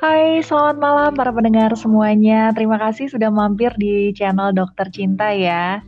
Hai, 0.00 0.40
selamat 0.40 0.80
malam 0.80 1.12
para 1.12 1.28
pendengar 1.28 1.76
semuanya. 1.76 2.56
Terima 2.56 2.80
kasih 2.80 3.12
sudah 3.12 3.28
mampir 3.28 3.68
di 3.76 4.16
channel 4.16 4.48
Dokter 4.48 4.88
Cinta 4.88 5.28
ya. 5.28 5.84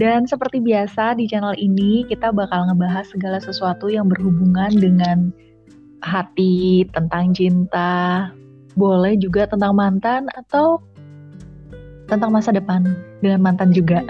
Dan 0.00 0.24
seperti 0.24 0.64
biasa 0.64 1.12
di 1.20 1.28
channel 1.28 1.52
ini 1.60 2.08
kita 2.08 2.32
bakal 2.32 2.72
ngebahas 2.72 3.04
segala 3.12 3.36
sesuatu 3.36 3.92
yang 3.92 4.08
berhubungan 4.08 4.72
dengan 4.80 5.28
hati, 6.00 6.88
tentang 6.96 7.36
cinta, 7.36 8.32
boleh 8.80 9.20
juga 9.20 9.44
tentang 9.44 9.76
mantan 9.76 10.24
atau 10.40 10.80
tentang 12.08 12.32
masa 12.32 12.56
depan 12.56 12.96
dengan 13.20 13.44
mantan 13.44 13.76
juga. 13.76 14.00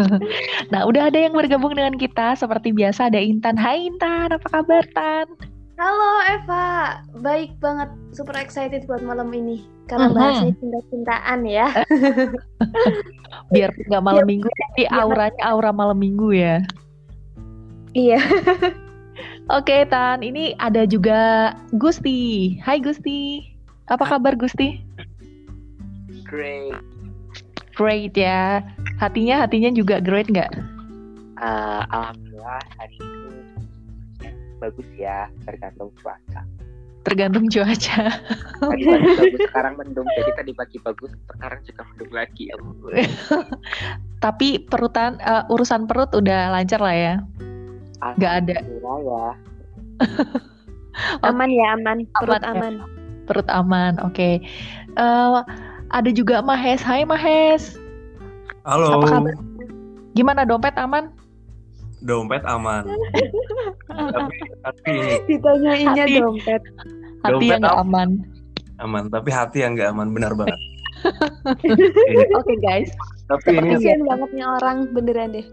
nah, 0.72 0.88
udah 0.88 1.12
ada 1.12 1.28
yang 1.28 1.36
bergabung 1.36 1.76
dengan 1.76 1.92
kita 2.00 2.40
seperti 2.40 2.72
biasa 2.72 3.12
ada 3.12 3.20
Intan. 3.20 3.60
Hai 3.60 3.84
Intan, 3.84 4.32
apa 4.32 4.48
kabar 4.48 4.88
Tan? 4.96 5.57
Halo 5.78 6.10
Eva, 6.26 6.98
baik 7.22 7.54
banget, 7.62 7.86
super 8.10 8.34
excited 8.34 8.82
buat 8.90 8.98
malam 8.98 9.30
ini 9.30 9.62
karena 9.86 10.10
Mhm. 10.10 10.16
bahasnya 10.18 10.52
cinta-cintaan 10.58 11.40
ya. 11.46 11.68
Biar 13.54 13.70
nggak 13.86 14.02
malam 14.02 14.26
minggu, 14.26 14.50
tapi 14.50 14.90
auranya 14.90 15.38
aura 15.46 15.70
malam 15.70 15.94
minggu 15.94 16.34
ya. 16.34 16.66
Iya. 17.94 18.18
Oke 19.54 19.86
Tan, 19.86 20.26
ini 20.26 20.58
ada 20.58 20.82
juga 20.82 21.54
Gusti. 21.78 22.58
Hai 22.58 22.82
Gusti, 22.82 23.46
apa 23.86 24.02
kabar 24.02 24.34
Gusti? 24.34 24.82
Great. 26.26 26.74
Great 27.78 28.18
ya. 28.18 28.66
Hatinya 28.98 29.46
hatinya 29.46 29.70
juga 29.70 30.02
great 30.02 30.26
nggak? 30.26 30.50
Eh, 31.38 31.82
Alhamdulillah 31.94 32.66
hari 32.82 32.98
ini 32.98 33.17
bagus 34.58 34.88
ya, 34.98 35.30
tergantung 35.46 35.90
cuaca. 36.02 36.42
Tergantung 37.06 37.46
cuaca. 37.48 38.00
Tadi 38.60 38.84
pagi 38.84 39.08
bagus, 39.16 39.40
sekarang 39.48 39.74
mendung. 39.80 40.08
Jadi 40.12 40.30
tadi 40.36 40.52
pagi 40.52 40.78
bagus, 40.82 41.10
sekarang 41.32 41.60
juga 41.64 41.82
mendung 41.88 42.12
lagi. 42.12 42.44
Tapi 44.24 44.48
perutan 44.66 45.16
eh, 45.22 45.46
urusan 45.48 45.86
perut 45.88 46.10
udah 46.12 46.52
lancar 46.52 46.82
lah 46.82 46.96
ya. 46.96 47.14
Nggak 48.18 48.32
ada. 48.44 48.56
Ya. 48.60 49.26
Aman 51.30 51.50
ya, 51.54 51.78
aman. 51.78 52.02
Perut 52.18 52.42
Aman 52.42 52.42
ya. 52.42 52.50
aman. 52.50 52.74
Perut 53.30 53.48
aman. 53.48 53.92
Oke. 54.02 54.42
Eh, 54.98 55.38
ada 55.88 56.10
juga 56.10 56.42
Mahes. 56.42 56.82
Hai 56.82 57.06
Mahes. 57.06 57.78
Halo, 58.66 59.00
Apa 59.00 59.06
kabar? 59.22 59.34
Gimana 60.12 60.42
dompet 60.44 60.74
aman? 60.76 61.14
Dompet 62.00 62.42
aman. 62.44 62.84
tapi 63.88 64.36
hati 64.62 64.90
ini 64.90 65.14
Ditanyainnya 65.26 66.04
Hati. 66.06 66.16
dompet. 66.20 66.62
Hati 67.18 67.32
Dompet 67.34 67.48
yang 67.48 67.60
nggak 67.60 67.74
apa? 67.74 67.84
aman. 67.84 68.08
aman, 68.78 69.04
tapi 69.10 69.30
hati 69.30 69.58
yang 69.62 69.72
nggak 69.74 69.90
aman 69.90 70.08
benar 70.14 70.32
banget. 70.34 70.60
Oke 72.38 72.54
guys. 72.58 72.90
Tapi 73.26 73.54
ini 73.54 73.74
Kasian 73.76 74.02
banget 74.06 74.30
nih 74.32 74.46
orang, 74.46 74.76
beneran 74.90 75.34
deh. 75.34 75.46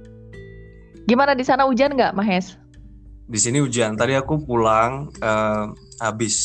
Gimana 1.05 1.33
di 1.33 1.41
sana 1.41 1.65
hujan 1.65 1.93
nggak 1.93 2.13
Mahes? 2.13 2.57
di 3.25 3.39
sini 3.41 3.57
hujan. 3.57 3.97
Tadi 3.97 4.13
aku 4.13 4.37
pulang 4.37 5.09
eh, 5.17 5.63
habis 5.97 6.35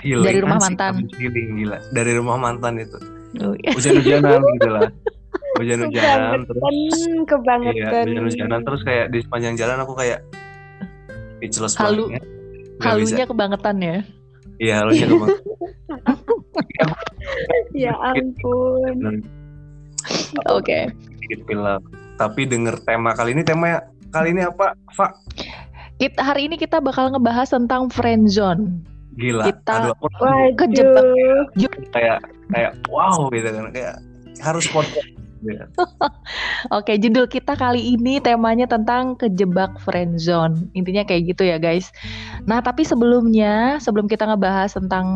healing. 0.00 0.22
Dari 0.22 0.38
rumah 0.38 0.58
Asik, 0.62 0.66
mantan. 0.70 0.92
habis 0.94 1.10
healing 1.18 1.48
gila. 1.58 1.78
Dari 1.90 2.12
rumah 2.14 2.36
mantan 2.38 2.74
itu. 2.78 2.98
Oh, 3.42 3.54
iya. 3.58 3.74
Hujan-hujanan 3.74 4.40
gitu 4.58 4.70
lah. 4.70 4.86
Hujan-hujanan 5.54 6.40
terus 6.44 6.58
Kebangetan, 6.58 6.98
iya, 7.06 7.24
kebangetan. 7.24 8.04
hujan-hujanan 8.08 8.60
terus 8.62 8.80
kayak 8.82 9.06
di 9.08 9.18
sepanjang 9.20 9.54
jalan 9.54 9.78
aku 9.78 9.94
kayak 9.94 10.18
speechless 11.36 11.74
Halu. 11.74 12.10
banget. 12.10 12.22
Nggak 12.24 12.34
bisa. 12.76 12.88
Halunya 12.88 13.24
kebangetan 13.26 13.76
ya. 13.78 13.96
Iya, 14.56 14.74
halunya 14.80 15.06
kebang. 15.06 15.30
Ya 17.74 17.90
ampun. 17.96 19.22
Oke. 20.46 20.90
Film. 21.26 21.80
Tapi 22.14 22.40
denger 22.46 22.78
tema 22.84 23.10
kali 23.12 23.34
ini 23.34 23.42
tema 23.42 23.82
kali 24.10 24.30
ini 24.30 24.46
apa? 24.46 24.78
Pak, 24.94 25.10
Kita 25.96 26.20
hari 26.22 26.46
ini 26.46 26.54
kita 26.54 26.78
bakal 26.78 27.10
ngebahas 27.10 27.50
tentang 27.50 27.90
friendzone. 27.90 28.82
gila. 29.14 29.46
Kita- 29.46 29.90
Aduh, 29.90 29.94
aku 29.94 30.06
Kejebak. 30.58 31.06
Kayak 31.90 32.18
kayak 32.50 32.72
wow 32.86 33.26
gitu 33.30 33.46
kan 33.48 33.66
kayak 33.70 33.94
harus 34.38 34.66
podcast 34.68 35.06
gitu. 35.44 35.64
Oke, 36.76 36.96
judul 36.96 37.28
kita 37.28 37.54
kali 37.54 37.94
ini 37.94 38.18
temanya 38.18 38.64
tentang 38.64 39.14
kejebak 39.20 39.76
friendzone. 39.84 40.72
Intinya 40.72 41.04
kayak 41.04 41.36
gitu 41.36 41.44
ya, 41.44 41.60
guys. 41.60 41.92
Nah, 42.48 42.64
tapi 42.64 42.82
sebelumnya, 42.82 43.76
sebelum 43.78 44.08
kita 44.08 44.24
ngebahas 44.24 44.72
tentang 44.74 45.06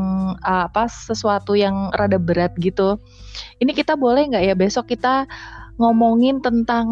uh, 0.45 0.69
apa 0.69 0.87
sesuatu 0.87 1.57
yang 1.57 1.91
rada 1.97 2.21
berat 2.21 2.53
gitu, 2.61 3.01
ini 3.59 3.73
kita 3.73 3.97
boleh 3.97 4.29
nggak 4.29 4.45
ya 4.45 4.55
besok 4.55 4.93
kita 4.93 5.25
ngomongin 5.81 6.45
tentang 6.45 6.87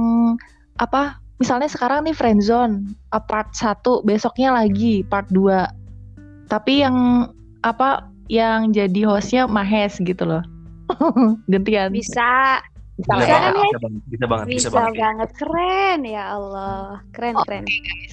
apa? 0.81 1.21
Misalnya 1.37 1.69
sekarang 1.69 2.09
nih 2.09 2.17
friendzone 2.17 2.97
uh, 3.13 3.21
part 3.21 3.53
1, 3.53 3.85
besoknya 4.09 4.57
lagi 4.57 5.05
part 5.05 5.29
2. 5.29 6.49
Tapi 6.49 6.81
yang 6.81 7.29
apa 7.61 8.09
yang 8.31 8.75
jadi 8.75 9.07
hostnya 9.07 9.47
Mahes 9.47 9.99
gitu 10.03 10.27
loh. 10.27 10.43
Gantian. 11.53 11.91
Bisa, 11.95 12.63
Bisa, 12.97 13.13
Bisa 13.13 13.29
banget, 13.29 13.29
kan, 13.29 13.53
ya? 13.53 13.61
bisa 13.61 13.79
banget, 13.79 14.03
bisa 14.09 14.27
banget, 14.27 14.47
bisa 14.49 14.57
bisa 14.57 14.71
banget. 14.73 14.97
banget. 15.05 15.29
Keren 15.37 15.99
ya 16.09 16.25
Allah. 16.33 16.81
Keren, 17.13 17.35
Oke, 17.37 17.45
keren. 17.45 17.65
guys. 17.69 18.13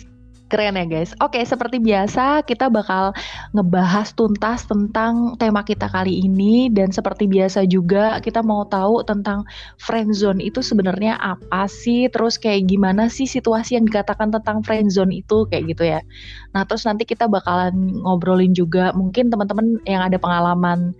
Keren 0.51 0.77
ya 0.77 0.85
guys. 0.85 1.11
Oke, 1.17 1.41
seperti 1.47 1.81
biasa 1.81 2.45
kita 2.45 2.69
bakal 2.69 3.09
ngebahas 3.57 4.13
tuntas 4.13 4.67
tentang 4.69 5.33
tema 5.41 5.65
kita 5.65 5.89
kali 5.89 6.21
ini 6.21 6.69
dan 6.69 6.93
seperti 6.93 7.25
biasa 7.25 7.65
juga 7.65 8.21
kita 8.21 8.45
mau 8.45 8.61
tahu 8.69 9.01
tentang 9.01 9.47
friendzone 9.81 10.43
itu 10.43 10.61
sebenarnya 10.61 11.17
apa 11.17 11.65
sih? 11.65 12.05
Terus 12.11 12.37
kayak 12.37 12.69
gimana 12.69 13.09
sih 13.09 13.25
situasi 13.25 13.81
yang 13.81 13.89
dikatakan 13.89 14.29
tentang 14.29 14.61
friendzone 14.61 15.15
itu 15.25 15.49
kayak 15.49 15.73
gitu 15.73 15.89
ya. 15.89 16.05
Nah, 16.53 16.67
terus 16.69 16.85
nanti 16.85 17.07
kita 17.07 17.25
bakalan 17.25 18.03
ngobrolin 18.05 18.53
juga 18.53 18.93
mungkin 18.93 19.33
teman-teman 19.33 19.81
yang 19.89 20.05
ada 20.05 20.21
pengalaman 20.21 20.93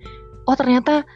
oh 0.48 0.56
ternyata 0.60 1.08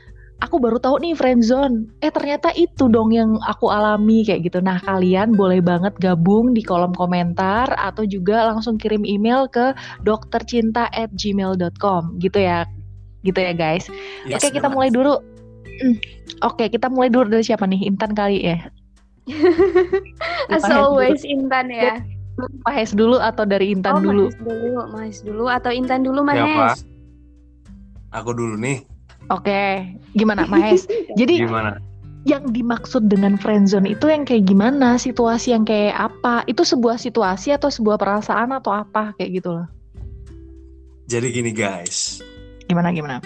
aku 0.42 0.62
baru 0.62 0.78
tahu 0.78 1.02
nih 1.02 1.18
friendzone. 1.18 1.90
Eh 2.06 2.12
ternyata 2.14 2.54
itu 2.54 2.86
dong 2.90 3.10
yang 3.14 3.40
aku 3.46 3.70
alami 3.74 4.22
kayak 4.26 4.46
gitu. 4.46 4.62
Nah 4.62 4.78
kalian 4.86 5.34
boleh 5.34 5.62
banget 5.62 5.98
gabung 5.98 6.54
di 6.54 6.62
kolom 6.62 6.94
komentar 6.94 7.74
atau 7.78 8.06
juga 8.06 8.46
langsung 8.54 8.78
kirim 8.78 9.02
email 9.06 9.50
ke 9.50 9.74
doktercinta@gmail.com 10.06 12.02
gitu 12.22 12.38
ya. 12.38 12.66
Gitu 13.26 13.40
ya 13.42 13.54
guys. 13.54 13.90
Yes, 14.30 14.44
Oke 14.44 14.54
kita 14.54 14.70
mulai 14.70 14.94
dulu. 14.94 15.18
Hmm, 15.78 15.98
Oke 16.46 16.70
kita 16.70 16.90
mulai 16.90 17.10
dulu 17.10 17.30
dari 17.34 17.46
siapa 17.46 17.66
nih? 17.66 17.90
Intan 17.90 18.14
kali 18.14 18.46
ya. 18.46 18.70
As 20.54 20.64
always 20.70 21.26
Intan 21.28 21.68
ya. 21.74 22.00
Mahes 22.70 22.94
dulu 22.94 23.18
atau 23.18 23.50
dari 23.50 23.74
Intan 23.74 23.98
oh, 23.98 24.02
dulu? 24.06 24.30
Mahes 24.30 24.38
dulu, 24.46 24.86
Mahes 24.94 25.26
dulu 25.26 25.50
atau 25.50 25.74
Intan 25.74 26.06
dulu, 26.06 26.22
Siapa? 26.22 26.38
Mahes. 26.38 26.86
Aku 28.14 28.30
dulu 28.38 28.62
nih. 28.62 28.86
Oke, 29.28 29.84
gimana 30.16 30.48
Mahes? 30.48 30.88
Jadi 31.20 31.44
Gimana? 31.44 31.84
yang 32.28 32.44
dimaksud 32.52 33.08
dengan 33.08 33.40
friendzone 33.40 33.88
itu 33.96 34.08
yang 34.12 34.28
kayak 34.28 34.48
gimana? 34.48 35.00
Situasi 35.00 35.56
yang 35.56 35.64
kayak 35.64 35.96
apa? 36.12 36.44
Itu 36.48 36.68
sebuah 36.68 37.00
situasi 37.00 37.56
atau 37.56 37.72
sebuah 37.72 37.96
perasaan 37.96 38.52
atau 38.56 38.76
apa 38.76 39.16
kayak 39.16 39.32
gitu 39.44 39.50
loh? 39.56 39.68
Jadi 41.08 41.32
gini 41.32 41.56
guys, 41.56 42.20
Gimana 42.68 42.92
gimana? 42.92 43.24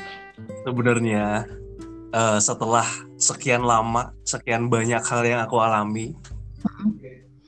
sebenarnya 0.62 1.50
eh, 2.14 2.40
setelah 2.42 2.86
sekian 3.18 3.66
lama, 3.66 4.14
sekian 4.22 4.70
banyak 4.70 5.02
hal 5.02 5.22
yang 5.26 5.42
aku 5.42 5.58
alami, 5.58 6.14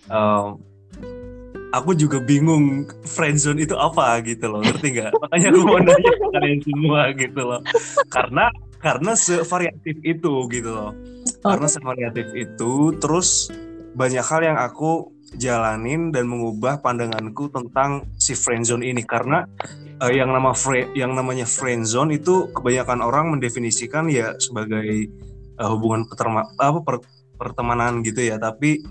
em, 0.10 0.48
aku 1.74 1.98
juga 1.98 2.22
bingung 2.22 2.86
friendzone 3.02 3.66
itu 3.66 3.74
apa 3.74 4.22
gitu 4.22 4.46
loh, 4.46 4.62
ngerti 4.62 4.88
nggak? 4.94 5.12
Makanya 5.26 5.48
aku 5.50 5.62
mau 5.66 5.80
nanya 5.82 6.12
ke 6.14 6.26
kalian 6.30 6.60
semua 6.62 7.02
gitu 7.18 7.42
loh, 7.42 7.62
karena 8.14 8.46
karena 8.78 9.12
sevariatif 9.18 9.96
itu 10.06 10.34
gitu 10.54 10.70
loh, 10.70 10.92
karena 11.42 11.66
sevariatif 11.66 12.30
itu, 12.38 12.94
terus 13.02 13.50
banyak 13.98 14.22
hal 14.22 14.42
yang 14.46 14.58
aku 14.62 15.10
jalanin 15.34 16.14
dan 16.14 16.30
mengubah 16.30 16.82
pandanganku 16.82 17.50
tentang 17.50 18.06
si 18.22 18.38
friendzone 18.38 18.86
ini. 18.86 19.02
Karena 19.02 19.46
eh, 20.02 20.14
yang 20.14 20.30
nama 20.30 20.54
fri- 20.54 20.94
yang 20.94 21.18
namanya 21.18 21.46
friendzone 21.50 22.14
itu 22.14 22.54
kebanyakan 22.54 23.02
orang 23.02 23.34
mendefinisikan 23.34 24.10
ya 24.14 24.38
sebagai 24.38 25.10
eh, 25.58 25.68
hubungan 25.70 26.06
apa 26.62 26.80
per- 26.86 27.06
pertemanan 27.38 28.06
gitu 28.06 28.22
ya. 28.22 28.38
Tapi 28.38 28.82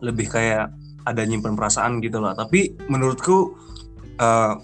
lebih 0.00 0.26
kayak 0.32 0.74
ada 1.10 1.22
nyimpen 1.26 1.58
perasaan 1.58 1.98
gitu 2.00 2.22
loh 2.22 2.32
tapi 2.32 2.74
menurutku 2.86 3.54
eh, 4.18 4.54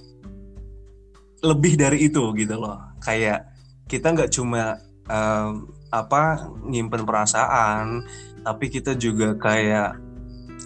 lebih 1.45 1.79
dari 1.79 2.09
itu 2.09 2.33
gitu 2.35 2.55
loh 2.57 2.79
kayak 3.03 3.51
kita 3.91 4.15
nggak 4.15 4.31
cuma 4.33 4.79
eh, 5.11 5.51
apa 5.91 6.51
nyimpen 6.67 7.07
perasaan 7.07 8.03
tapi 8.47 8.71
kita 8.71 8.95
juga 8.95 9.35
kayak 9.39 9.99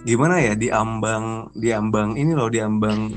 gimana 0.05 0.41
ya 0.41 0.53
diambang 0.57 1.53
diambang 1.53 2.17
ini 2.17 2.33
loh 2.33 2.49
diambang 2.49 3.13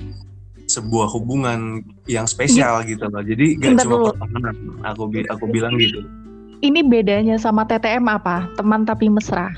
sebuah 0.69 1.12
hubungan 1.12 1.84
yang 2.08 2.25
spesial 2.25 2.82
gitu 2.88 3.05
loh. 3.08 3.20
Jadi 3.20 3.61
gak 3.61 3.76
Bentar 3.76 3.84
cuma 3.84 3.96
pertemanan. 4.12 4.55
Aku 4.93 5.02
aku 5.12 5.44
bilang 5.52 5.76
gitu. 5.76 6.00
Ini 6.64 6.81
bedanya 6.88 7.37
sama 7.37 7.69
TTM 7.69 8.08
apa? 8.08 8.49
Teman 8.56 8.88
tapi 8.88 9.12
mesra. 9.12 9.52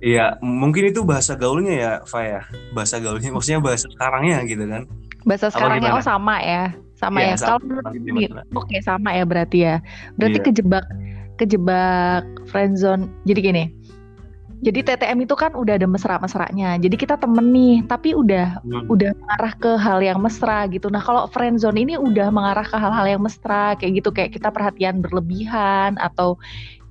Iya, 0.00 0.40
mungkin 0.40 0.88
itu 0.88 1.04
bahasa 1.04 1.36
gaulnya 1.36 1.72
ya, 1.76 1.92
Fa 2.08 2.24
ya. 2.24 2.40
Bahasa 2.72 2.96
gaulnya, 2.96 3.28
maksudnya 3.30 3.60
bahasa 3.60 3.84
sekarangnya 3.92 4.40
gitu 4.48 4.64
kan. 4.64 4.88
Bahasa 5.28 5.52
sekarangnya 5.52 5.92
oh 5.92 6.00
sama 6.00 6.40
ya. 6.40 6.72
Sama 6.96 7.20
Iya, 7.20 7.28
ya. 7.28 7.36
sama. 7.36 7.80
Kalau 7.84 7.92
gimana? 7.92 8.40
oke 8.56 8.76
sama 8.80 9.08
ya 9.12 9.24
berarti 9.28 9.58
ya. 9.60 9.76
Berarti 10.16 10.38
Iya. 10.40 10.46
kejebak 10.48 10.84
kejebak 11.36 12.24
friendzone. 12.48 13.08
Jadi 13.24 13.40
gini. 13.40 13.64
Jadi 14.60 14.84
TTM 14.84 15.24
itu 15.24 15.32
kan 15.32 15.56
udah 15.56 15.80
ada 15.80 15.88
mesra-mesranya. 15.88 16.76
Jadi 16.76 16.92
kita 17.00 17.16
temen 17.16 17.48
nih, 17.48 17.80
tapi 17.88 18.12
udah 18.12 18.60
Hmm. 18.60 18.92
udah 18.92 19.16
mengarah 19.16 19.52
ke 19.56 19.72
hal 19.80 20.04
yang 20.04 20.20
mesra 20.20 20.68
gitu. 20.68 20.92
Nah, 20.92 21.00
kalau 21.00 21.24
friendzone 21.32 21.80
ini 21.80 21.96
udah 21.96 22.28
mengarah 22.28 22.68
ke 22.68 22.76
hal-hal 22.76 23.08
yang 23.08 23.22
mesra 23.24 23.72
kayak 23.80 24.04
gitu 24.04 24.12
kayak 24.12 24.36
kita 24.36 24.52
perhatian 24.52 25.00
berlebihan 25.00 25.96
atau 25.96 26.36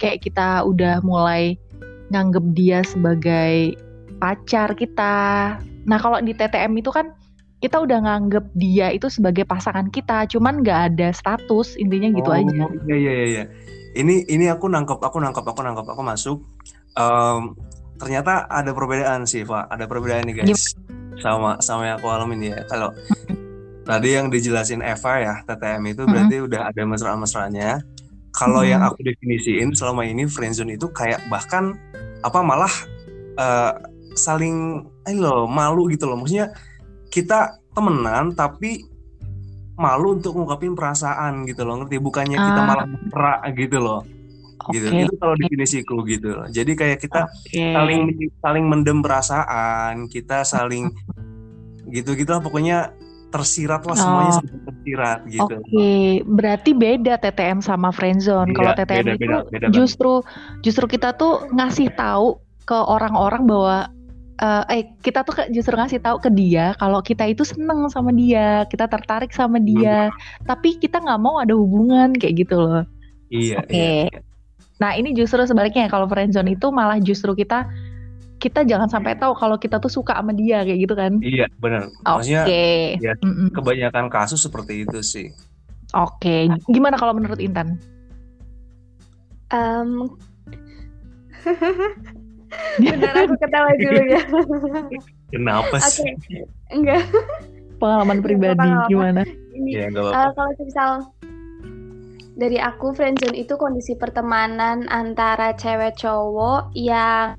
kayak 0.01 0.17
kita 0.17 0.65
udah 0.65 0.97
mulai 1.05 1.61
nganggep 2.09 2.45
dia 2.57 2.81
sebagai 2.85 3.77
pacar 4.19 4.75
kita. 4.75 5.57
Nah, 5.87 5.97
kalau 5.97 6.19
di 6.19 6.35
TTM 6.35 6.75
itu 6.77 6.91
kan 6.91 7.13
kita 7.59 7.83
udah 7.83 7.99
nganggep 8.07 8.45
dia 8.55 8.87
itu 8.91 9.11
sebagai 9.11 9.43
pasangan 9.43 9.91
kita, 9.91 10.23
cuman 10.31 10.63
nggak 10.63 10.95
ada 10.95 11.11
status, 11.11 11.75
intinya 11.75 12.07
gitu 12.15 12.31
Oh, 12.31 12.37
aja. 12.37 12.63
Iya 12.87 12.95
iya 12.95 12.95
iya. 12.95 13.25
iya. 13.27 13.43
Ini 13.99 14.29
ini 14.31 14.45
aku 14.47 14.69
nangkep, 14.69 15.01
aku 15.01 15.17
nangkep, 15.19 15.43
aku 15.43 15.59
nangkep, 15.65 15.87
aku 15.87 16.01
masuk. 16.05 16.37
Em, 16.95 17.57
ternyata 17.99 18.47
ada 18.47 18.71
perbedaan 18.71 19.27
sih, 19.27 19.43
Pak. 19.43 19.67
Ada 19.75 19.85
perbedaan 19.89 20.23
nih 20.29 20.45
guys. 20.45 20.77
Sama 21.19 21.59
sama 21.59 21.89
yang 21.89 21.97
aku 21.99 22.07
alamin 22.07 22.53
ya. 22.53 22.63
Kalau 22.71 22.95
tadi 23.83 24.15
yang 24.15 24.31
dijelasin 24.31 24.79
Eva 24.79 25.13
ya, 25.19 25.33
TTM 25.43 25.83
itu 25.91 26.05
Mm-mm. 26.05 26.11
berarti 26.15 26.35
udah 26.47 26.61
ada 26.71 26.81
mesra-mesranya. 26.87 27.83
Kalau 28.39 28.63
yang 28.63 28.79
Mm. 28.79 28.87
aku 28.87 28.99
definisiin 29.03 29.69
selama 29.73 30.01
ini 30.01 30.23
friendzone 30.25 30.73
itu 30.73 30.87
kayak 30.89 31.19
bahkan 31.27 31.75
apa 32.21 32.39
malah 32.41 32.71
eh, 33.35 33.71
saling 34.13 34.79
eh 35.03 35.13
loh 35.13 35.43
malu 35.45 35.87
gitu 35.87 36.03
loh. 36.05 36.15
Maksudnya 36.17 36.55
kita 37.07 37.39
temenan 37.71 38.31
tapi 38.33 38.83
malu 39.75 40.13
untuk 40.13 40.35
ngungkapin 40.35 40.71
perasaan 40.73 41.43
gitu 41.45 41.63
loh 41.63 41.79
ngerti 41.79 41.97
bukannya 41.97 42.35
kita 42.35 42.59
Ah. 42.59 42.67
malah 42.67 42.85
mesra 42.85 43.33
gitu 43.53 43.77
loh 43.77 44.01
gitu 44.69 44.85
Oke, 44.85 45.01
itu 45.01 45.13
kalau 45.15 45.35
definisiku 45.35 45.95
gitu 46.03 46.27
loh 46.29 46.45
jadi 46.47 46.71
kayak 46.75 46.99
kita 46.99 47.25
oke. 47.25 47.63
saling 47.71 48.01
saling 48.37 48.65
mendem 48.67 48.99
perasaan 48.99 50.05
kita 50.05 50.43
saling 50.43 50.91
gitu 51.95 52.11
gitu 52.13 52.27
lah 52.27 52.37
pokoknya 52.37 52.91
tersirat 53.29 53.81
lah 53.81 53.95
semuanya 53.95 54.31
Oh. 54.35 54.68
Tersirat 54.79 55.19
gitu 55.27 55.55
Oke, 55.59 55.91
berarti 56.25 56.71
beda 56.73 57.19
TTM 57.19 57.59
sama 57.59 57.91
friendzone. 57.91 58.51
Kalau 58.55 58.71
Iya, 58.71 58.79
TTM 58.79 58.95
beda, 59.05 59.11
itu 59.11 59.19
beda, 59.19 59.37
beda 59.51 59.67
banget. 59.67 59.75
justru 59.75 60.13
justru 60.63 60.85
kita 60.87 61.09
tuh 61.15 61.45
ngasih 61.51 61.91
tahu 61.93 62.39
ke 62.63 62.75
orang-orang 62.75 63.43
bahwa 63.43 63.77
eh, 64.39 64.63
eh 64.71 64.83
kita 65.03 65.23
tuh 65.27 65.35
justru 65.51 65.75
ngasih 65.75 65.99
tahu 65.99 66.17
ke 66.23 66.29
dia 66.31 66.71
kalau 66.79 67.03
kita 67.03 67.27
itu 67.27 67.43
seneng 67.43 67.91
sama 67.91 68.11
dia, 68.15 68.63
kita 68.71 68.87
tertarik 68.87 69.31
sama 69.35 69.59
dia, 69.59 70.09
tapi 70.47 70.79
kita 70.79 70.99
nggak 71.03 71.19
mau 71.19 71.39
ada 71.43 71.53
hubungan 71.53 72.15
kayak 72.15 72.47
gitu 72.47 72.55
loh. 72.59 72.83
iya 73.29 73.59
Oke. 73.59 74.07
iya 74.09 74.19
Nah 74.79 74.95
ini 74.95 75.11
justru 75.11 75.43
sebaliknya 75.43 75.91
kalau 75.91 76.07
friendzone 76.07 76.55
itu 76.55 76.71
malah 76.71 77.03
justru 77.03 77.35
kita 77.35 77.67
kita 78.39 78.63
jangan 78.63 78.87
sampai 78.87 79.19
tahu 79.19 79.35
kalau 79.35 79.59
kita 79.59 79.77
tuh 79.77 79.91
suka 79.91 80.15
sama 80.15 80.31
dia 80.31 80.63
kayak 80.63 80.79
gitu 80.79 80.95
kan. 80.95 81.19
iya 81.19 81.45
benar 81.59 81.91
Oke. 82.07 82.23
maksudnya 82.23 82.43
ya, 82.97 83.13
Mm-mm. 83.19 83.51
kebanyakan 83.51 84.07
kasus 84.07 84.39
seperti 84.39 84.87
itu 84.87 84.99
sih 85.03 85.27
Oke. 85.89 86.45
Gimana 86.69 87.01
kalau 87.01 87.17
menurut 87.17 87.41
Intan? 87.41 87.81
Em, 89.49 90.05
Bentar 92.77 93.13
aku 93.17 93.33
ketawa 93.37 93.71
dulu 93.73 94.01
ya. 94.05 94.21
kenapa 95.33 95.77
Oke, 95.77 95.89
sih 95.89 96.13
enggak. 96.69 97.05
Pengalaman 97.81 98.19
pribadi 98.21 98.69
gimana? 98.85 99.25
Ini 99.53 99.69
ya 99.71 99.83
apa 99.89 100.13
Eh, 100.13 100.29
kalau 100.37 100.51
misal 100.61 100.91
dari 102.37 102.57
aku 102.61 102.93
friendzone 102.93 103.35
itu 103.35 103.57
kondisi 103.57 103.97
pertemanan 103.97 104.85
antara 104.87 105.57
cewek 105.57 105.97
cowok 105.97 106.69
yang 106.77 107.33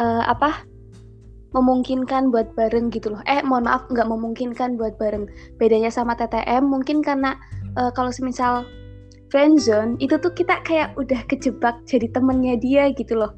eh, 0.00 0.24
apa 0.24 0.64
memungkinkan 1.52 2.32
buat 2.32 2.56
bareng 2.56 2.88
gitu 2.92 3.12
loh. 3.12 3.20
Eh 3.28 3.44
mohon 3.44 3.68
maaf 3.68 3.84
nggak 3.92 4.08
memungkinkan 4.08 4.80
buat 4.80 4.96
bareng. 4.96 5.28
Bedanya 5.60 5.92
sama 5.92 6.16
TTM 6.16 6.64
mungkin 6.64 7.04
karena 7.04 7.36
eh, 7.76 7.92
kalau 7.92 8.08
semisal 8.08 8.64
friendzone 9.32 9.96
itu 10.00 10.16
tuh 10.20 10.32
kita 10.32 10.60
kayak 10.64 10.92
udah 11.00 11.24
kejebak 11.28 11.80
jadi 11.88 12.08
temennya 12.12 12.56
dia 12.60 12.92
gitu 12.92 13.16
loh. 13.16 13.32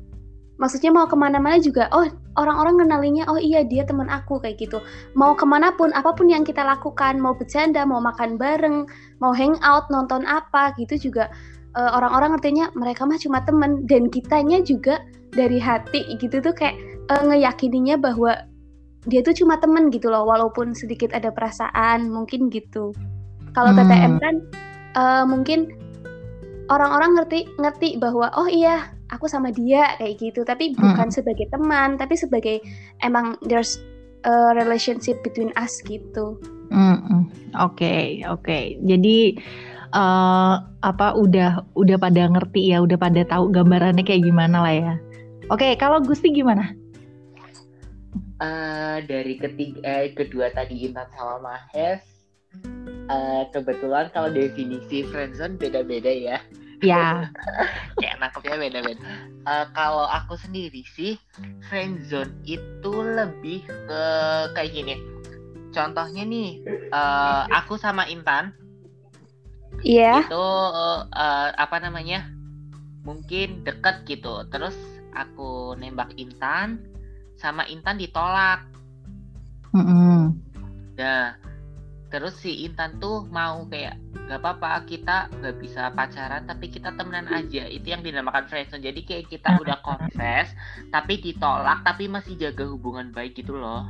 Maksudnya 0.54 0.94
mau 0.94 1.10
ke 1.10 1.18
mana-mana 1.18 1.58
juga, 1.58 1.90
oh 1.90 2.06
orang-orang 2.38 2.86
kenalinya, 2.86 3.26
oh 3.26 3.42
iya 3.42 3.66
dia 3.66 3.82
teman 3.82 4.06
aku 4.06 4.38
kayak 4.38 4.62
gitu. 4.62 4.78
Mau 5.18 5.34
ke 5.34 5.42
mana 5.42 5.74
pun, 5.74 5.90
apa 5.90 6.14
pun 6.14 6.30
yang 6.30 6.46
kita 6.46 6.62
lakukan, 6.62 7.18
mau 7.18 7.34
bercanda, 7.34 7.82
mau 7.82 7.98
makan 7.98 8.38
bareng, 8.38 8.86
mau 9.18 9.34
hangout, 9.34 9.90
nonton 9.90 10.22
apa 10.22 10.70
gitu 10.78 11.10
juga 11.10 11.26
eh, 11.76 11.90
orang-orang 11.94 12.38
ngertinya 12.38 12.70
mereka 12.78 13.06
mah 13.06 13.18
cuma 13.18 13.42
temen 13.42 13.84
dan 13.86 14.08
kitanya 14.08 14.62
juga 14.62 15.02
dari 15.34 15.58
hati 15.58 16.14
gitu 16.18 16.38
tuh 16.38 16.54
kayak 16.54 16.76
eh, 17.10 17.22
ngeyakininya 17.22 17.98
bahwa 17.98 18.38
dia 19.04 19.20
tuh 19.20 19.36
cuma 19.36 19.60
temen 19.60 19.92
gitu 19.92 20.08
loh 20.08 20.24
walaupun 20.24 20.72
sedikit 20.72 21.12
ada 21.12 21.28
perasaan 21.28 22.08
mungkin 22.08 22.48
gitu. 22.48 22.96
Kalau 23.52 23.70
Hmm. 23.74 23.78
TTM 23.84 24.12
kan 24.22 24.34
eh, 24.96 25.24
mungkin 25.28 25.68
orang-orang 26.72 27.20
ngerti 27.20 27.44
ngerti 27.60 28.00
bahwa 28.00 28.32
oh 28.40 28.48
iya 28.48 28.88
aku 29.12 29.28
sama 29.28 29.52
dia 29.52 29.94
kayak 30.00 30.16
gitu 30.16 30.42
tapi 30.48 30.72
bukan 30.74 31.12
sebagai 31.12 31.44
teman 31.52 32.00
tapi 32.00 32.16
sebagai 32.16 32.64
emang 33.04 33.36
there's 33.44 33.76
a 34.24 34.56
relationship 34.56 35.20
between 35.20 35.52
us 35.60 35.84
gitu. 35.84 36.40
Mm-mm. 36.72 37.28
Oke, 37.60 38.24
oke. 38.24 38.80
Jadi 38.82 39.36
eh 39.94 40.55
apa 40.82 41.14
udah 41.14 41.62
udah 41.79 41.96
pada 42.02 42.26
ngerti 42.26 42.75
ya, 42.75 42.82
udah 42.82 42.99
pada 42.99 43.23
tahu 43.23 43.55
gambarannya 43.55 44.02
kayak 44.02 44.26
gimana 44.26 44.58
lah 44.58 44.75
ya. 44.75 44.94
Oke, 45.48 45.79
kalau 45.79 46.03
Gusti 46.03 46.34
gimana? 46.34 46.74
Eh, 48.44 48.98
dari 49.06 49.39
ketiga 49.39 49.79
eh, 49.86 50.10
kedua 50.10 50.51
tadi 50.51 50.82
Intan 50.82 51.06
sama 51.15 51.39
Mahes 51.39 52.03
eh, 53.06 53.43
kebetulan 53.55 54.10
kalau 54.10 54.27
definisi 54.27 55.06
friendzone 55.06 55.55
beda-beda 55.55 56.10
ya 56.10 56.39
Ya, 56.82 57.31
kayak 57.96 58.19
nangkepnya 58.20 58.58
beda-beda 58.58 59.01
Eh, 59.44 59.67
kalau 59.77 60.08
aku 60.08 60.34
sendiri 60.41 60.82
sih 60.96 61.20
friendzone 61.70 62.32
itu 62.43 62.93
lebih 62.93 63.65
ke 63.65 64.05
kayak 64.56 64.72
gini 64.72 64.98
contohnya 65.70 66.27
nih 66.27 66.58
eh, 66.91 67.43
aku 67.55 67.79
sama 67.79 68.03
Intan 68.10 68.51
Iya. 69.82 70.28
itu 70.28 70.46
eh, 71.10 71.48
apa 71.56 71.76
namanya 71.81 72.28
mungkin 73.02 73.64
deket 73.64 74.06
gitu 74.06 74.46
terus 74.48 74.76
aku 75.12 75.74
nembak 75.76 76.14
Intan 76.16 76.81
sama 77.36 77.66
Intan 77.66 77.98
ditolak 77.98 78.64
Mm-mm. 79.74 80.31
Nah, 80.94 81.34
terus 82.06 82.38
si 82.38 82.62
Intan 82.62 83.02
tuh 83.02 83.26
mau 83.28 83.66
kayak 83.66 83.98
gak 84.24 84.38
apa-apa 84.40 84.86
kita 84.86 85.26
nggak 85.34 85.58
bisa 85.58 85.90
pacaran 85.90 86.46
tapi 86.46 86.70
kita 86.70 86.94
temenan 86.94 87.26
aja 87.28 87.66
itu 87.66 87.90
yang 87.90 88.00
dinamakan 88.00 88.46
friendzone 88.46 88.81
jadi 88.81 89.00
kayak 89.02 89.26
kita 89.28 89.58
udah 89.58 89.82
confess 89.82 90.54
tapi 90.88 91.19
ditolak 91.19 91.82
tapi 91.82 92.06
masih 92.06 92.38
jaga 92.38 92.64
hubungan 92.64 93.10
baik 93.10 93.34
gitu 93.34 93.52
loh 93.52 93.84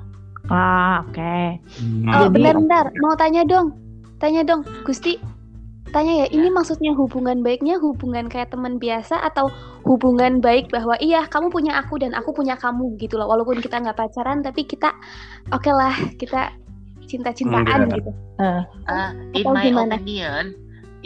Ah, 0.44 1.00
oke. 1.00 1.56
Hmm. 1.80 2.04
Oh, 2.04 2.28
Jadi- 2.28 2.36
bentar-bentar, 2.36 2.92
mau 3.00 3.16
tanya 3.16 3.48
dong. 3.48 3.72
Tanya 4.20 4.44
dong, 4.44 4.60
Gusti. 4.84 5.16
Tanya 5.94 6.26
ya, 6.26 6.28
ini 6.34 6.50
maksudnya 6.50 6.90
hubungan 6.98 7.46
baiknya 7.46 7.78
hubungan 7.78 8.26
kayak 8.26 8.50
teman 8.50 8.82
biasa 8.82 9.22
atau 9.22 9.46
hubungan 9.86 10.42
baik 10.42 10.66
bahwa 10.74 10.98
iya 10.98 11.22
kamu 11.30 11.54
punya 11.54 11.78
aku 11.78 12.02
dan 12.02 12.10
aku 12.18 12.34
punya 12.34 12.58
kamu 12.58 12.98
gitu 12.98 13.14
loh. 13.14 13.30
Walaupun 13.30 13.62
kita 13.62 13.78
nggak 13.78 13.94
pacaran 13.94 14.42
tapi 14.42 14.66
kita 14.66 14.90
oke 15.54 15.70
lah 15.70 15.94
kita 16.18 16.50
cinta-cintaan 17.06 17.86
Enggak. 17.86 18.02
gitu. 18.02 18.10
Ah, 18.90 19.14
in 19.38 19.46
Atau 19.46 19.54
my 19.54 19.70
gimana? 19.70 19.94
opinion 20.02 20.44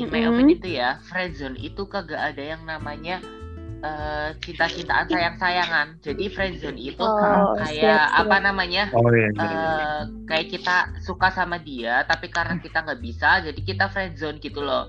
in 0.00 0.08
my 0.08 0.24
Mm-mm. 0.24 0.32
opinion 0.32 0.56
itu 0.56 0.68
ya 0.80 0.96
friendzone 1.04 1.58
itu 1.60 1.84
kagak 1.84 2.32
ada 2.32 2.40
yang 2.56 2.64
namanya 2.64 3.20
eh, 3.78 4.28
cinta-cintaan 4.42 5.06
sayang-sayangan. 5.06 5.86
Jadi 6.02 6.24
friendzone 6.28 6.78
itu 6.78 7.02
Oh, 7.02 7.54
kayak 7.54 8.10
siap, 8.10 8.18
apa 8.26 8.36
siap. 8.38 8.46
namanya? 8.50 8.84
Oh 8.92 9.06
iya, 9.14 9.30
iya, 9.30 9.46
iya. 9.46 9.46
eh 9.46 9.98
kayak 10.26 10.46
kita 10.50 10.76
suka 11.00 11.30
sama 11.30 11.56
dia 11.62 12.02
tapi 12.04 12.28
karena 12.28 12.58
kita 12.58 12.84
nggak 12.84 13.00
bisa 13.00 13.40
jadi 13.42 13.60
kita 13.62 13.86
friendzone 13.90 14.38
gitu 14.42 14.60
loh. 14.60 14.84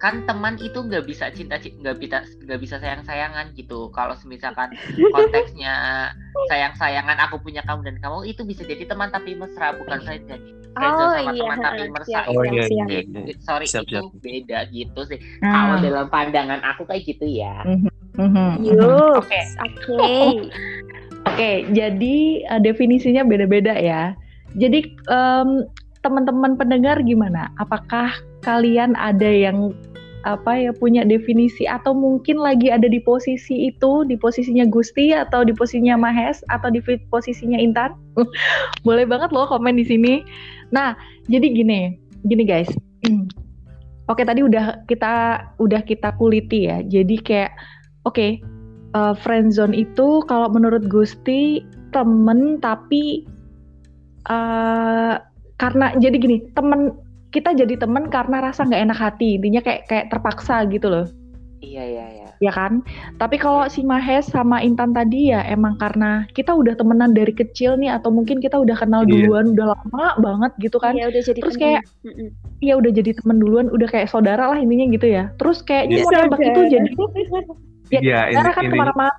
Kan 0.00 0.26
teman 0.28 0.60
itu 0.60 0.76
nggak 0.84 1.04
bisa 1.08 1.32
cinta 1.32 1.56
nggak 1.56 1.96
bisa 1.96 2.24
nggak 2.44 2.60
bisa 2.60 2.76
sayang 2.80 3.04
sayangan 3.04 3.52
gitu. 3.56 3.88
Kalau 3.92 4.16
misalkan 4.24 4.72
konteksnya 5.12 6.10
sayang 6.50 6.74
sayangan 6.76 7.16
aku 7.24 7.40
punya 7.40 7.62
kamu 7.64 7.88
dan 7.88 7.96
kamu 8.02 8.28
itu 8.28 8.42
bisa 8.44 8.64
jadi 8.64 8.84
teman 8.84 9.08
tapi 9.08 9.32
mesra 9.36 9.72
bukan 9.76 10.00
friendzone 10.02 10.63
Oh, 10.74 11.14
sama 11.14 11.30
iya, 11.30 11.42
teman 11.46 11.58
tapi 11.62 11.82
Oh 11.86 12.02
siap, 12.02 12.24
iya, 12.50 12.64
iya, 12.66 12.98
itu 13.06 13.18
iya. 13.20 13.34
sorry 13.40 13.66
Siap, 13.70 13.84
itu 13.86 13.94
siap. 13.94 14.04
beda 14.18 14.58
gitu 14.74 15.00
sih 15.06 15.18
Nah. 15.38 15.52
kalau 15.54 15.76
dalam 15.78 16.06
pandangan 16.10 16.60
aku 16.66 16.82
kayak 16.88 17.06
gitu 17.06 17.26
ya 17.26 17.62
Mhm, 17.62 17.90
mhm. 18.18 18.48
Yuk, 18.62 19.22
Oke. 19.22 19.40
oke. 19.62 20.08
Oke, 21.24 21.66
jadi 21.72 22.16
eh, 22.46 22.60
definisinya 22.62 23.24
beda-beda 23.26 23.74
ya. 23.74 24.14
Jadi 24.54 24.86
em, 25.08 25.66
teman-teman 26.04 26.54
pendengar 26.54 27.00
gimana? 27.02 27.50
Apakah 27.58 28.12
kalian 28.44 28.92
ada 28.94 29.26
yang 29.26 29.72
apa 30.24 30.56
ya 30.56 30.72
punya 30.72 31.04
definisi 31.04 31.68
atau 31.68 31.92
mungkin 31.92 32.40
lagi 32.40 32.72
ada 32.72 32.88
di 32.88 32.96
posisi 33.02 33.68
itu, 33.68 34.08
di 34.08 34.16
posisinya 34.16 34.64
Gusti 34.68 35.12
atau 35.12 35.44
di 35.44 35.52
posisinya 35.52 36.00
Mahes 36.00 36.40
atau 36.48 36.72
di 36.72 36.80
posisinya 37.10 37.60
Intan? 37.60 37.92
Boleh 38.88 39.04
banget 39.04 39.32
loh 39.32 39.48
komen 39.48 39.76
di 39.76 39.84
sini. 39.84 40.24
Nah, 40.74 40.98
jadi 41.30 41.46
gini, 41.54 41.94
gini 42.26 42.42
guys. 42.42 42.68
Oke, 44.12 44.26
tadi 44.26 44.44
udah 44.44 44.84
kita 44.90 45.46
udah 45.62 45.80
kita 45.86 46.12
kuliti 46.20 46.68
ya. 46.68 46.84
Jadi 46.84 47.16
kayak 47.24 47.56
oke, 48.04 48.36
uh, 48.92 49.16
friendzone 49.16 49.72
itu 49.72 50.20
kalau 50.28 50.52
menurut 50.52 50.84
Gusti 50.92 51.64
temen 51.88 52.60
tapi 52.60 53.24
uh, 54.28 55.16
karena 55.58 55.94
jadi 55.98 56.16
gini 56.18 56.36
temen 56.52 56.94
kita 57.30 57.54
jadi 57.54 57.78
temen 57.78 58.10
karena 58.10 58.42
rasa 58.42 58.66
nggak 58.66 58.82
enak 58.90 58.98
hati 58.98 59.38
intinya 59.38 59.62
kayak 59.62 59.86
kayak 59.90 60.06
terpaksa 60.10 60.66
gitu 60.70 60.90
loh 60.90 61.06
iya 61.62 61.82
iya 61.86 62.06
iya 62.22 62.23
ya 62.44 62.52
kan 62.52 62.84
tapi 63.16 63.36
kalau 63.36 63.64
si 63.66 63.80
Mahes 63.80 64.28
sama 64.28 64.60
Intan 64.60 64.92
tadi 64.92 65.32
ya 65.32 65.40
emang 65.44 65.74
karena 65.74 66.28
kita 66.30 66.52
udah 66.52 66.76
temenan 66.76 67.10
dari 67.10 67.32
kecil 67.32 67.74
nih 67.74 67.88
atau 67.90 68.12
mungkin 68.12 68.36
kita 68.38 68.60
udah 68.60 68.76
kenal 68.76 69.00
Iya. 69.02 69.24
duluan 69.24 69.46
udah 69.52 69.66
lama 69.72 70.06
banget 70.20 70.52
gitu 70.60 70.76
kan 70.76 70.92
Iya 70.92 71.08
udah 71.08 71.22
jadi 71.24 71.40
Terus 71.40 71.56
temen. 71.56 71.64
kayak- 71.64 71.84
Mm-mm. 72.04 72.28
ya 72.60 72.74
udah 72.76 72.90
jadi 72.92 73.10
temen 73.16 73.36
duluan 73.38 73.66
udah 73.68 73.88
kayak 73.88 74.08
saudara 74.08 74.44
lah 74.46 74.58
intinya 74.58 74.84
gitu 74.92 75.06
ya 75.08 75.32
terus 75.36 75.58
kayaknya 75.60 75.96
Iya. 75.96 76.04
mau 76.04 76.12
nembak 76.12 76.40
itu 76.42 76.60
jadi 76.68 76.90
Ya, 77.92 78.00
Iya, 78.00 78.20
ini, 78.26 78.34
karena 78.34 78.50
kan 78.50 78.62
ini 78.64 78.72
ke 78.72 78.76
mana-mana 78.80 79.12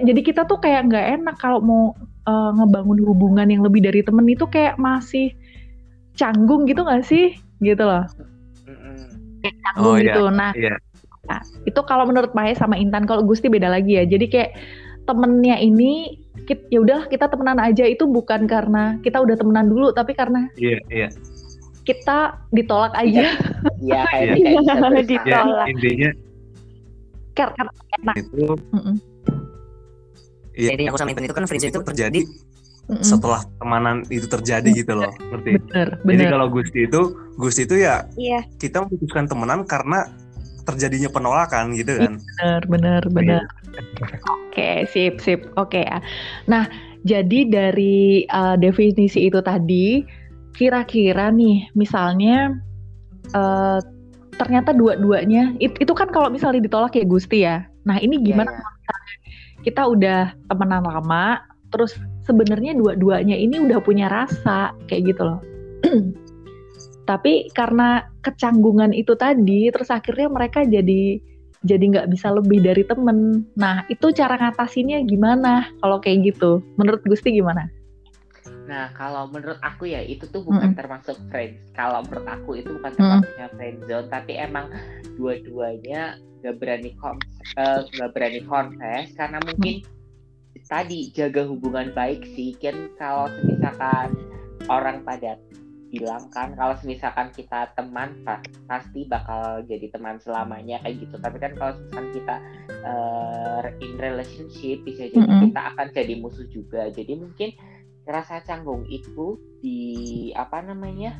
jadi 0.00 0.20
kita 0.22 0.42
tuh 0.46 0.56
kayak 0.56 0.88
nggak 0.88 1.06
enak 1.18 1.36
kalau 1.36 1.58
mau 1.58 1.82
uh, 2.24 2.50
ngebangun 2.54 3.02
hubungan 3.02 3.50
yang 3.50 3.60
lebih 3.60 3.82
dari 3.82 4.00
temen 4.00 4.24
itu 4.24 4.46
kayak 4.46 4.78
masih 4.78 5.34
canggung 6.14 6.64
gitu 6.64 6.80
nggak 6.80 7.02
sih 7.02 7.34
gitu 7.58 7.82
loh. 7.82 8.06
Kayak 9.42 9.56
canggung 9.60 9.84
Oh, 9.90 9.98
iya. 9.98 10.06
gitu 10.06 10.22
nah, 10.30 10.50
Iya. 10.54 10.74
Nah, 11.24 11.38
itu 11.62 11.80
kalau 11.82 12.04
menurut 12.04 12.32
Mahe 12.32 12.52
sama 12.52 12.74
Intan 12.74 13.04
kalau 13.04 13.22
Gusti 13.22 13.46
beda 13.46 13.66
lagi 13.66 13.96
ya 13.96 14.04
jadi 14.04 14.26
kayak 14.26 14.50
temennya 15.04 15.56
ini 15.56 16.16
kit- 16.42 16.64
ya 16.68 16.80
udahlah 16.80 17.06
kita 17.06 17.26
temenan 17.26 17.58
aja 17.58 17.84
itu 17.84 18.04
bukan 18.04 18.44
karena 18.44 18.96
kita 19.00 19.20
udah 19.20 19.34
temenan 19.34 19.66
dulu 19.66 19.90
tapi 19.90 20.12
karena 20.12 20.48
iya, 20.54 20.80
iya. 20.88 21.08
kita 21.82 22.40
ditolak 22.50 22.92
aja 22.94 23.28
iya 23.78 24.00
kayak 24.08 24.24
Iya. 24.24 24.32
kayak 24.32 24.34
bisa 24.34 24.72
bersama. 24.74 24.96
Ya, 24.96 25.02
Ditolak. 25.04 25.66
intinya 25.68 26.10
karena 27.34 27.62
enak 27.98 28.16
itu 28.16 28.44
Mm-mm. 28.70 28.96
Iya, 30.54 30.70
Jadi 30.70 30.82
aku 30.86 30.96
sama 30.96 31.10
Intan 31.10 31.26
itu 31.26 31.34
kan 31.34 31.44
friendship 31.44 31.68
itu 31.68 31.82
terjadi 31.82 32.20
Mm-mm. 32.84 33.02
setelah 33.02 33.42
temanan 33.58 34.06
itu 34.06 34.24
terjadi 34.24 34.68
gitu 34.70 34.92
loh, 34.94 35.10
ngerti? 35.10 35.56
bener 35.58 35.88
Jadi 35.96 36.04
bener 36.06 36.26
kalau 36.30 36.46
Gusti 36.48 36.80
itu, 36.84 37.00
Gusti 37.34 37.62
itu 37.64 37.74
ya 37.76 38.06
Iya. 38.14 38.40
kita 38.56 38.84
memutuskan 38.84 39.26
temenan 39.26 39.64
karena 39.64 40.06
terjadinya 40.64 41.12
penolakan 41.12 41.76
gitu 41.76 42.00
kan. 42.00 42.12
bener 42.40 42.60
bener 42.66 43.02
bener 43.12 43.42
Oke, 44.54 44.86
sip, 44.86 45.18
sip. 45.18 45.50
Oke 45.58 45.82
ya. 45.82 45.98
Nah, 46.46 46.70
jadi 47.02 47.50
dari 47.50 48.22
uh, 48.30 48.54
definisi 48.54 49.26
itu 49.26 49.42
tadi, 49.42 50.06
kira-kira 50.54 51.34
nih, 51.34 51.74
misalnya 51.74 52.54
uh, 53.34 53.82
ternyata 54.38 54.70
dua-duanya, 54.70 55.58
it- 55.58 55.78
itu 55.82 55.90
kan 55.90 56.06
kalau 56.14 56.30
misalnya 56.30 56.62
ditolak 56.62 56.94
ya 56.94 57.02
Gusti 57.02 57.42
ya. 57.42 57.66
Nah, 57.82 57.98
ini 57.98 58.22
Iya, 58.22 58.26
gimana 58.30 58.50
kalau 58.54 58.72
misalnya 58.78 59.14
kita 59.66 59.82
udah 59.90 60.20
temenan 60.46 60.82
lama, 60.86 61.26
terus 61.74 61.98
sebenarnya 62.24 62.78
dua-duanya 62.78 63.34
ini 63.34 63.58
udah 63.58 63.82
punya 63.82 64.06
rasa 64.06 64.70
kayak 64.86 65.14
gitu 65.14 65.22
loh. 65.26 65.40
Tapi 67.04 67.52
karena 67.52 68.08
kecanggungan 68.24 68.96
itu 68.96 69.12
tadi, 69.16 69.68
terus 69.68 69.92
akhirnya 69.92 70.32
mereka 70.32 70.64
jadi 70.64 71.20
jadi 71.64 71.84
nggak 71.96 72.08
bisa 72.12 72.28
lebih 72.32 72.60
dari 72.60 72.84
temen. 72.84 73.48
Nah, 73.56 73.88
itu 73.88 74.12
cara 74.12 74.36
ngatasinnya 74.36 75.00
gimana 75.08 75.68
kalau 75.80 75.96
kayak 76.00 76.32
gitu? 76.32 76.60
Menurut 76.76 77.00
Gusti 77.08 77.32
gimana? 77.32 77.68
Nah, 78.68 78.92
kalau 78.96 79.28
menurut 79.28 79.60
aku 79.60 79.88
ya 79.88 80.00
itu 80.04 80.28
tuh 80.28 80.44
bukan 80.44 80.72
Mm-mm. 80.72 80.78
termasuk 80.78 81.16
friends. 81.32 81.60
Kalau 81.72 82.04
menurut 82.04 82.28
aku 82.28 82.50
itu 82.60 82.76
bukan 82.76 82.92
termasuknya 82.96 83.48
friend 83.56 83.78
zone, 83.88 84.08
tapi 84.12 84.32
emang 84.36 84.68
dua-duanya 85.16 86.20
nggak 86.44 86.60
berani 86.60 86.92
kon 87.00 87.16
nggak 87.56 88.10
berani 88.12 88.40
confess 88.44 89.08
karena 89.16 89.40
mungkin 89.40 89.80
tadi 90.68 91.08
jaga 91.16 91.48
hubungan 91.48 91.92
baik 91.96 92.24
sih. 92.36 92.52
Kan 92.60 92.92
kalau 93.00 93.28
misalkan 93.44 94.12
orang 94.68 95.00
pada 95.04 95.40
bilang 95.94 96.26
kan 96.34 96.58
kalau 96.58 96.74
misalkan 96.82 97.30
kita 97.30 97.70
teman 97.78 98.18
pa- 98.26 98.42
pasti 98.66 99.06
bakal 99.06 99.62
jadi 99.64 99.86
teman 99.94 100.18
selamanya 100.18 100.82
kayak 100.82 101.06
gitu. 101.06 101.14
Tapi 101.16 101.36
kan 101.38 101.52
kalau 101.54 101.72
misalkan 101.78 102.08
kita 102.10 102.36
eh, 102.82 103.62
in 103.78 103.94
relationship 103.96 104.82
bisa 104.82 105.06
jadi 105.06 105.22
Mm-mm. 105.22 105.48
kita 105.48 105.60
akan 105.74 105.86
jadi 105.94 106.14
musuh 106.18 106.46
juga. 106.50 106.90
Jadi 106.90 107.14
mungkin 107.14 107.54
rasa 108.04 108.42
canggung 108.42 108.84
itu 108.90 109.38
di 109.62 109.80
apa 110.36 110.60
namanya 110.60 111.16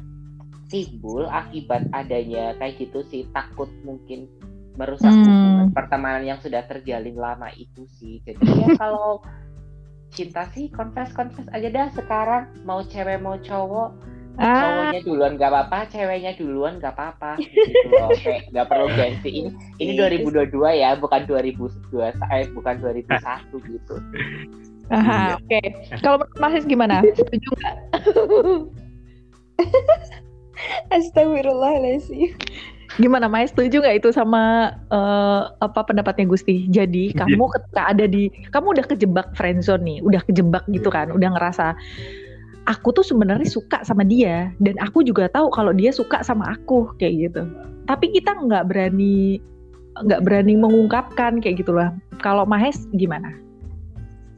timbul 0.68 1.24
akibat 1.24 1.88
adanya 1.92 2.52
kayak 2.58 2.76
gitu 2.76 3.00
sih 3.08 3.24
takut 3.32 3.68
mungkin 3.84 4.28
merusak 4.74 5.14
Hmm. 5.14 5.22
hubungan 5.22 5.68
pertemanan 5.70 6.24
yang 6.26 6.40
sudah 6.42 6.66
terjalin 6.66 7.14
lama 7.14 7.46
itu 7.54 7.86
sih 7.94 8.18
jadi 8.26 8.42
ya 8.42 8.68
kalau 8.82 9.22
cinta 10.10 10.46
sih 10.50 10.66
confess 10.70 11.14
confess 11.14 11.46
aja 11.50 11.68
dah 11.70 11.88
sekarang 11.94 12.50
mau 12.66 12.82
cewek 12.82 13.22
mau 13.22 13.38
cowok 13.38 13.94
Ah, 14.34 14.66
cowoknya 14.66 15.00
duluan 15.06 15.32
gak 15.38 15.50
apa-apa 15.54 15.78
ceweknya 15.94 16.32
duluan 16.34 16.82
gak 16.82 16.98
apa-apa 16.98 17.38
gitu 17.38 17.86
loh 17.86 18.10
kayak 18.26 18.50
gak 18.50 18.66
perlu 18.66 18.90
gengsi 18.98 19.30
ini 19.30 19.50
ini 19.78 19.92
2022 19.94 20.50
ya 20.74 20.98
bukan 20.98 21.22
2002 21.30 22.02
eh 22.34 22.44
bukan 22.50 22.74
2001 22.82 23.14
gitu 23.54 23.94
aha, 24.92 25.38
oke. 25.40 25.60
Kalau 26.02 26.20
menurut 26.20 26.38
Mas 26.42 26.54
Is 26.60 26.66
gimana? 26.68 27.00
Setuju 27.16 27.48
nggak? 27.56 27.76
Astagfirullahaladzim. 30.92 32.34
Gimana, 32.94 33.26
Mas? 33.26 33.50
Setuju 33.50 33.82
nggak 33.82 34.04
itu 34.04 34.08
sama 34.14 34.70
eh, 34.92 35.42
apa 35.58 35.80
pendapatnya 35.82 36.28
Gusti? 36.30 36.70
Jadi 36.70 37.10
Iya. 37.10 37.26
kamu 37.26 37.44
ketika 37.58 37.82
ada 37.90 38.04
di, 38.06 38.30
kamu 38.54 38.66
udah 38.78 38.86
kejebak 38.86 39.26
friendzone 39.34 39.82
nih, 39.82 39.98
udah 40.04 40.22
kejebak 40.30 40.62
gitu 40.70 40.92
kan, 40.92 41.10
udah 41.10 41.32
ngerasa 41.34 41.74
aku 42.64 42.96
tuh 42.96 43.04
sebenarnya 43.04 43.48
suka 43.48 43.84
sama 43.84 44.04
dia 44.04 44.52
dan 44.60 44.76
aku 44.80 45.04
juga 45.04 45.28
tahu 45.28 45.52
kalau 45.52 45.72
dia 45.72 45.92
suka 45.92 46.24
sama 46.24 46.56
aku 46.56 46.92
kayak 46.96 47.30
gitu. 47.30 47.42
Tapi 47.84 48.12
kita 48.16 48.32
nggak 48.32 48.72
berani 48.72 49.40
nggak 49.94 50.22
berani 50.26 50.54
mengungkapkan 50.58 51.38
kayak 51.38 51.62
gitu 51.62 51.76
lah. 51.76 51.92
Kalau 52.24 52.48
Mahes 52.48 52.88
gimana? 52.96 53.30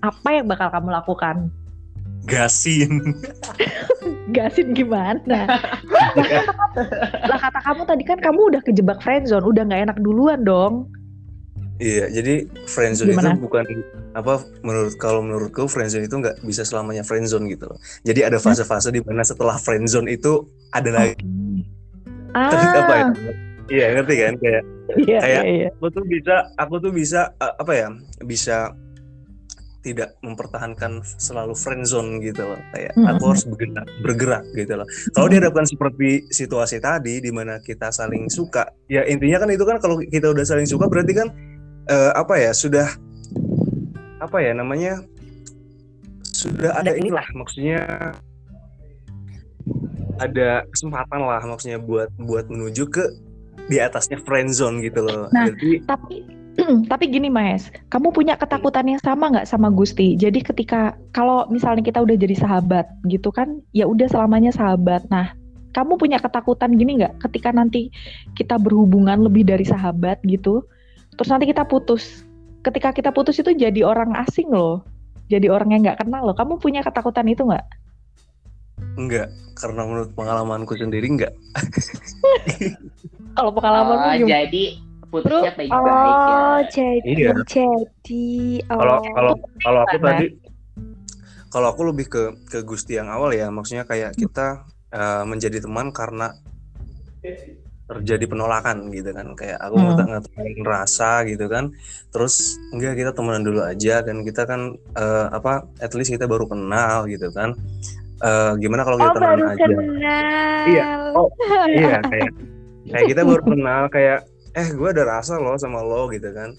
Apa 0.05 0.43
yang 0.43 0.47
bakal 0.51 0.69
kamu 0.69 0.93
lakukan? 0.93 1.49
Gasin. 2.27 3.15
Gasin 4.37 4.75
gimana? 4.75 5.47
lah 7.31 7.39
kata 7.39 7.61
kamu 7.63 7.83
tadi 7.87 8.03
kan 8.05 8.19
kamu 8.19 8.41
udah 8.53 8.63
kejebak 8.67 8.99
friendzone, 9.01 9.47
udah 9.47 9.63
nggak 9.65 9.91
enak 9.91 9.99
duluan 10.03 10.43
dong. 10.43 10.91
Iya, 11.77 12.09
jadi 12.09 12.35
friendzone 12.65 13.13
Gimana? 13.13 13.37
itu 13.37 13.45
bukan 13.45 13.65
apa 14.17 14.41
menurut 14.65 14.97
kalau 14.97 15.21
menurutku 15.21 15.69
friendzone 15.69 16.09
itu 16.09 16.17
nggak 16.17 16.41
bisa 16.41 16.65
selamanya 16.65 17.05
friendzone 17.05 17.53
gitu 17.53 17.69
loh. 17.69 17.77
Jadi 18.01 18.25
ada 18.25 18.41
fase-fase 18.41 18.89
di 18.89 19.05
mana 19.05 19.21
setelah 19.21 19.61
friendzone 19.61 20.09
itu 20.09 20.49
ada 20.73 20.89
lagi 20.89 21.21
Ah, 22.33 22.53
apa 22.53 22.95
ya? 22.97 23.07
Iya, 23.67 23.87
ngerti 23.97 24.15
kan 24.21 24.35
kayak 24.41 24.63
Iya, 24.97 25.19
kayak- 25.21 25.25
iya, 25.25 25.41
iya. 25.45 25.69
aku 25.73 25.87
tuh 25.91 26.05
bisa 26.05 26.35
aku 26.55 26.75
tuh 26.79 26.93
bisa 26.93 27.21
uh, 27.37 27.55
apa 27.61 27.73
ya? 27.77 27.89
Bisa 28.23 28.73
tidak 29.81 30.19
mempertahankan 30.19 30.99
selalu 31.17 31.55
friendzone 31.55 32.19
gitu 32.19 32.43
loh. 32.43 32.59
Kayak 32.75 32.93
Mm-mm. 32.97 33.11
aku 33.13 33.23
harus 33.31 33.45
bergerak, 33.47 33.87
bergerak 34.03 34.45
gitu 34.53 34.73
loh. 34.75 34.87
Kalau 35.15 35.29
dihadapkan 35.31 35.63
seperti 35.63 36.27
situasi 36.27 36.83
tadi 36.83 37.23
di 37.23 37.31
mana 37.31 37.63
kita 37.63 37.95
saling 37.95 38.27
suka, 38.27 38.67
ya 38.91 39.07
intinya 39.07 39.47
kan 39.47 39.49
itu 39.55 39.63
kan 39.63 39.79
kalau 39.79 40.03
kita 40.03 40.35
udah 40.35 40.43
saling 40.43 40.67
suka 40.67 40.91
berarti 40.91 41.15
kan 41.15 41.29
eh, 41.91 42.13
apa 42.15 42.35
ya? 42.39 42.51
Sudah 42.53 42.89
apa 44.23 44.39
ya 44.43 44.53
namanya? 44.57 45.03
Sudah 46.37 46.77
ada 46.77 46.93
inilah 46.95 47.25
maksudnya 47.33 48.13
ada 50.17 50.65
kesempatan 50.73 51.21
lah 51.21 51.43
maksudnya 51.45 51.77
buat 51.81 52.09
buat 52.17 52.49
menuju 52.49 52.89
ke 52.89 53.05
di 53.67 53.83
atasnya 53.83 54.23
friendzone 54.23 54.81
gitu 54.85 55.03
loh. 55.05 55.29
Nah, 55.35 55.51
Jadi 55.51 55.83
Tapi 55.85 56.17
tapi 56.93 57.05
gini 57.13 57.29
Maes, 57.29 57.69
kamu 57.93 58.17
punya 58.17 58.33
ketakutan 58.39 58.89
yang 58.89 59.01
sama 59.05 59.29
nggak 59.29 59.49
sama 59.49 59.69
Gusti? 59.69 60.17
Jadi 60.17 60.41
ketika 60.41 60.97
kalau 61.13 61.45
misalnya 61.53 61.85
kita 61.85 62.01
udah 62.01 62.17
jadi 62.17 62.33
sahabat 62.33 62.89
gitu 63.13 63.29
kan, 63.29 63.61
ya 63.77 63.85
udah 63.85 64.09
selamanya 64.09 64.53
sahabat. 64.57 65.05
Nah, 65.13 65.37
kamu 65.77 66.01
punya 66.01 66.17
ketakutan 66.17 66.73
gini 66.81 67.05
nggak 67.05 67.21
ketika 67.29 67.53
nanti 67.53 67.93
kita 68.33 68.57
berhubungan 68.57 69.21
lebih 69.21 69.45
dari 69.45 69.69
sahabat 69.69 70.17
gitu, 70.25 70.65
terus 71.17 71.29
nanti 71.33 71.49
kita 71.49 71.65
putus. 71.65 72.23
Ketika 72.63 72.93
kita 72.93 73.11
putus 73.11 73.39
itu 73.41 73.51
jadi 73.55 73.81
orang 73.87 74.13
asing 74.27 74.51
loh, 74.51 74.83
jadi 75.27 75.51
orang 75.51 75.73
yang 75.75 75.81
nggak 75.87 76.05
kenal 76.07 76.23
loh. 76.29 76.37
Kamu 76.37 76.59
punya 76.61 76.83
ketakutan 76.83 77.27
itu 77.27 77.43
nggak? 77.43 77.67
Enggak, 78.97 79.29
karena 79.57 79.83
menurut 79.89 80.11
pengalamanku 80.13 80.77
sendiri 80.77 81.09
enggak. 81.09 81.33
Kalau 83.37 83.51
pengalaman 83.53 83.97
Oh, 83.97 84.05
gimana? 84.17 84.29
jadi 84.29 84.65
putusnya 85.09 85.53
baik-baik 85.55 86.17
ya. 86.27 86.37
Oh, 86.37 86.59
jadi 86.73 87.11
Iya. 87.13 87.33
jadi 87.47 88.27
oh. 88.73 88.79
Kalau 88.81 88.97
kalau 89.15 89.33
kalau 89.63 89.81
aku 89.85 89.97
tadi 90.01 90.27
kalau 91.49 91.67
aku 91.73 91.83
lebih 91.89 92.07
ke 92.11 92.23
ke 92.49 92.59
Gusti 92.67 92.97
yang 92.99 93.09
awal 93.09 93.33
ya, 93.33 93.49
maksudnya 93.49 93.85
kayak 93.89 94.17
kita 94.17 94.67
eh, 94.93 95.25
menjadi 95.29 95.61
teman 95.63 95.93
karena 95.93 96.33
terjadi 97.87 98.27
penolakan 98.27 98.91
gitu 98.91 99.15
kan 99.15 99.33
kayak 99.33 99.63
aku 99.63 99.79
Hmm. 99.79 99.95
hmm. 99.95 100.09
ngetawain 100.11 100.61
rasa 100.63 101.23
gitu 101.23 101.47
kan 101.47 101.71
terus 102.11 102.59
enggak 102.71 102.99
kita 102.99 103.11
temenan 103.15 103.47
dulu 103.47 103.63
aja 103.63 104.03
dan 104.03 104.27
kita 104.27 104.43
kan 104.43 104.75
eh, 104.75 105.27
apa 105.31 105.71
at 105.79 105.95
least 105.95 106.11
kita 106.11 106.27
baru 106.27 106.47
kenal 106.47 107.07
gitu 107.07 107.31
kan 107.31 107.55
Eh, 108.17 108.53
gimana 108.65 108.81
kalau 108.81 108.97
kita 108.97 109.13
Oh, 109.13 109.15
temenan 109.15 109.37
baru 109.37 109.45
aja 109.45 109.65
kenal. 109.69 109.85
Iya. 110.67 110.85
Oh, 111.13 111.29
iya 111.69 111.97
kayak 112.11 112.31
kayak 112.89 113.07
kita 113.13 113.21
baru 113.23 113.43
kenal 113.45 113.83
kayak 113.93 114.19
eh 114.57 114.69
gue 114.73 114.89
ada 114.89 115.05
rasa 115.05 115.37
loh 115.37 115.61
sama 115.61 115.85
lo 115.85 116.09
gitu 116.09 116.33
kan 116.33 116.57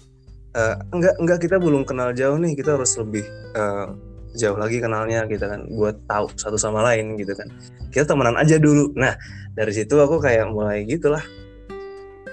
Eh, 0.48 0.74
enggak 0.94 1.18
enggak 1.18 1.38
kita 1.42 1.58
belum 1.58 1.82
kenal 1.82 2.14
jauh 2.14 2.38
nih 2.38 2.54
kita 2.54 2.78
harus 2.78 2.94
lebih 2.96 3.26
eh, 3.52 3.86
jauh 4.36 4.58
lagi 4.58 4.82
kenalnya 4.82 5.24
gitu 5.30 5.44
kan 5.46 5.64
buat 5.72 5.96
tahu 6.04 6.28
satu 6.36 6.60
sama 6.60 6.84
lain 6.84 7.16
gitu 7.16 7.32
kan 7.32 7.48
kita 7.88 8.04
temenan 8.04 8.36
aja 8.36 8.60
dulu 8.60 8.92
nah 8.98 9.16
dari 9.56 9.72
situ 9.72 9.96
aku 9.96 10.20
kayak 10.20 10.50
mulai 10.50 10.84
gitulah 10.84 11.22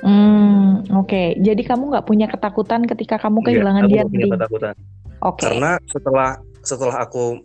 Hmm, 0.06 0.86
oke. 0.94 1.42
Jadi 1.42 1.66
kamu 1.66 1.90
nggak 1.90 2.06
punya 2.06 2.30
ketakutan 2.30 2.86
ketika 2.86 3.18
kamu 3.18 3.42
kehilangan 3.42 3.90
dia 3.90 4.06
punya 4.06 4.38
ketakutan 4.38 4.76
Oke. 5.26 5.42
karena 5.42 5.82
setelah 5.90 6.38
setelah 6.62 6.96
aku 7.02 7.42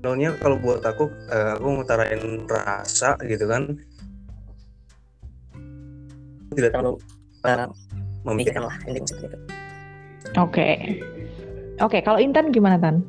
Sebenarnya 0.00 0.32
kalau 0.40 0.56
buat 0.56 0.80
aku 0.80 1.12
eh, 1.28 1.60
aku 1.60 1.66
ngutarain 1.76 2.20
rasa 2.48 3.20
gitu 3.20 3.44
kan 3.44 3.76
tidak 6.56 6.72
terlalu 6.72 6.96
eh, 7.44 7.68
memikirkan 8.24 8.64
lah 8.64 8.76
intinya 8.88 9.06
seperti 9.06 9.28
itu. 9.28 9.38
Oke. 10.40 10.68
Oke, 11.80 12.04
kalau 12.04 12.20
Intan 12.20 12.52
gimana 12.52 12.76
Tan? 12.76 13.00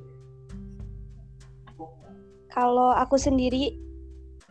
Kalau 2.52 2.92
aku 2.92 3.16
sendiri, 3.16 3.76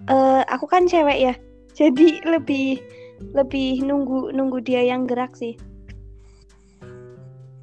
eh 0.09 0.43
aku 0.49 0.65
kan 0.65 0.89
cewek 0.89 1.19
ya, 1.21 1.35
jadi 1.79 2.21
lebih 2.25 2.81
lebih 3.37 3.85
nunggu 3.85 4.33
nunggu 4.33 4.61
dia 4.65 4.81
yang 4.85 5.05
gerak 5.05 5.37
sih. 5.37 5.57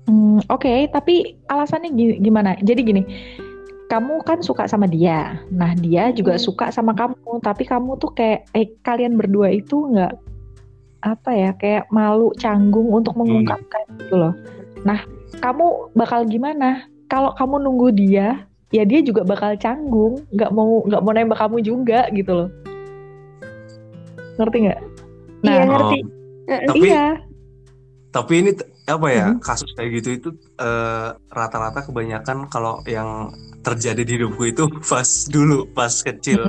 Hmm, 0.07 0.39
Oke, 0.47 0.87
tapi 0.87 1.35
alasannya 1.51 1.91
gi- 1.91 2.19
gimana? 2.23 2.55
Jadi 2.63 2.81
gini, 2.85 3.01
kamu 3.91 4.23
kan 4.23 4.39
suka 4.39 4.63
sama 4.69 4.87
dia, 4.87 5.41
nah 5.51 5.75
dia 5.75 6.13
juga 6.15 6.37
Hmm. 6.37 6.45
suka 6.47 6.71
sama 6.71 6.95
kamu, 6.95 7.41
tapi 7.43 7.67
kamu 7.67 7.99
tuh 7.99 8.13
kayak 8.15 8.47
eh 8.55 8.71
kalian 8.85 9.19
berdua 9.19 9.51
itu 9.51 9.89
nggak 9.91 10.13
apa 11.03 11.31
ya, 11.33 11.51
kayak 11.59 11.89
malu, 11.91 12.31
canggung 12.39 12.87
untuk 12.89 13.13
mengungkapkan 13.19 13.83
gitu 13.99 14.15
loh. 14.15 14.33
Nah, 14.87 15.03
kamu 15.41 15.93
bakal 15.93 16.25
gimana? 16.25 16.85
Kalau 17.07 17.31
kamu 17.37 17.63
nunggu 17.63 17.87
dia, 17.95 18.43
ya 18.73 18.83
dia 18.83 18.99
juga 18.99 19.23
bakal 19.23 19.55
canggung, 19.55 20.27
nggak 20.33 20.51
mau 20.51 20.83
nggak 20.83 21.01
mau 21.01 21.11
nembak 21.15 21.39
kamu 21.39 21.57
juga 21.63 22.09
gitu 22.11 22.31
loh. 22.45 22.49
Ngerti 24.37 24.57
nggak? 24.67 24.79
Iya 25.45 25.61
Nah, 25.61 25.65
ngerti. 25.69 25.99
Oh, 26.47 26.59
tapi 26.73 26.87
iya. 26.87 27.07
tapi 28.07 28.33
ini 28.39 28.51
apa 28.87 29.07
ya 29.11 29.27
Mhm. 29.35 29.43
kasus 29.43 29.67
kayak 29.75 29.99
gitu 29.99 30.09
itu 30.15 30.29
eh, 30.57 31.09
rata-rata 31.27 31.83
kebanyakan 31.83 32.47
kalau 32.47 32.79
yang 32.87 33.35
terjadi 33.61 34.01
di 34.07 34.15
hidupku 34.15 34.47
itu 34.47 34.63
pas 34.89 35.27
dulu 35.27 35.67
pas 35.75 35.91
kecil 35.91 36.47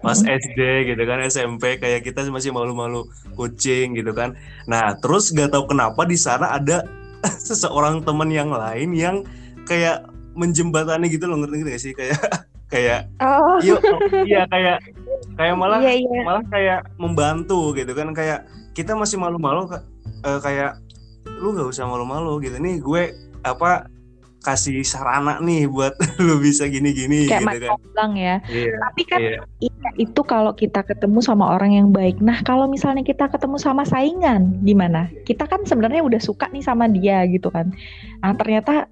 pas 0.00 0.16
Mhm. 0.16 0.32
SD 0.32 0.60
gitu 0.88 1.02
kan 1.04 1.20
SMP 1.28 1.76
kayak 1.76 2.08
kita 2.08 2.24
masih 2.32 2.56
malu-malu 2.56 3.04
kucing 3.36 3.92
gitu 3.92 4.16
kan 4.16 4.32
nah 4.64 4.96
terus 4.96 5.28
gak 5.28 5.52
tahu 5.52 5.68
kenapa 5.68 6.08
di 6.08 6.16
sana 6.16 6.56
ada 6.56 6.88
seseorang 7.48 8.04
teman 8.04 8.30
yang 8.30 8.50
lain 8.52 8.92
yang 8.92 9.16
kayak 9.64 10.04
menjembatani 10.34 11.06
gitu 11.08 11.30
loh 11.30 11.40
ngerti 11.40 11.64
gak 11.64 11.80
sih? 11.80 11.92
Kayak 11.96 12.20
kayak 12.72 13.06
Oh, 13.22 13.60
yuk 13.62 13.78
iya 14.26 14.48
kayak 14.50 14.82
kayak 15.38 15.54
malah 15.54 15.78
iya 15.78 16.00
iya. 16.00 16.22
malah 16.26 16.44
kayak 16.50 16.80
membantu 16.98 17.70
gitu 17.76 17.92
kan 17.94 18.10
kayak 18.10 18.48
kita 18.74 18.98
masih 18.98 19.14
malu-malu 19.14 19.70
eh, 20.26 20.40
kayak 20.42 20.82
lu 21.38 21.54
gak 21.54 21.70
usah 21.70 21.86
malu-malu 21.86 22.42
gitu 22.42 22.58
nih 22.58 22.82
gue 22.82 23.02
apa 23.46 23.86
kasih 24.44 24.84
sarana 24.84 25.40
nih 25.40 25.64
buat 25.66 25.96
lu 26.22 26.36
bisa 26.36 26.68
gini-gini 26.68 27.24
Kayak 27.24 27.56
gitu 27.56 27.66
kan 27.66 27.80
bilang 27.80 28.12
ya. 28.14 28.36
iya 28.46 28.76
Tapi 28.78 29.02
kan 29.08 29.18
iya 29.18 29.40
Iya, 29.58 29.90
itu 29.96 30.20
kalau 30.20 30.52
kita 30.52 30.84
ketemu 30.84 31.24
sama 31.24 31.56
orang 31.56 31.72
yang 31.72 31.88
baik. 31.88 32.20
Nah, 32.20 32.44
kalau 32.44 32.68
misalnya 32.68 33.00
kita 33.00 33.32
ketemu 33.32 33.56
sama 33.56 33.80
saingan, 33.82 34.60
gimana? 34.60 35.08
Kita 35.24 35.48
kan 35.48 35.64
sebenarnya 35.64 36.04
udah 36.04 36.20
suka 36.20 36.52
nih 36.52 36.60
sama 36.60 36.84
dia 36.84 37.24
gitu 37.24 37.48
kan. 37.48 37.72
Nah, 38.20 38.36
ternyata 38.36 38.84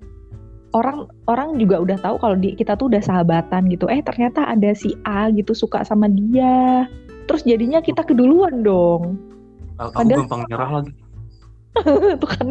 orang 0.72 1.04
orang 1.28 1.60
juga 1.60 1.76
udah 1.76 2.00
tahu 2.00 2.16
kalau 2.16 2.36
di, 2.36 2.56
kita 2.56 2.72
tuh 2.74 2.88
udah 2.88 3.04
sahabatan 3.04 3.68
gitu. 3.68 3.84
Eh, 3.86 4.00
ternyata 4.00 4.48
ada 4.48 4.72
si 4.72 4.96
A 5.04 5.28
gitu 5.28 5.52
suka 5.52 5.84
sama 5.84 6.08
dia. 6.08 6.88
Terus 7.28 7.44
jadinya 7.44 7.78
kita 7.78 8.00
keduluan 8.00 8.64
dong. 8.64 9.20
aku 9.76 9.92
Padahal- 9.92 10.24
gampang 10.24 10.42
nyerah 10.48 10.70
lagi 10.80 10.92
Tuh 12.20 12.28
kan. 12.28 12.46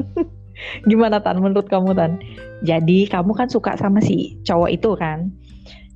Gimana 0.86 1.21
Tan 1.21 1.41
menurut 1.41 1.67
kamu 1.67 1.93
Tan? 1.93 2.17
Jadi 2.62 3.10
kamu 3.10 3.34
kan 3.34 3.47
suka 3.50 3.74
sama 3.78 4.02
si 4.02 4.38
cowok 4.45 4.69
itu 4.69 4.91
kan? 4.97 5.30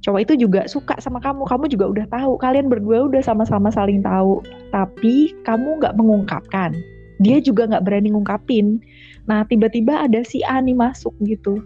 Cowok 0.05 0.21
itu 0.21 0.33
juga 0.45 0.69
suka 0.69 1.01
sama 1.01 1.17
kamu, 1.17 1.49
kamu 1.49 1.65
juga 1.65 1.85
udah 1.89 2.05
tahu, 2.13 2.37
kalian 2.37 2.69
berdua 2.69 3.09
udah 3.09 3.25
sama-sama 3.25 3.73
saling 3.73 4.05
tahu, 4.05 4.37
tapi 4.69 5.33
kamu 5.41 5.81
nggak 5.81 5.97
mengungkapkan. 5.97 6.77
Dia 7.17 7.41
juga 7.41 7.65
nggak 7.65 7.81
berani 7.81 8.13
ngungkapin. 8.13 8.77
Nah 9.25 9.41
tiba-tiba 9.49 10.05
ada 10.05 10.21
si 10.21 10.45
A 10.45 10.61
nih 10.61 10.77
masuk 10.77 11.15
gitu, 11.25 11.57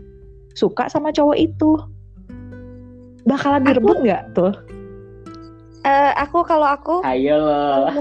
suka 0.56 0.88
sama 0.88 1.12
cowok 1.12 1.36
itu. 1.36 1.72
Bakalan 3.28 3.62
Aku- 3.62 3.68
direbut 3.76 3.98
nggak 4.08 4.24
tuh? 4.32 4.56
Eh, 5.80 6.12
aku 6.20 6.44
kalau 6.44 6.68
aku 6.68 7.00
Ayo 7.08 7.40
loh. 7.40 7.88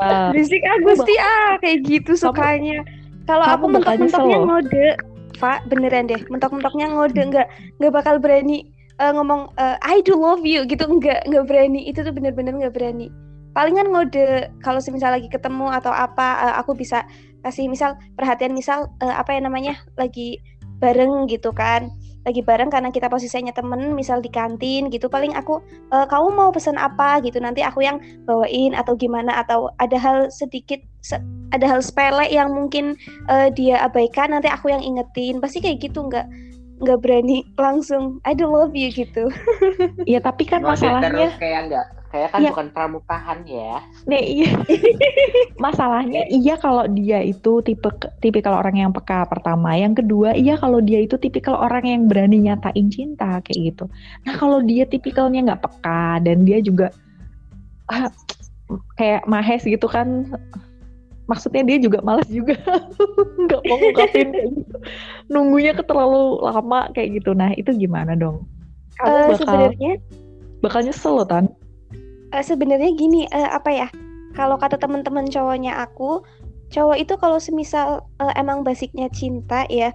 Eh, 0.00 0.30
berisik 0.30 0.62
Agusti 0.62 1.14
ah 1.18 1.58
kayak 1.58 1.78
gitu 1.82 2.14
sukanya. 2.14 2.86
Kalau 3.30 3.46
aku 3.46 3.64
mentok-mentoknya 3.70 4.38
ngode, 4.42 4.86
Pak, 5.38 5.70
beneran 5.70 6.10
deh. 6.10 6.18
Mentok-mentoknya 6.26 6.86
ngode 6.90 7.22
nggak 7.30 7.48
nggak 7.78 7.92
bakal 7.94 8.18
berani 8.18 8.66
eh, 8.98 9.12
ngomong 9.14 9.54
eh, 9.54 9.78
I 9.86 10.02
do 10.02 10.18
love 10.18 10.42
you 10.42 10.66
gitu 10.66 10.90
nggak 10.90 11.30
nggak 11.30 11.44
berani. 11.46 11.86
Itu 11.86 12.02
tuh 12.02 12.10
bener-bener 12.10 12.58
nggak 12.58 12.74
berani. 12.74 13.06
Palingan 13.54 13.94
ngode 13.94 14.50
kalau 14.66 14.82
semisal 14.82 15.14
lagi 15.14 15.30
ketemu 15.30 15.70
atau 15.70 15.94
apa 15.94 16.50
eh, 16.50 16.54
aku 16.58 16.74
bisa 16.74 17.06
kasih 17.46 17.70
misal 17.70 17.94
perhatian 18.18 18.50
misal 18.50 18.90
eh, 18.98 19.14
apa 19.14 19.38
ya 19.38 19.40
namanya 19.46 19.78
lagi 19.94 20.42
bareng 20.82 21.28
gitu 21.30 21.52
kan 21.54 21.92
lagi 22.20 22.44
bareng 22.44 22.68
karena 22.68 22.92
kita 22.92 23.08
posisinya 23.08 23.52
temen 23.52 23.96
misal 23.96 24.20
di 24.20 24.28
kantin 24.28 24.92
gitu. 24.92 25.08
Paling 25.08 25.32
aku 25.32 25.60
"Eh, 25.92 26.06
kamu 26.06 26.36
mau 26.36 26.50
pesan 26.52 26.76
apa? 26.76 27.20
gitu. 27.24 27.40
Nanti 27.40 27.64
aku 27.64 27.80
yang 27.80 27.96
bawain 28.28 28.76
atau 28.76 28.92
gimana 28.96 29.40
atau 29.40 29.72
ada 29.80 29.96
hal 29.96 30.28
sedikit 30.28 30.80
se- 31.00 31.22
ada 31.50 31.64
hal 31.66 31.80
sepele 31.80 32.28
yang 32.28 32.52
mungkin 32.52 32.96
eh, 33.32 33.48
dia 33.52 33.80
abaikan 33.84 34.36
nanti 34.36 34.48
aku 34.52 34.68
yang 34.68 34.84
ingetin. 34.84 35.40
Pasti 35.40 35.64
kayak 35.64 35.80
gitu 35.80 36.04
nggak 36.06 36.28
nggak 36.80 36.98
berani 37.04 37.44
langsung 37.60 38.20
I 38.24 38.32
do 38.32 38.48
love 38.48 38.72
you 38.72 38.88
gitu. 38.92 39.28
Ya 40.08 40.20
tapi 40.20 40.48
kan 40.48 40.64
masalahnya 40.64 41.32
terus 41.32 41.32
kayak 41.40 41.60
enggak 41.68 41.86
kayak 42.10 42.34
kan 42.34 42.42
Iya. 42.42 42.50
bukan 42.50 42.66
pramukahan 42.74 43.38
ya. 43.46 43.78
Nih, 44.04 44.42
iya. 44.42 44.50
Masalahnya 45.64 46.26
iya 46.26 46.58
kalau 46.58 46.84
dia 46.90 47.22
itu 47.22 47.62
tipe 47.62 47.86
tipikal 48.18 48.58
orang 48.58 48.76
yang 48.82 48.90
peka 48.90 49.24
pertama. 49.30 49.78
Yang 49.78 50.02
kedua, 50.04 50.34
iya 50.34 50.58
kalau 50.58 50.82
dia 50.82 50.98
itu 50.98 51.14
tipikal 51.16 51.54
orang 51.54 51.86
yang 51.86 52.02
berani 52.10 52.42
nyatain 52.42 52.90
cinta 52.90 53.38
kayak 53.46 53.74
gitu. 53.74 53.84
Nah, 54.26 54.34
kalau 54.34 54.58
dia 54.58 54.84
tipikalnya 54.84 55.54
nggak 55.54 55.62
peka 55.62 56.18
dan 56.26 56.42
dia 56.42 56.58
juga 56.58 56.90
ah, 57.86 58.10
kayak 58.98 59.24
mahes 59.30 59.62
gitu 59.62 59.86
kan. 59.86 60.26
Maksudnya 61.30 61.62
dia 61.62 61.78
juga 61.78 62.02
malas 62.02 62.26
juga 62.26 62.58
nggak 63.46 63.62
mau 63.70 63.76
ngungkapin 63.78 64.28
kayak 64.34 64.50
gitu. 64.50 64.76
Nunggunya 65.30 65.78
ke 65.78 65.86
terlalu 65.86 66.42
lama 66.42 66.90
kayak 66.90 67.22
gitu. 67.22 67.38
Nah, 67.38 67.54
itu 67.54 67.70
gimana 67.70 68.18
dong? 68.18 68.50
Kamu 68.98 69.06
Eh, 69.06 69.22
bakal 69.30 69.38
sebenarnya 69.38 69.92
bakal 70.58 70.80
nyesel 70.82 71.14
loh, 71.14 71.24
Tan. 71.24 71.46
Eh, 72.32 72.44
sebenarnya 72.44 72.90
gini 72.94 73.26
eh, 73.30 73.50
apa 73.50 73.70
ya 73.70 73.88
kalau 74.34 74.56
kata 74.56 74.78
teman-teman 74.78 75.26
cowoknya 75.26 75.74
aku 75.74 76.22
cowok 76.70 76.96
itu 77.02 77.14
kalau 77.18 77.38
semisal 77.42 78.06
uh, 78.22 78.32
emang 78.38 78.62
basicnya 78.62 79.10
cinta 79.10 79.66
ya 79.66 79.90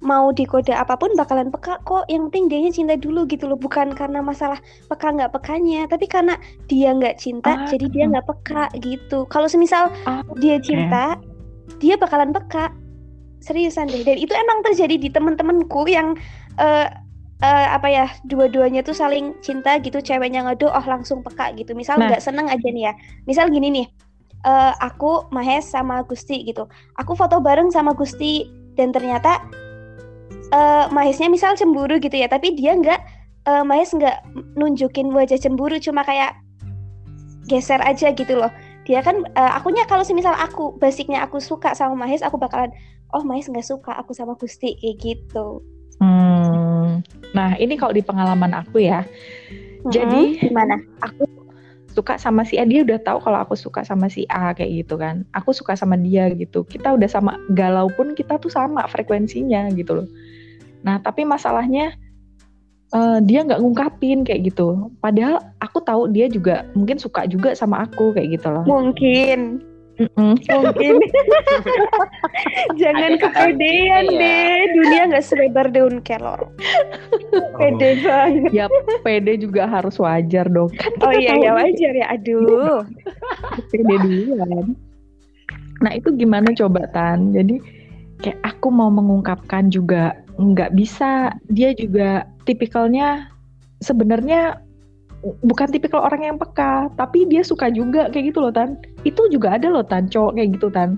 mau 0.00 0.32
dikode 0.32 0.72
apa 0.72 0.96
pun 0.96 1.12
bakalan 1.12 1.52
peka 1.52 1.76
kok 1.84 2.08
yang 2.08 2.32
penting 2.32 2.48
dia 2.48 2.72
cinta 2.72 2.96
dulu 2.96 3.28
gitu 3.28 3.44
loh 3.44 3.56
bukan 3.60 3.92
karena 3.92 4.24
masalah 4.24 4.56
peka 4.88 5.12
nggak 5.12 5.32
pekanya 5.36 5.84
tapi 5.84 6.08
karena 6.08 6.40
dia 6.72 6.96
nggak 6.96 7.20
cinta 7.20 7.52
ah. 7.52 7.68
jadi 7.68 7.86
dia 7.92 8.04
nggak 8.08 8.24
peka 8.24 8.72
gitu. 8.80 9.28
Kalau 9.28 9.44
semisal 9.44 9.92
ah, 10.08 10.24
dia 10.40 10.56
cinta 10.60 11.20
dia 11.80 12.00
bakalan 12.00 12.32
peka. 12.32 12.72
Seriusan 13.40 13.88
deh 13.88 14.04
dan 14.04 14.20
itu 14.20 14.36
emang 14.36 14.60
terjadi 14.68 15.00
di 15.00 15.08
temen-temenku 15.08 15.88
yang 15.88 16.12
uh, 16.60 16.92
uh, 17.40 17.66
apa 17.76 17.88
ya 17.88 18.04
dua-duanya 18.28 18.84
tuh 18.84 18.94
saling 18.96 19.36
cinta 19.40 19.80
gitu 19.80 20.00
ceweknya 20.00 20.44
ngado 20.44 20.68
oh 20.68 20.84
langsung 20.86 21.24
peka 21.24 21.52
gitu 21.56 21.72
misal 21.72 21.96
nah. 22.00 22.08
nggak 22.08 22.22
nah. 22.22 22.26
seneng 22.26 22.46
aja 22.48 22.68
nih 22.68 22.84
ya 22.88 22.92
misal 23.24 23.48
gini 23.48 23.68
nih 23.72 23.86
uh, 24.44 24.72
aku 24.80 25.28
Mahes 25.32 25.68
sama 25.68 26.04
Gusti 26.04 26.44
gitu 26.44 26.68
aku 27.00 27.12
foto 27.16 27.40
bareng 27.40 27.72
sama 27.72 27.96
Gusti 27.96 28.48
dan 28.76 28.92
ternyata 28.92 29.40
uh, 30.54 30.86
Mahesnya 30.92 31.28
misal 31.28 31.56
cemburu 31.56 31.98
gitu 31.98 32.14
ya 32.14 32.28
tapi 32.28 32.54
dia 32.54 32.76
nggak 32.76 33.00
uh, 33.48 33.64
Mahes 33.64 33.92
nggak 33.92 34.24
nunjukin 34.56 35.10
wajah 35.12 35.40
cemburu 35.40 35.76
cuma 35.80 36.04
kayak 36.04 36.36
geser 37.48 37.82
aja 37.82 38.14
gitu 38.14 38.38
loh 38.38 38.52
dia 38.86 39.04
kan 39.04 39.26
uh, 39.36 39.58
akunya 39.58 39.84
kalau 39.86 40.02
semisal 40.02 40.32
aku 40.34 40.74
basicnya 40.78 41.22
aku 41.24 41.42
suka 41.42 41.76
sama 41.76 41.96
Mahes 41.96 42.22
aku 42.24 42.38
bakalan 42.40 42.70
oh 43.12 43.24
Mahes 43.26 43.50
nggak 43.50 43.66
suka 43.66 43.96
aku 43.96 44.14
sama 44.14 44.38
Gusti 44.38 44.76
kayak 44.78 44.96
gitu 45.02 45.60
hmm. 46.00 47.04
nah 47.36 47.54
ini 47.60 47.76
kalau 47.76 47.94
di 47.94 48.02
pengalaman 48.02 48.52
aku 48.56 48.82
ya 48.82 49.04
hmm, 49.04 49.92
jadi 49.92 50.20
gimana 50.50 50.80
aku 51.04 51.28
suka 51.90 52.16
sama 52.16 52.46
si 52.46 52.54
A 52.56 52.64
dia 52.64 52.86
udah 52.86 53.02
tahu 53.02 53.18
kalau 53.20 53.38
aku 53.42 53.58
suka 53.58 53.82
sama 53.84 54.06
si 54.08 54.24
A 54.30 54.56
kayak 54.56 54.86
gitu 54.86 54.94
kan 54.96 55.26
aku 55.36 55.52
suka 55.52 55.76
sama 55.76 55.98
dia 56.00 56.30
gitu 56.32 56.64
kita 56.64 56.96
udah 56.96 57.08
sama 57.10 57.36
galau 57.52 57.90
pun 57.92 58.14
kita 58.14 58.38
tuh 58.38 58.48
sama 58.48 58.86
frekuensinya 58.86 59.68
gitu 59.74 60.02
loh 60.02 60.08
Nah, 60.80 60.96
tapi 61.00 61.28
masalahnya 61.28 61.92
uh, 62.92 63.20
dia 63.20 63.44
nggak 63.44 63.60
ngungkapin 63.60 64.24
kayak 64.24 64.52
gitu. 64.52 64.90
Padahal 65.00 65.40
aku 65.60 65.78
tahu 65.84 66.08
dia 66.08 66.26
juga 66.28 66.64
mungkin 66.72 66.96
suka 66.96 67.28
juga 67.28 67.52
sama 67.52 67.84
aku 67.84 68.16
kayak 68.16 68.40
gitu 68.40 68.48
loh. 68.48 68.64
Mungkin. 68.64 69.60
Mm-mm. 70.00 70.32
Mungkin. 70.40 70.94
Jangan 72.80 73.20
kepedean 73.20 74.04
deh. 74.08 74.49
Dunia 74.80 75.02
nggak 75.12 75.24
selebar 75.24 75.68
daun 75.68 76.00
kelor. 76.00 76.48
pede 77.60 78.00
banget. 78.00 78.50
Ya 78.56 78.66
pede 79.04 79.36
juga 79.36 79.68
harus 79.68 80.00
wajar 80.00 80.48
dong. 80.48 80.72
Kan 80.80 80.92
oh 81.04 81.12
iya 81.12 81.36
ya 81.36 81.52
wajar 81.52 81.92
ya. 81.92 82.06
Aduh. 82.16 82.80
pede 83.68 83.94
duluan. 84.00 84.72
Nah 85.84 85.92
itu 85.96 86.08
gimana 86.16 86.52
coba 86.56 86.88
Tan? 86.92 87.36
Jadi 87.36 87.60
kayak 88.20 88.40
aku 88.44 88.68
mau 88.68 88.92
mengungkapkan 88.92 89.72
juga 89.72 90.16
nggak 90.40 90.76
bisa 90.76 91.36
dia 91.52 91.72
juga 91.76 92.24
tipikalnya 92.44 93.28
sebenarnya 93.84 94.60
bukan 95.44 95.68
tipikal 95.68 96.00
orang 96.00 96.32
yang 96.32 96.36
peka 96.40 96.88
tapi 96.96 97.28
dia 97.28 97.44
suka 97.44 97.68
juga 97.68 98.08
kayak 98.08 98.32
gitu 98.32 98.40
loh 98.40 98.52
tan 98.52 98.80
itu 99.04 99.20
juga 99.28 99.60
ada 99.60 99.68
loh 99.68 99.84
tan 99.84 100.08
cowok 100.08 100.36
kayak 100.36 100.56
gitu 100.56 100.68
tan 100.72 100.96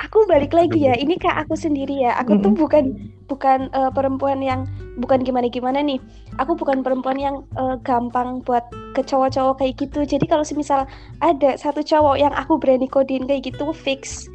aku 0.00 0.24
balik 0.24 0.56
lagi 0.56 0.88
ya 0.88 0.96
ini 0.96 1.20
kayak 1.20 1.44
aku 1.44 1.54
sendiri 1.54 2.08
ya 2.08 2.16
aku 2.16 2.34
mm 2.34 2.38
-hmm. 2.40 2.44
tuh 2.48 2.52
bukan 2.56 2.84
bukan 3.28 3.60
uh, 3.76 3.92
perempuan 3.92 4.40
yang 4.40 4.64
bukan 4.98 5.20
gimana 5.20 5.46
gimana 5.52 5.84
nih 5.84 6.00
aku 6.40 6.56
bukan 6.56 6.80
perempuan 6.80 7.20
yang 7.20 7.44
uh, 7.60 7.76
gampang 7.84 8.40
buat 8.42 8.64
ke 8.96 9.04
cowok-cowok 9.04 9.60
kayak 9.60 9.76
gitu 9.76 10.02
jadi 10.08 10.24
kalau 10.24 10.42
semisal 10.42 10.88
ada 11.20 11.54
satu 11.60 11.84
cowok 11.84 12.16
yang 12.16 12.32
aku 12.32 12.56
berani 12.56 12.88
kodein 12.88 13.28
kayak 13.28 13.52
gitu 13.52 13.70
fix 13.76 14.26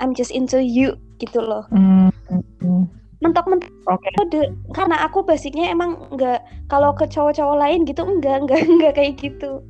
I'm 0.00 0.16
just 0.16 0.32
into 0.32 0.64
you 0.64 0.96
gitu 1.20 1.38
loh. 1.44 1.68
Mm 1.70 2.08
-hmm. 2.32 2.82
Mentok-mentok 3.20 3.68
okay. 3.84 4.12
kode 4.16 4.48
karena 4.72 5.04
aku 5.04 5.20
basicnya 5.20 5.68
emang 5.68 6.08
nggak 6.16 6.40
kalau 6.72 6.96
ke 6.96 7.04
cowok-cowok 7.04 7.60
lain 7.60 7.84
gitu 7.84 8.00
enggak 8.00 8.48
enggak 8.48 8.64
enggak 8.64 8.92
kayak 8.96 9.20
gitu. 9.20 9.60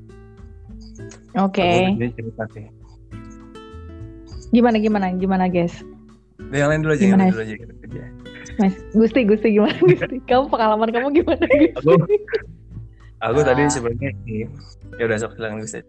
Oke. 1.35 1.91
Okay. 1.99 2.71
Gimana 4.51 4.77
gimana 4.83 5.07
gimana 5.15 5.45
guys? 5.47 5.75
Yang 6.51 6.69
lain 6.69 6.81
dulu 6.83 6.93
aja, 6.97 7.05
gimana? 7.07 7.25
yang 7.25 7.35
dulu 7.35 7.43
aja. 7.47 7.57
Mas, 8.59 8.75
Gusti, 8.93 9.21
Gusti 9.25 9.49
gimana 9.57 9.77
Gusti? 9.79 10.17
Kamu 10.29 10.53
pengalaman 10.53 10.89
kamu 10.93 11.09
gimana? 11.23 11.45
aku, 11.79 11.93
aku 13.25 13.39
uh, 13.41 13.45
tadi 13.47 13.63
sebenarnya 13.73 14.11
ya 14.99 15.05
udah 15.07 15.17
sok 15.17 15.33
silakan 15.39 15.63
Gusti. 15.65 15.81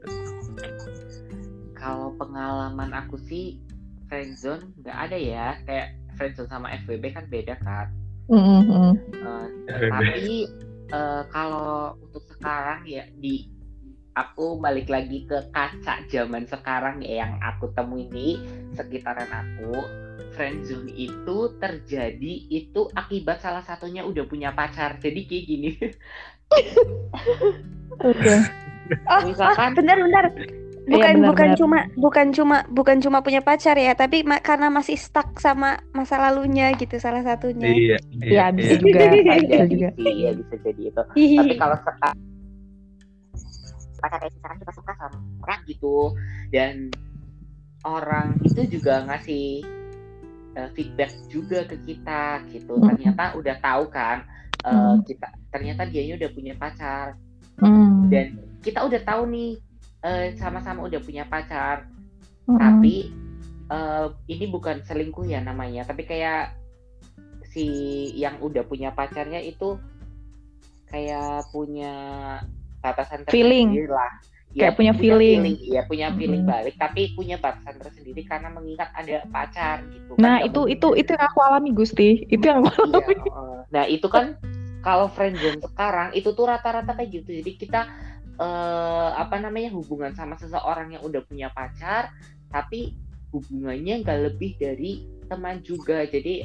Kalau 1.75 2.13
pengalaman 2.15 2.93
aku 2.93 3.17
sih 3.25 3.57
friendzone 4.11 4.75
nggak 4.83 4.97
ada 5.07 5.15
ya 5.15 5.47
kayak 5.63 5.95
friendzone 6.19 6.51
sama 6.51 6.67
FWB 6.83 7.15
kan 7.15 7.25
beda 7.31 7.55
kan 7.63 7.87
mm-hmm. 8.27 8.91
uh, 9.23 9.45
tapi 9.71 10.51
uh, 10.91 11.23
kalau 11.31 11.95
untuk 12.03 12.27
sekarang 12.35 12.83
ya 12.83 13.07
di 13.15 13.47
aku 14.15 14.59
balik 14.59 14.91
lagi 14.91 15.23
ke 15.23 15.51
kaca 15.55 16.03
zaman 16.11 16.43
sekarang 16.47 16.99
ya 17.03 17.25
yang 17.25 17.39
aku 17.39 17.71
temui 17.71 18.07
di 18.11 18.39
sekitaran 18.75 19.29
aku. 19.29 19.75
Friendzone 20.31 20.87
itu 20.95 21.59
terjadi 21.59 22.33
itu 22.47 22.87
akibat 22.95 23.43
salah 23.43 23.67
satunya 23.67 24.07
udah 24.07 24.23
punya 24.23 24.55
pacar. 24.55 24.95
Jadi 24.95 25.27
kayak 25.27 25.43
gini. 25.43 25.69
Oke. 27.99 28.15
Okay. 28.15 28.39
oh, 29.11 29.21
misalkan 29.27 29.71
oh, 29.71 29.75
bentar 29.75 29.97
bentar 29.99 30.25
bukan 30.81 31.13
iya, 31.13 31.19
benar, 31.19 31.29
bukan 31.29 31.47
benar. 31.47 31.59
cuma 31.59 31.79
bukan 31.93 32.27
cuma 32.33 32.57
bukan 32.73 32.97
cuma 32.99 33.17
punya 33.21 33.41
pacar 33.45 33.77
ya 33.77 33.93
tapi 33.93 34.25
ma 34.25 34.41
karena 34.41 34.73
masih 34.73 34.97
stuck 34.97 35.37
sama 35.37 35.77
masa 35.93 36.17
lalunya 36.17 36.73
gitu 36.79 36.97
salah 36.97 37.21
satunya. 37.21 37.69
Iya 37.69 37.97
iya, 38.23 38.45
ya, 38.49 38.55
bisa 38.55 38.73
iya. 38.75 38.81
juga 38.81 38.99
bisa 39.45 39.65
juga. 39.67 39.87
Iya 39.99 40.29
bisa 40.35 40.55
jadi 40.63 40.81
itu. 40.89 41.01
Tapi 41.37 41.55
kalau 41.59 41.77
sekarang 41.83 42.30
pacar 44.01 44.17
kayak 44.19 44.33
sekarang 44.41 44.57
kita 44.59 44.73
suka 44.73 44.91
sama 44.97 45.17
orang. 45.45 45.59
Gitu. 45.69 45.97
Dan 46.49 46.73
orang 47.85 48.27
itu 48.41 48.61
juga 48.67 49.05
ngasih 49.05 49.63
uh, 50.57 50.69
feedback 50.73 51.11
juga 51.29 51.63
ke 51.69 51.77
kita 51.85 52.41
gitu. 52.49 52.81
Ternyata 52.81 53.37
udah 53.37 53.55
tahu 53.61 53.83
kan 53.93 54.25
uh, 54.65 54.97
kita 55.05 55.29
ternyata 55.53 55.85
dia 55.85 56.17
udah 56.17 56.31
punya 56.33 56.57
pacar. 56.57 57.15
Mm. 57.61 58.09
dan 58.09 58.41
kita 58.65 58.81
udah 58.81 59.05
tahu 59.05 59.29
nih 59.29 59.61
Eh, 60.01 60.33
sama-sama 60.41 60.89
udah 60.89 61.01
punya 61.01 61.29
pacar. 61.29 61.85
Mm-hmm. 62.41 62.57
tapi 62.57 63.13
uh, 63.69 64.17
ini 64.25 64.49
bukan 64.49 64.81
selingkuh 64.81 65.29
ya 65.29 65.45
namanya. 65.45 65.85
Tapi 65.85 66.09
kayak 66.09 66.57
si 67.53 67.69
yang 68.17 68.41
udah 68.41 68.65
punya 68.65 68.89
pacarnya 68.97 69.37
itu 69.45 69.77
kayak 70.89 71.45
punya 71.53 71.93
batasan 72.81 73.23
feeling. 73.29 73.87
lah. 73.87 74.11
Ya, 74.51 74.67
kayak 74.67 74.83
punya, 74.83 74.91
punya 74.91 74.93
feeling. 74.99 75.39
feeling 75.47 75.57
ya 75.71 75.81
punya 75.87 76.07
feeling 76.11 76.43
hmm. 76.43 76.51
balik 76.51 76.75
tapi 76.75 77.15
punya 77.15 77.39
batasan 77.39 77.79
tersendiri 77.79 78.27
karena 78.27 78.51
mengingat 78.51 78.91
ada 78.99 79.23
pacar 79.31 79.79
gitu 79.87 80.19
nah 80.19 80.43
kan, 80.43 80.51
itu 80.51 80.61
itu 80.67 80.87
itu 80.99 81.09
yang 81.15 81.23
aku 81.23 81.39
alami 81.39 81.71
Gusti. 81.71 82.27
Itu 82.27 82.43
yang 82.51 82.67
aku 82.67 82.75
iya, 82.75 82.83
alami. 82.83 83.15
iya, 83.15 83.39
nah 83.71 83.83
itu 83.87 84.07
kan 84.11 84.35
kalau 84.83 85.07
friendzone 85.13 85.61
sekarang 85.61 86.09
itu 86.17 86.29
tuh 86.33 86.45
rata-rata 86.49 86.91
kayak 86.97 87.21
gitu. 87.21 87.29
Jadi 87.39 87.51
kita 87.55 87.87
uh, 88.41 89.09
apa 89.15 89.37
namanya 89.39 89.71
hubungan 89.71 90.11
sama 90.17 90.35
seseorang 90.35 90.97
yang 90.97 91.03
udah 91.05 91.21
punya 91.23 91.47
pacar 91.53 92.11
tapi 92.51 92.97
hubungannya 93.31 94.03
nggak 94.03 94.19
lebih 94.27 94.59
dari 94.59 95.07
teman 95.31 95.63
juga. 95.63 96.03
Jadi 96.03 96.43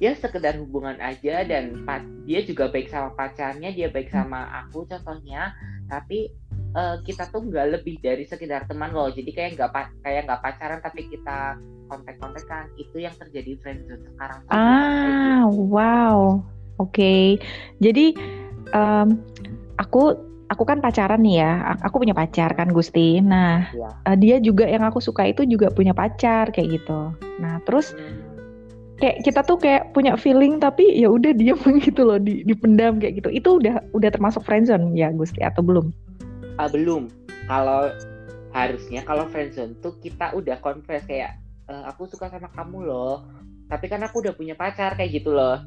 ya 0.00 0.16
sekedar 0.16 0.56
hubungan 0.56 0.96
aja 0.96 1.44
dan 1.44 1.84
dia 2.24 2.40
juga 2.40 2.72
baik 2.72 2.88
sama 2.88 3.12
pacarnya 3.12 3.68
dia 3.68 3.92
baik 3.92 4.08
sama 4.08 4.48
aku 4.64 4.88
contohnya 4.88 5.52
tapi 5.92 6.32
uh, 6.72 7.04
kita 7.04 7.28
tuh 7.28 7.44
nggak 7.44 7.78
lebih 7.78 8.00
dari 8.00 8.24
sekedar 8.24 8.64
teman 8.64 8.96
loh 8.96 9.12
jadi 9.12 9.28
kayak 9.28 9.50
nggak 9.60 9.70
kayak 10.00 10.24
nggak 10.24 10.40
pacaran 10.40 10.80
tapi 10.80 11.04
kita 11.12 11.60
kontak-kontakan 11.92 12.72
itu 12.80 12.96
yang 13.04 13.12
terjadi 13.20 13.60
friendzone 13.60 14.02
sekarang 14.16 14.40
ah 14.48 15.44
wow 15.52 16.40
oke 16.80 16.96
okay. 16.96 17.36
jadi 17.84 18.16
um, 18.72 19.20
aku 19.76 20.16
aku 20.50 20.66
kan 20.66 20.82
pacaran 20.82 21.22
nih 21.22 21.46
ya, 21.46 21.78
aku 21.78 22.02
punya 22.02 22.10
pacar 22.10 22.50
kan 22.58 22.74
Gusti. 22.74 23.22
Nah, 23.22 23.70
ya. 23.70 23.90
uh, 24.02 24.16
dia 24.18 24.42
juga 24.42 24.66
yang 24.66 24.82
aku 24.82 24.98
suka 24.98 25.30
itu 25.30 25.46
juga 25.46 25.70
punya 25.70 25.94
pacar 25.94 26.50
kayak 26.50 26.82
gitu. 26.82 27.14
Nah, 27.38 27.62
terus 27.62 27.94
hmm. 27.94 28.29
Kayak 29.00 29.24
kita 29.24 29.40
tuh 29.42 29.56
kayak 29.56 29.90
punya 29.96 30.14
feeling 30.14 30.60
tapi 30.60 30.84
ya 30.92 31.08
udah 31.08 31.32
dia 31.32 31.56
gitu 31.86 32.04
loh, 32.04 32.20
di, 32.20 32.44
dipendam 32.44 33.00
kayak 33.00 33.24
gitu. 33.24 33.28
Itu 33.32 33.58
udah 33.58 33.80
udah 33.96 34.10
termasuk 34.12 34.44
friendzone 34.44 34.92
ya 34.94 35.08
Gusti 35.10 35.40
atau 35.40 35.64
belum? 35.64 35.90
Uh, 36.60 36.68
belum. 36.68 37.08
Kalau 37.48 37.90
harusnya 38.50 39.00
kalau 39.02 39.26
friendzone 39.32 39.74
tuh 39.80 39.96
kita 40.02 40.34
udah 40.34 40.58
confess 40.58 41.06
kayak 41.06 41.38
e, 41.70 41.74
aku 41.86 42.06
suka 42.06 42.30
sama 42.30 42.50
kamu 42.52 42.86
loh. 42.86 43.26
Tapi 43.70 43.86
kan 43.86 44.02
aku 44.02 44.22
udah 44.26 44.34
punya 44.34 44.58
pacar 44.58 44.98
kayak 44.98 45.22
gitu 45.22 45.34
loh. 45.34 45.58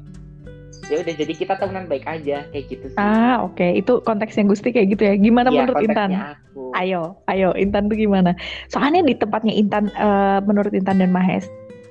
ya 0.92 1.00
udah 1.00 1.14
jadi 1.16 1.32
kita 1.32 1.56
temenan 1.56 1.88
baik 1.88 2.04
aja 2.04 2.44
kayak 2.52 2.64
gitu 2.68 2.92
sih 2.92 2.98
Ah, 3.00 3.40
oke. 3.40 3.64
Itu 3.72 4.04
konteksnya 4.04 4.44
Gusti 4.44 4.68
kayak 4.68 4.92
gitu 4.92 5.02
ya. 5.08 5.16
Gimana 5.16 5.48
Iya, 5.48 5.64
menurut 5.64 5.80
Intan? 5.80 6.10
aku 6.12 6.76
Ayo, 6.76 7.16
ayo 7.30 7.56
Intan 7.56 7.88
tuh 7.88 7.96
gimana? 7.96 8.36
Soalnya 8.68 9.00
di 9.00 9.16
tempatnya 9.16 9.56
Intan, 9.56 9.88
eh, 9.88 10.38
menurut 10.44 10.76
Intan 10.76 11.00
dan 11.00 11.08
Mahes, 11.08 11.48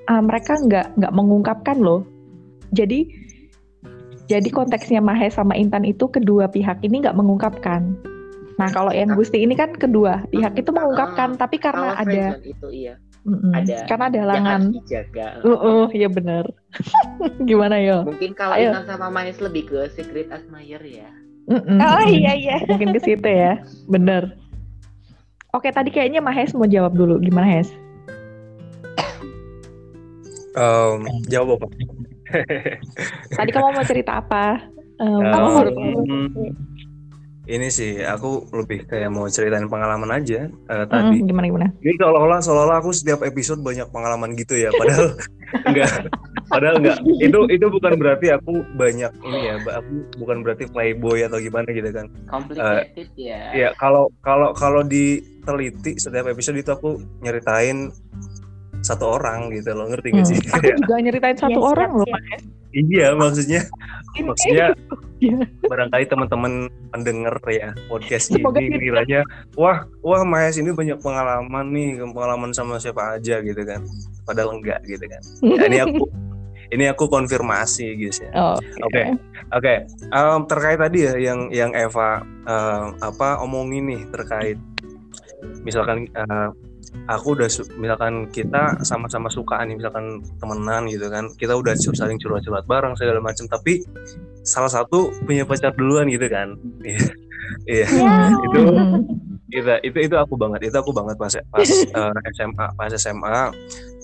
eh, 0.09 0.23
mereka 0.23 0.59
nggak 0.59 0.99
nggak 0.99 1.13
mengungkapkan 1.13 1.77
loh. 1.79 2.03
Jadi, 2.73 3.05
jadi 4.25 4.49
konteksnya 4.49 4.97
Mahes 4.97 5.37
sama 5.37 5.53
Intan 5.53 5.85
itu 5.85 6.09
kedua 6.09 6.49
pihak 6.49 6.81
ini 6.81 7.05
nggak 7.05 7.17
mengungkapkan. 7.17 7.93
Nah, 8.57 8.69
kalau 8.69 8.93
yang 8.93 9.13
Gusti 9.17 9.41
ini 9.41 9.57
kan 9.57 9.73
kedua 9.73 10.25
pihak 10.29 10.57
itu 10.57 10.69
mengungkapkan, 10.69 11.37
tapi 11.37 11.57
karena 11.57 11.97
ada, 11.97 12.37
itu 12.41 12.67
iya 12.69 12.97
Mm-mm. 13.23 13.55
ada 13.55 13.87
karena 13.87 14.05
ada 14.11 14.19
halangan. 14.19 14.61
dijaga 14.75 15.27
Uh, 15.47 15.55
uh, 15.55 15.85
ya 16.01 16.11
bener. 16.11 16.45
Gimana 17.47 17.79
yo? 17.79 18.03
mungkin 18.03 18.35
kalau 18.35 18.59
Ayo. 18.59 18.75
Intan 18.75 18.85
sama 18.85 19.07
Mahes 19.07 19.39
lebih 19.39 19.71
ke 19.71 19.87
secret 19.95 20.27
admirer 20.29 20.83
ya 20.83 21.09
Mm-mm. 21.47 21.79
Oh 21.79 22.03
iya 22.07 22.31
iya. 22.39 22.57
Mungkin 22.63 22.95
ke 22.95 22.99
situ 23.03 23.27
ya, 23.27 23.59
bener. 23.91 24.39
Oke, 25.51 25.69
tadi 25.69 25.91
kayaknya 25.91 26.23
Mahes 26.23 26.55
mau 26.55 26.65
jawab 26.65 26.95
dulu. 26.95 27.19
Gimana 27.19 27.59
Hes? 27.59 27.69
Em, 30.53 30.99
jawab 31.25 31.57
apa? 31.57 31.67
Tadi 33.37 33.49
kamu 33.49 33.69
mau 33.73 33.85
cerita 33.85 34.21
apa? 34.21 34.61
Em, 35.01 35.21
menurut- 35.25 35.77
ini 37.43 37.67
sih 37.67 37.99
aku 37.99 38.47
lebih 38.55 38.87
kayak 38.87 39.11
mau 39.11 39.27
ceritain 39.27 39.67
pengalaman 39.67 40.15
aja 40.15 40.47
eh, 40.47 40.85
tadi. 40.87 41.19
Mm, 41.19 41.27
gimana 41.27 41.45
gimana? 41.51 41.67
Ini 41.83 41.99
seolah-olah 41.99 42.39
seolah-olah 42.39 42.77
aku 42.79 42.95
setiap 42.95 43.19
episode 43.19 43.59
banyak 43.59 43.83
pengalaman 43.91 44.31
gitu 44.33 44.55
ya, 44.55 44.71
padahal 44.71 45.11
enggak. 45.67 45.91
Padahal 46.47 46.75
enggak. 46.79 47.03
Itu 47.19 47.43
itu 47.51 47.65
bukan 47.67 47.99
berarti 47.99 48.31
aku 48.31 48.63
banyak 48.79 49.11
ini 49.27 49.39
ya, 49.43 49.55
aku 49.59 49.91
bukan 50.23 50.39
berarti 50.39 50.71
playboy 50.71 51.27
atau 51.27 51.35
gimana 51.35 51.67
gitu 51.67 51.91
kan. 51.91 52.07
complicated 52.31 53.11
ya 53.19 53.41
Iya, 53.51 53.69
kalau 53.75 54.07
kalau 54.23 54.55
kalau 54.55 54.79
diteliti 54.79 55.99
setiap 55.99 56.31
episode 56.31 56.55
itu 56.55 56.71
aku 56.71 56.95
nyeritain 57.19 57.91
satu 58.83 59.17
orang 59.17 59.47
gitu 59.49 59.71
loh, 59.71 59.87
ngerti 59.87 60.07
gak 60.11 60.27
sih? 60.27 60.37
Hmm. 60.37 60.53
Aku 60.53 60.63
Kayak, 60.63 60.77
juga 60.83 60.95
nyeritain 60.99 61.37
satu 61.39 61.59
Yes, 61.59 61.69
orang 61.71 61.89
yes, 61.89 61.97
loh. 61.97 62.07
yes. 62.07 62.19
Mas. 62.19 62.43
iya, 62.73 63.07
maksudnya 63.13 63.61
maksudnya 64.19 64.65
Iya. 65.23 65.39
barangkali 65.63 66.05
teman-teman 66.11 66.53
pendengar 66.91 67.39
ya 67.47 67.71
podcast 67.87 68.27
Semoga 68.27 68.59
ini 68.59 68.75
kiranya 68.75 69.23
wah 69.55 69.87
wah 70.03 70.19
Mahes 70.27 70.59
ini 70.59 70.75
banyak 70.75 70.99
pengalaman 70.99 71.71
nih 71.71 72.03
pengalaman 72.11 72.51
sama 72.51 72.75
siapa 72.75 73.15
aja 73.15 73.39
gitu 73.39 73.63
kan 73.63 73.79
padahal 74.27 74.59
enggak 74.59 74.83
gitu 74.83 74.99
kan 75.07 75.21
ya, 75.39 75.63
ini 75.63 75.77
aku 75.79 76.03
ini 76.75 76.83
aku 76.91 77.07
konfirmasi 77.07 77.95
guys 77.95 78.19
ya 78.19 78.31
Oh, 78.35 78.57
oke 78.83 79.01
oke 79.55 79.73
terkait 80.51 80.79
tadi 80.83 80.99
ya 81.07 81.13
yang 81.15 81.47
yang 81.55 81.71
Eva 81.71 82.19
em, 82.43 82.85
apa 82.99 83.39
omongin 83.39 83.95
nih 83.95 84.01
terkait 84.11 84.59
misalkan 85.63 86.03
eh, 86.11 86.49
aku 87.09 87.35
udah 87.35 87.49
misalkan 87.75 88.31
kita 88.31 88.79
sama-sama 88.85 89.27
suka 89.27 89.59
nih 89.67 89.75
misalkan 89.75 90.23
temenan 90.39 90.87
gitu 90.87 91.11
kan 91.11 91.27
kita 91.35 91.51
udah 91.57 91.75
saling 91.75 92.15
curhat-curhat 92.21 92.63
bareng 92.63 92.95
segala 92.95 93.19
macam 93.19 93.43
tapi 93.51 93.83
salah 94.43 94.71
satu 94.71 95.11
punya 95.23 95.43
pacar 95.43 95.75
duluan 95.75 96.07
gitu 96.11 96.27
kan. 96.27 96.55
Iya. 97.67 97.85
iya. 97.85 98.31
Itu 98.49 98.59
itu 99.53 99.69
itu 99.85 99.97
itu 100.09 100.15
aku 100.17 100.33
banget 100.39 100.71
itu 100.71 100.77
aku 100.79 100.89
banget 100.95 101.15
pas 101.19 101.33
pas 101.51 101.69
eh, 101.69 102.31
SMA 102.33 102.65
pas 102.73 102.91
SMA 102.95 103.39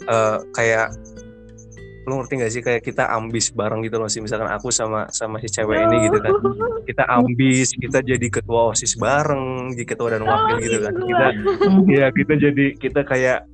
eh, 0.06 0.38
kayak 0.54 0.94
lu 2.10 2.18
ngerti 2.18 2.34
gak 2.36 2.50
sih 2.50 2.62
kayak 2.62 2.82
kita 2.82 3.06
ambis 3.06 3.54
bareng 3.54 3.80
gitu 3.80 3.96
loh 3.96 4.10
sih 4.10 4.20
misalkan 4.20 4.50
aku 4.50 4.68
sama 4.70 5.06
sama 5.10 5.38
si 5.38 5.48
cewek 5.48 5.78
ini 5.78 6.10
gitu 6.10 6.18
kan 6.18 6.34
kita 6.90 7.06
ambis 7.06 7.72
kita 7.72 8.02
jadi 8.02 8.28
ketua 8.28 8.74
osis 8.74 8.98
bareng 8.98 9.78
jadi 9.78 9.86
ketua 9.88 10.10
dan 10.12 10.26
wakil 10.26 10.58
gitu 10.58 10.78
kan 10.82 10.94
kita 10.98 11.26
Hmm. 11.60 11.86
ya 11.86 12.10
kita 12.10 12.34
jadi 12.36 12.66
kita 12.76 13.02
kayak 13.04 13.46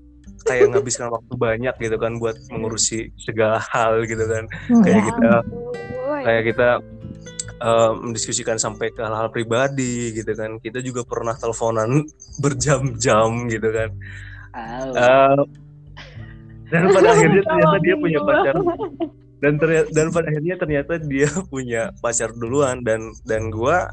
kayak 0.41 0.71
ngabiskan 0.71 1.09
waktu 1.09 1.33
banyak 1.35 1.75
gitu 1.75 1.97
kan 1.97 2.15
buat 2.15 2.37
mengurusi 2.47 3.11
segala 3.17 3.59
hal 3.59 4.05
gitu 4.05 4.23
kan 4.23 4.47
kayak 4.81 4.95
Hmm. 4.97 5.07
kita 5.11 5.31
Woi. 5.99 6.21
kayak 6.23 6.43
kita 6.49 6.69
eh, 7.55 7.91
mendiskusikan 7.95 8.55
sampai 8.55 8.89
ke 8.89 8.99
hal-hal 8.99 9.27
pribadi 9.27 10.11
gitu 10.11 10.31
kan 10.31 10.59
kita 10.59 10.79
juga 10.79 11.03
pernah 11.03 11.33
teleponan 11.33 12.07
berjam-jam 12.43 13.45
gitu 13.47 13.69
kan 13.69 13.91
Oh. 14.55 15.43
Dan 16.69 16.81
pada 16.91 17.07
akhirnya 17.15 17.41
ternyata 17.45 17.77
dia 17.81 17.95
punya 17.97 18.19
pacar. 18.23 18.55
Dan 19.43 19.53
ternyata 19.61 19.87
dan 19.91 20.07
pada 20.09 20.27
akhirnya 20.31 20.55
ternyata 20.57 20.93
dia 21.01 21.29
punya 21.51 21.81
pacar 21.99 22.29
duluan. 22.33 22.81
Dan 22.81 23.13
dan 23.27 23.53
gua 23.53 23.89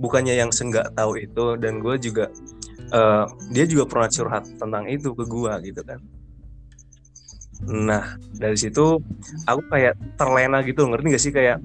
bukannya 0.00 0.34
yang 0.34 0.50
senggak 0.50 0.90
tahu 0.96 1.20
itu 1.20 1.60
dan 1.60 1.78
gua 1.78 1.94
juga 2.00 2.32
eh, 2.90 3.24
dia 3.52 3.64
juga 3.68 3.84
pernah 3.86 4.08
curhat 4.08 4.44
tentang 4.58 4.84
itu 4.88 5.12
ke 5.12 5.24
gua 5.28 5.60
gitu 5.62 5.82
kan. 5.84 6.00
Nah 7.68 8.16
dari 8.32 8.56
situ 8.56 8.98
aku 9.44 9.62
kayak 9.68 9.94
terlena 10.16 10.64
gitu 10.64 10.88
ngerti 10.88 11.06
gak 11.12 11.22
sih? 11.22 11.32
Kayak 11.34 11.60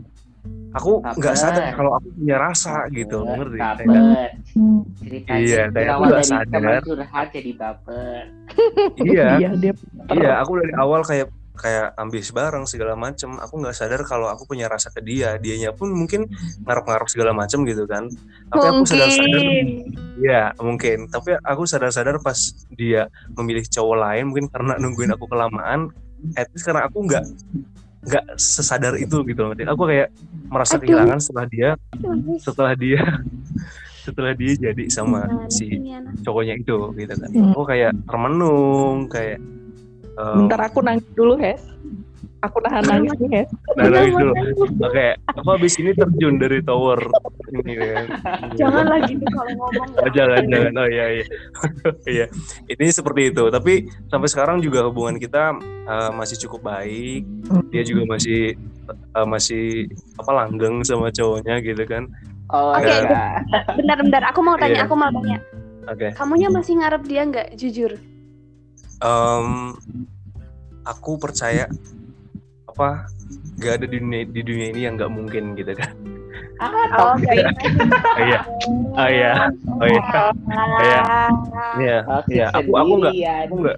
aku 0.72 0.92
nggak 1.00 1.36
sadar 1.36 1.72
kalau 1.72 1.96
aku 1.96 2.08
punya 2.12 2.36
rasa 2.36 2.84
gitu 2.90 3.24
ngerti 3.24 3.58
baper 3.58 4.30
Hmm. 4.56 4.88
ceritanya 4.96 5.40
Iya, 5.42 5.62
kayak 5.70 5.90
aku 5.90 6.02
nggak 6.02 6.16
dari 6.18 6.32
sadar. 6.32 6.82
curhat 6.82 7.28
jadi 7.32 7.52
baper 7.54 8.24
iya 9.08 9.28
Iya, 9.36 9.50
dia 9.54 9.74
Iya, 10.08 10.32
aku 10.38 10.52
dari 10.60 10.74
awal 10.76 11.02
kayak 11.02 11.28
kayak 11.56 11.96
ambis 11.96 12.30
bareng 12.30 12.64
segala 12.64 12.94
macem. 12.94 13.40
Aku 13.40 13.58
nggak 13.58 13.72
sadar 13.74 14.04
kalau 14.04 14.28
aku 14.28 14.44
punya 14.46 14.68
rasa 14.68 14.92
ke 14.92 15.00
dia. 15.00 15.40
Dianya 15.40 15.72
pun 15.72 15.88
mungkin 15.88 16.28
ngarep-ngarep 16.62 17.08
segala 17.08 17.32
macem 17.32 17.64
gitu 17.64 17.88
kan. 17.88 18.12
Tapi 18.52 18.66
aku 18.66 18.84
sadar-sadar, 18.84 19.40
Mungkin. 19.40 19.68
ya 20.20 20.52
mungkin. 20.58 20.98
Tapi 21.08 21.40
aku 21.40 21.64
sadar-sadar 21.64 22.20
pas 22.20 22.36
dia 22.70 23.08
memilih 23.32 23.64
cowok 23.66 23.98
lain, 23.98 24.24
mungkin 24.30 24.46
karena 24.46 24.76
nungguin 24.78 25.10
aku 25.10 25.26
kelamaan. 25.26 25.90
At 26.36 26.52
least 26.52 26.68
karena 26.68 26.86
aku 26.86 27.02
nggak 27.02 27.24
nggak 28.06 28.26
sesadar 28.38 28.94
itu 29.02 29.26
gitu 29.26 29.40
loh. 29.42 29.52
Aku 29.54 29.84
kayak 29.90 30.14
merasa 30.50 30.78
Aduh. 30.78 30.86
kehilangan 30.86 31.20
setelah 31.20 31.46
dia, 31.50 31.70
setelah 32.38 32.74
dia, 32.78 33.02
setelah 34.06 34.34
dia 34.38 34.54
jadi 34.54 34.84
sama 34.94 35.26
Nah, 35.26 35.50
si 35.50 35.82
cowoknya 36.22 36.62
itu 36.62 36.94
gitu 36.94 37.14
kan. 37.18 37.30
Hmm. 37.34 37.52
Aku 37.58 37.64
kayak 37.66 37.92
termenung, 38.06 39.10
kayak 39.10 39.42
em, 40.22 40.38
Bentar 40.46 40.62
aku 40.70 40.86
nangis 40.86 41.06
dulu, 41.18 41.34
Hes. 41.42 41.62
Aku 42.46 42.58
nahan 42.62 42.86
nangis 42.86 43.14
nih, 43.18 43.30
Hes. 43.42 43.50
Nah, 43.74 43.90
nangis 43.90 44.14
dulu. 44.14 44.34
Oke, 44.86 45.08
aku 45.26 45.48
habis 45.50 45.74
ini 45.78 45.92
terjun 45.92 46.38
dari 46.38 46.62
tower 46.62 47.02
ini 47.52 47.74
kan. 47.74 48.06
Jangan 48.54 48.86
lagi 48.86 49.18
kalau 49.18 49.52
ngomong. 49.58 49.90
Oh, 49.98 50.10
jangan, 50.14 50.42
jangan. 50.46 50.74
Oh 50.78 50.88
iya, 50.88 51.06
iya. 51.10 51.26
iya. 52.22 52.26
Ini 52.66 52.86
seperti 52.90 53.34
itu. 53.34 53.44
Tapi 53.50 53.74
sampai 54.08 54.30
sekarang 54.30 54.62
juga 54.62 54.86
hubungan 54.86 55.18
kita 55.18 55.58
eh, 55.62 56.12
masih 56.14 56.38
cukup 56.46 56.70
baik. 56.70 57.26
Dia 57.74 57.82
juga 57.82 58.06
masih 58.06 58.54
eh, 58.90 59.28
masih 59.28 59.90
apa 60.16 60.32
langgeng 60.32 60.86
sama 60.86 61.10
cowoknya 61.10 61.60
gitu 61.60 61.82
kan. 61.84 62.06
oh 62.54 62.78
Oke, 62.78 62.86
iya 62.86 63.42
Bentar 63.74 63.98
bentar, 64.06 64.22
aku 64.30 64.40
mau 64.46 64.54
tanya, 64.54 64.86
Iya. 64.86 64.86
aku 64.86 64.94
mau 64.94 65.10
tanya. 65.10 65.42
Oke. 65.90 66.08
Kamunya 66.14 66.50
masih 66.54 66.78
ngarep 66.78 67.02
dia 67.06 67.22
nggak? 67.26 67.48
Jujur. 67.58 67.98
Em, 69.02 69.74
aku 70.86 71.18
percaya 71.18 71.66
apa 72.76 73.08
gak 73.56 73.80
ada 73.80 73.86
di 73.88 74.04
dunia 74.04 74.28
di 74.28 74.42
dunia 74.44 74.68
ini 74.76 74.84
yang 74.84 75.00
nggak 75.00 75.08
mungkin 75.08 75.56
gitu 75.56 75.72
kan. 75.80 75.96
Oh, 76.60 77.16
iya. 77.36 77.48
Oh 78.12 78.20
iya. 78.20 78.40
Oh 79.00 79.08
iya. 79.08 79.32
Oh 79.80 79.88
iya. 79.88 81.00
Iya. 81.80 82.00
Iya. 82.28 82.48
Aku 82.52 82.76
aku 82.76 82.92
nggak 83.00 83.14
aku 83.48 83.56
nggak 83.64 83.76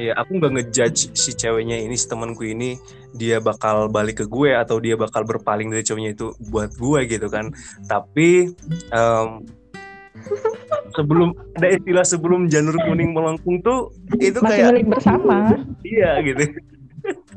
iya 0.00 0.12
aku 0.16 0.30
nggak 0.40 0.52
ngejudge 0.56 1.12
si 1.12 1.36
ceweknya 1.36 1.76
ini 1.76 1.92
si 1.96 2.08
temanku 2.08 2.44
ini 2.48 2.80
dia 3.16 3.36
bakal 3.40 3.92
balik 3.92 4.20
ke 4.20 4.26
gue 4.28 4.56
atau 4.56 4.80
dia 4.80 4.96
bakal 4.96 5.28
berpaling 5.28 5.68
dari 5.68 5.84
cowoknya 5.84 6.10
itu 6.16 6.32
buat 6.48 6.72
gue 6.76 7.00
gitu 7.08 7.28
kan 7.28 7.52
tapi 7.88 8.52
em, 8.92 9.28
sebelum 10.92 11.32
ada 11.56 11.68
istilah 11.80 12.04
sebelum 12.04 12.48
janur 12.52 12.76
kuning 12.84 13.16
melengkung 13.16 13.60
tuh 13.64 13.88
itu 14.20 14.36
Masih 14.40 14.52
kayak 14.52 14.68
milik 14.76 14.86
bersama. 14.92 15.36
iya 15.80 16.20
gitu 16.20 16.44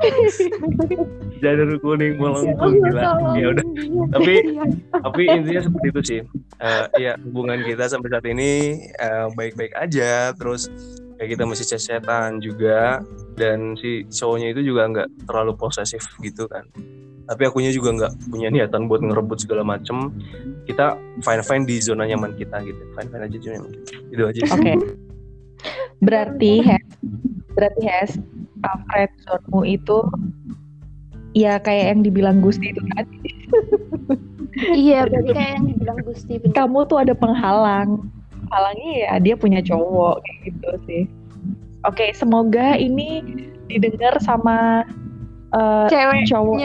janur 1.41 1.69
kuning 1.81 2.15
melengkung 2.21 2.77
gila. 2.77 3.01
ya 3.33 3.45
udah. 3.51 3.65
tapi 4.13 4.33
tapi 5.05 5.21
intinya 5.27 5.61
seperti 5.65 5.87
itu 5.89 6.01
sih. 6.05 6.21
Eh, 6.61 6.85
ya 7.01 7.13
hubungan 7.25 7.65
kita 7.65 7.89
sampai 7.89 8.09
saat 8.13 8.25
ini 8.29 8.83
eh, 8.85 9.27
baik-baik 9.33 9.73
aja. 9.73 10.31
Terus 10.37 10.69
kayak 11.17 11.29
kita 11.37 11.43
masih 11.49 11.65
cecetan 11.65 12.39
juga. 12.39 13.01
Dan 13.33 13.73
si 13.79 14.05
cowoknya 14.07 14.53
itu 14.53 14.61
juga 14.61 14.87
nggak 14.89 15.07
terlalu 15.25 15.57
posesif 15.57 16.05
gitu 16.21 16.45
kan. 16.45 16.69
Tapi 17.25 17.47
akunya 17.47 17.71
juga 17.71 17.95
nggak 17.95 18.13
punya 18.27 18.51
niatan 18.51 18.85
buat 18.85 19.01
ngerebut 19.01 19.41
segala 19.41 19.65
macem. 19.65 20.13
Kita 20.69 20.99
fine 21.25 21.43
fine 21.45 21.63
di 21.65 21.81
zona 21.81 22.05
nyaman 22.05 22.37
kita 22.37 22.61
gitu. 22.61 22.81
Fine 22.93 23.09
fine 23.09 23.23
aja 23.25 23.37
zona 23.41 23.53
nyaman 23.57 23.71
kita. 23.73 23.93
Itu 24.13 24.23
aja 24.29 24.41
sih. 24.45 24.53
Oke. 24.61 25.10
Berarti 26.01 26.61
Hes, 26.61 26.85
berarti 27.53 27.81
Hes, 27.83 28.11
uh, 28.61 28.77
friendzone-mu 28.89 29.61
itu 29.63 29.97
ya 31.31 31.55
kayak 31.57 31.95
yang 31.95 32.01
dibilang 32.01 32.41
Gusti 32.41 32.73
itu 32.73 32.81
tadi. 32.91 33.21
iya, 34.75 35.05
berarti 35.05 35.31
kayak 35.31 35.51
yang 35.55 35.65
dibilang 35.69 35.99
Gusti. 36.01 36.33
Bener. 36.37 36.53
Kamu 36.53 36.83
tuh 36.85 36.99
ada 36.99 37.13
penghalang. 37.13 38.01
Penghalangnya 38.41 38.91
ya 38.97 39.11
dia 39.17 39.35
punya 39.37 39.61
cowok 39.61 40.19
kayak 40.21 40.39
gitu 40.49 40.69
sih. 40.85 41.03
Oke, 41.81 42.11
semoga 42.11 42.75
ini 42.75 43.21
didengar 43.65 44.13
sama 44.19 44.83
uh, 45.53 45.87
Ceweknya. 45.87 46.27
cowok 46.29 46.55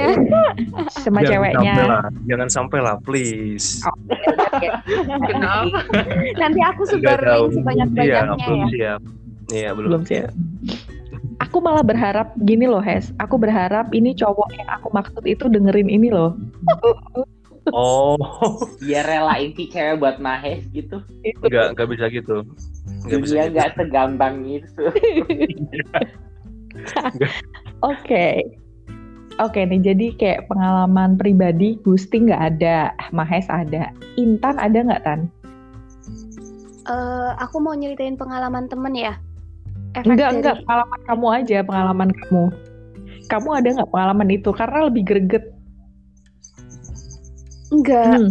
sama 1.04 1.20
Jangan 1.22 1.30
ceweknya. 1.30 1.72
sampai 1.72 1.86
lah, 1.88 2.04
jangan 2.26 2.48
sampai 2.50 2.78
lah, 2.82 2.94
please. 3.00 3.80
Oh, 3.84 3.94
Kenapa? 5.30 5.78
Nanti 6.36 6.60
aku 6.60 6.82
Enggak 6.90 7.16
sebar 7.16 7.20
tahu. 7.22 7.44
link 7.46 7.52
sebanyak-banyaknya 7.54 8.34
Iya, 8.34 8.44
belum 8.44 8.58
ya. 8.58 8.68
siap. 8.72 9.00
Iya, 9.52 9.74
belum. 9.74 9.88
belum 9.90 10.02
sih. 10.06 10.26
Aku 11.44 11.60
malah 11.60 11.84
berharap 11.84 12.32
gini 12.48 12.64
loh, 12.64 12.80
Hes. 12.80 13.12
Aku 13.20 13.36
berharap 13.36 13.92
ini 13.92 14.16
cowok 14.16 14.48
yang 14.56 14.68
aku 14.72 14.88
maksud 14.90 15.22
itu 15.28 15.46
dengerin 15.46 15.90
ini 15.92 16.08
loh. 16.10 16.34
Oh, 17.74 18.14
Dia 18.78 19.02
relain 19.02 19.50
si 19.58 19.66
cewek 19.66 19.98
buat 19.98 20.22
Mahes 20.22 20.62
gitu. 20.70 21.02
enggak, 21.42 21.74
enggak 21.74 21.88
bisa 21.90 22.04
gitu. 22.14 22.46
Enggak 23.02 23.20
bisa 23.26 23.32
Dunia 23.34 23.42
gitu. 23.42 23.54
nggak 23.58 23.70
segampang 23.74 24.36
itu. 24.46 24.82
Oke. 27.90 28.26
Oke 29.36 29.60
nih, 29.68 29.82
jadi 29.82 30.06
kayak 30.16 30.46
pengalaman 30.48 31.18
pribadi 31.18 31.76
Gusti 31.82 32.22
nggak 32.24 32.42
ada, 32.56 32.94
Mahes 33.10 33.50
ada. 33.50 33.90
Intan 34.16 34.56
ada 34.62 34.78
nggak, 34.86 35.02
Tan? 35.02 35.20
Eh, 36.86 37.30
aku 37.42 37.58
mau 37.58 37.74
nyeritain 37.74 38.14
pengalaman 38.14 38.70
temen 38.70 38.94
ya. 38.94 39.18
Efek 39.96 40.06
Enggak, 40.06 40.28
dari- 40.28 40.36
enggak. 40.38 40.56
Pengalaman 40.62 41.00
kamu 41.02 41.26
aja, 41.32 41.56
pengalaman 41.62 42.10
kamu. 42.12 42.44
Kamu 43.26 43.48
ada 43.50 43.68
nggak 43.72 43.90
pengalaman 43.90 44.28
itu? 44.30 44.50
Karena 44.52 44.78
lebih 44.86 45.02
greget. 45.02 45.44
Enggak, 47.66 48.06
Hmm. 48.14 48.30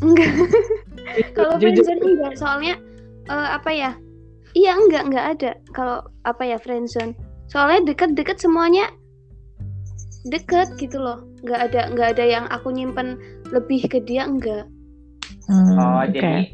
enggak. 0.00 0.32
Kalau 1.34 1.56
Jujur. 1.56 1.82
friendzone 1.82 2.00
enggak, 2.04 2.32
soalnya 2.36 2.74
eh, 3.26 3.48
apa 3.50 3.70
ya? 3.70 3.90
Iya 4.52 4.72
enggak, 4.76 5.02
enggak 5.04 5.26
ada. 5.34 5.50
Kalau 5.72 5.98
apa 6.22 6.42
ya 6.44 6.56
friendzone? 6.56 7.12
Soalnya 7.46 7.88
deket-deket 7.88 8.38
semuanya 8.38 8.86
deket 10.24 10.76
gitu 10.76 10.96
loh. 10.96 11.24
Enggak 11.40 11.60
ada, 11.66 11.80
enggak 11.88 12.08
ada 12.14 12.24
yang 12.24 12.44
aku 12.48 12.68
nyimpen 12.68 13.16
lebih 13.48 13.88
ke 13.88 13.98
dia 13.98 14.24
enggak. 14.24 14.68
Hmm, 15.48 15.74
Oh, 15.74 15.98
oke. 15.98 16.12
jadi 16.12 16.52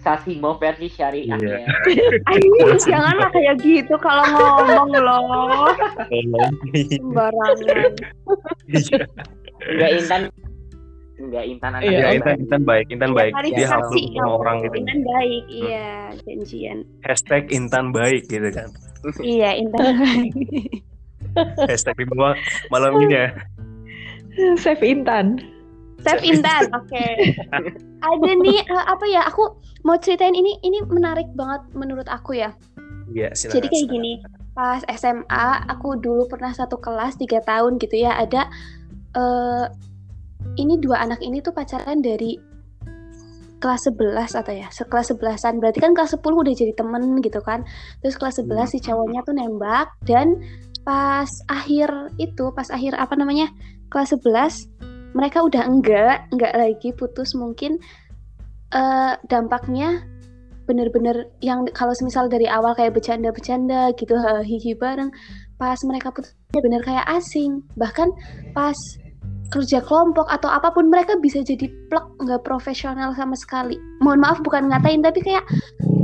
Sasimo 0.00 0.56
versi 0.58 0.88
syariah 0.88 1.38
Iya. 1.38 1.58
ya. 1.62 1.66
Ayo, 2.32 2.74
janganlah 2.80 3.28
kayak 3.30 3.56
gitu 3.62 3.94
kalau 4.00 4.24
ngomong 4.26 4.90
loh. 4.98 5.70
Sembarangan. 6.88 7.92
Iya, 8.66 9.04
Enggak 9.60 9.90
Intan. 9.94 10.22
Enggak 11.20 11.44
Intan 11.44 11.70
anak 11.76 11.84
Iya, 11.84 12.00
baik. 12.00 12.16
Intan, 12.16 12.36
Intan 12.40 12.62
baik, 12.64 12.86
Intan 12.88 13.12
baik. 13.12 13.32
Dia 13.52 13.68
hafal 13.68 13.92
sama 13.92 14.30
orang 14.40 14.56
gitu. 14.64 14.76
Intan 14.80 15.00
baik, 15.04 15.44
iya, 15.52 15.88
janjian. 16.24 16.78
Hashtag 17.04 17.44
Intan 17.52 17.92
baik 17.92 18.24
gitu 18.26 18.48
kan. 18.48 18.68
Iya, 19.20 19.60
Intan 19.60 19.86
baik. 20.00 20.32
Hashtag 21.68 21.94
di 22.00 22.06
bawah 22.08 22.32
malam 22.72 23.04
ini 23.04 23.14
ya. 23.14 23.28
Save 24.62 24.80
Intan. 24.80 25.44
Chef 26.00 26.20
Intan, 26.24 26.70
oke. 26.72 27.06
Ada 28.00 28.30
nih 28.40 28.60
eh, 28.64 28.84
apa 28.88 29.04
ya? 29.08 29.26
Aku 29.28 29.60
mau 29.84 29.96
ceritain 30.00 30.32
ini 30.32 30.56
ini 30.64 30.80
menarik 30.88 31.28
banget 31.36 31.64
menurut 31.76 32.08
aku 32.08 32.36
ya. 32.36 32.52
Iya, 33.10 33.34
silakan. 33.34 33.54
Jadi 33.56 33.66
kayak 33.68 33.86
gini, 33.90 34.12
pas 34.54 34.82
SMA 34.86 35.46
aku 35.68 35.98
dulu 35.98 36.24
pernah 36.30 36.54
satu 36.54 36.78
kelas 36.78 37.18
tiga 37.18 37.42
tahun 37.44 37.76
gitu 37.82 38.00
ya. 38.00 38.16
Ada 38.16 38.48
eh 39.18 39.66
ini 40.56 40.80
dua 40.80 41.04
anak 41.04 41.20
ini 41.20 41.44
tuh 41.44 41.52
pacaran 41.52 42.00
dari 42.00 42.40
kelas 43.60 43.92
11 43.92 44.40
atau 44.40 44.52
ya, 44.56 44.72
sekelas 44.72 45.12
11-an. 45.12 45.60
Berarti 45.60 45.84
kan 45.84 45.92
kelas 45.92 46.16
10 46.16 46.24
udah 46.24 46.54
jadi 46.56 46.72
temen 46.72 47.20
gitu 47.20 47.44
kan. 47.44 47.60
Terus 48.00 48.16
kelas 48.16 48.40
11 48.40 48.72
si 48.72 48.80
cowoknya 48.80 49.20
tuh 49.20 49.36
nembak 49.36 49.92
dan 50.08 50.40
pas 50.80 51.28
akhir 51.52 51.92
itu, 52.16 52.48
pas 52.56 52.72
akhir 52.72 52.96
apa 52.96 53.12
namanya? 53.20 53.52
kelas 53.90 54.14
11 54.16 54.79
mereka 55.16 55.42
udah 55.42 55.62
enggak, 55.66 56.26
enggak 56.30 56.54
lagi 56.54 56.90
putus 56.94 57.34
mungkin 57.34 57.78
eh 58.70 59.14
dampaknya 59.26 60.06
bener-bener 60.70 61.26
yang 61.42 61.66
kalau 61.74 61.90
semisal 61.90 62.30
dari 62.30 62.46
awal 62.46 62.70
kayak 62.78 62.94
bercanda-bercanda 62.94 63.90
gitu 63.98 64.14
hihi 64.46 64.78
bareng 64.78 65.10
pas 65.58 65.74
mereka 65.82 66.14
putus 66.14 66.30
bener 66.58 66.82
kayak 66.86 67.06
asing. 67.10 67.62
Bahkan 67.74 68.14
pas 68.54 68.78
kerja 69.50 69.82
kelompok 69.82 70.30
atau 70.30 70.46
apa 70.46 70.70
pun 70.70 70.86
mereka 70.86 71.18
bisa 71.18 71.42
jadi 71.42 71.66
plek 71.90 72.06
nggak 72.22 72.46
profesional 72.46 73.10
sama 73.18 73.34
sekali. 73.34 73.74
Mohon 73.98 74.18
maaf 74.22 74.38
bukan 74.46 74.70
ngatain 74.70 75.02
tapi 75.02 75.18
kayak 75.26 75.42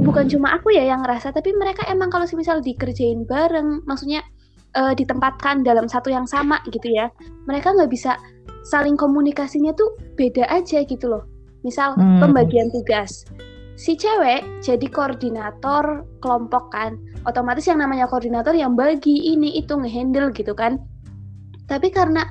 bukan 0.03 0.27
cuma 0.31 0.55
aku 0.55 0.75
ya 0.75 0.87
yang 0.87 1.03
ngerasa 1.03 1.35
tapi 1.35 1.51
mereka 1.55 1.87
emang 1.91 2.11
kalau 2.11 2.27
semisal 2.27 2.63
dikerjain 2.63 3.27
bareng 3.27 3.83
maksudnya 3.91 4.23
eh, 4.79 4.95
ditempatkan 4.95 5.67
dalam 5.67 5.91
satu 5.91 6.15
yang 6.15 6.27
sama 6.31 6.63
gitu 6.71 6.91
ya 6.95 7.11
mereka 7.51 7.75
nggak 7.75 7.91
bisa 7.91 8.15
saling 8.67 8.99
komunikasinya 8.99 9.71
tuh 9.79 9.95
beda 10.19 10.51
aja 10.51 10.83
gitu 10.83 11.07
loh. 11.07 11.23
Misal 11.63 11.95
Hmm. 11.95 12.19
pembagian 12.19 12.71
tugas. 12.75 13.23
Si 13.77 13.95
cewek 13.95 14.43
jadi 14.65 14.87
koordinator 14.89 16.03
kelompok 16.25 16.73
kan. 16.73 16.97
Otomatis 17.29 17.69
yang 17.69 17.79
namanya 17.79 18.09
koordinator 18.09 18.57
yang 18.57 18.75
bagi 18.75 19.35
ini 19.37 19.55
itu 19.55 19.77
ngehandle 19.77 20.33
gitu 20.35 20.57
kan. 20.57 20.81
Tapi 21.71 21.93
karena 21.93 22.27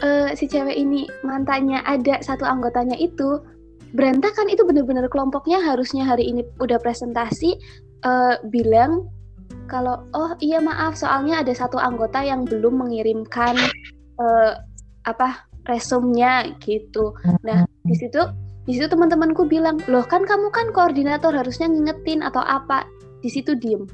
eh, 0.00 0.32
si 0.38 0.48
cewek 0.48 0.74
ini 0.74 1.04
mantannya 1.26 1.82
ada 1.84 2.22
satu 2.22 2.46
anggotanya 2.46 2.96
itu 2.96 3.42
berantakan 3.92 4.46
itu 4.46 4.62
bener-bener 4.62 5.10
kelompoknya 5.10 5.58
harusnya 5.60 6.06
hari 6.06 6.30
ini 6.30 6.46
udah 6.62 6.78
presentasi 6.78 7.58
eh, 8.06 8.34
bilang 8.48 9.10
kalau 9.66 10.06
oh 10.14 10.32
iya 10.38 10.62
maaf 10.62 10.94
soalnya 10.94 11.42
ada 11.42 11.50
satu 11.52 11.76
anggota 11.76 12.22
yang 12.22 12.46
belum 12.46 12.78
mengirimkan 12.80 13.58
eh, 14.22 14.52
apa 15.04 15.49
resumnya 15.68 16.48
gitu. 16.62 17.16
Nah 17.44 17.66
di 17.84 17.94
situ 17.96 18.20
di 18.68 18.76
situ 18.76 18.86
teman-temanku 18.86 19.48
bilang 19.48 19.80
loh 19.90 20.04
kan 20.04 20.22
kamu 20.22 20.52
kan 20.52 20.70
koordinator 20.70 21.32
harusnya 21.32 21.68
ngingetin 21.68 22.20
atau 22.24 22.44
apa? 22.44 22.86
Di 23.20 23.28
situ 23.28 23.56
diem. 23.56 23.84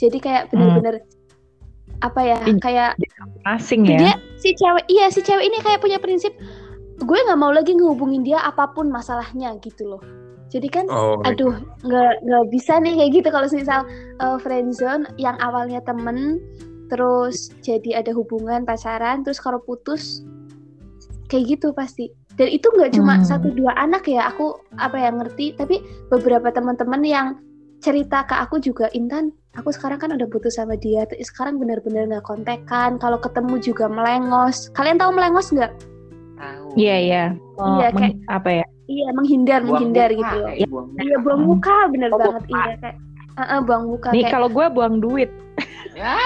Jadi 0.00 0.18
kayak 0.18 0.48
bener-bener 0.50 1.04
apa 2.00 2.20
ya 2.24 2.40
kayak 2.64 2.96
Asing 3.44 3.84
ya. 3.84 4.00
dia 4.00 4.14
si 4.40 4.56
cewek 4.56 4.88
iya 4.88 5.12
si 5.12 5.20
cewek 5.20 5.44
ini 5.44 5.60
kayak 5.60 5.84
punya 5.84 6.00
prinsip 6.00 6.32
gue 6.96 7.18
nggak 7.28 7.36
mau 7.36 7.52
lagi 7.52 7.76
ngehubungin 7.76 8.24
dia 8.24 8.40
apa 8.40 8.72
pun 8.72 8.88
masalahnya 8.88 9.56
gitu 9.60 9.96
loh. 9.96 10.02
Jadi 10.50 10.66
kan 10.66 10.90
Oh, 10.90 11.22
aduh 11.22 11.54
nggak 11.86 12.14
nggak 12.26 12.44
bisa 12.50 12.80
nih 12.82 12.98
kayak 12.98 13.10
gitu 13.20 13.28
kalau 13.30 13.46
misal 13.46 13.80
uh, 14.18 14.36
friendzone 14.40 15.06
yang 15.20 15.38
awalnya 15.38 15.78
temen 15.86 16.42
terus 16.90 17.54
jadi 17.62 18.02
ada 18.02 18.10
hubungan 18.10 18.66
pacaran 18.66 19.22
terus 19.22 19.38
kalau 19.38 19.62
putus 19.62 20.26
kayak 21.30 21.44
gitu 21.48 21.70
pasti 21.70 22.10
dan 22.34 22.48
itu 22.48 22.66
nggak 22.68 22.92
cuma 22.92 23.14
Hmm. 23.14 23.24
satu 23.24 23.48
dua 23.50 23.72
anak 23.76 24.04
ya 24.04 24.26
aku 24.26 24.50
apa 24.76 24.98
yang 24.98 25.16
ngerti 25.16 25.54
tapi 25.54 25.78
beberapa 26.08 26.50
teman-teman 26.50 27.02
yang 27.02 27.26
cerita 27.78 28.22
ke 28.22 28.34
aku 28.34 28.58
juga 28.58 28.90
Intan 28.90 29.30
aku 29.52 29.70
sekarang 29.70 29.96
kan 29.96 30.10
udah 30.10 30.26
putus 30.26 30.54
sama 30.54 30.74
dia 30.74 31.02
terus 31.04 31.26
sekarang 31.26 31.56
bener-bener 31.56 32.04
nggak 32.06 32.22
kontekan 32.24 32.96
kalau 32.96 33.16
ketemu 33.16 33.56
juga 33.58 33.86
melengos 33.86 34.68
kalian 34.70 34.98
tahu 34.98 35.10
melengos 35.10 35.48
nggak 35.48 35.70
Tahu. 36.36 36.72
Iya 36.74 36.96
iya. 36.98 37.24
Oh, 37.54 37.76
Iya, 37.76 37.92
meng- 37.92 38.24
apa 38.26 38.48
ya? 38.50 38.66
iya 38.86 39.12
menghindar 39.12 39.60
Buang 39.60 39.76
menghindar 39.86 40.08
muka, 40.08 40.18
gitu 40.18 40.36
loh 40.36 40.48
kayak 40.50 40.66
buang 40.66 40.86
muka. 40.88 41.00
iya 41.00 41.16
buang 41.20 41.42
muka 41.42 41.76
bener 41.86 42.08
Oh, 42.10 42.18
banget 42.18 42.42
iya 42.48 42.72
kayak 42.74 42.96
Heeh, 43.40 43.58
buang 43.64 43.84
muka 43.88 44.12
Nih 44.12 44.28
kayak 44.28 44.32
kalau 44.36 44.48
gue 44.52 44.66
buang 44.68 45.00
duit. 45.00 45.30
Ya, 45.96 46.16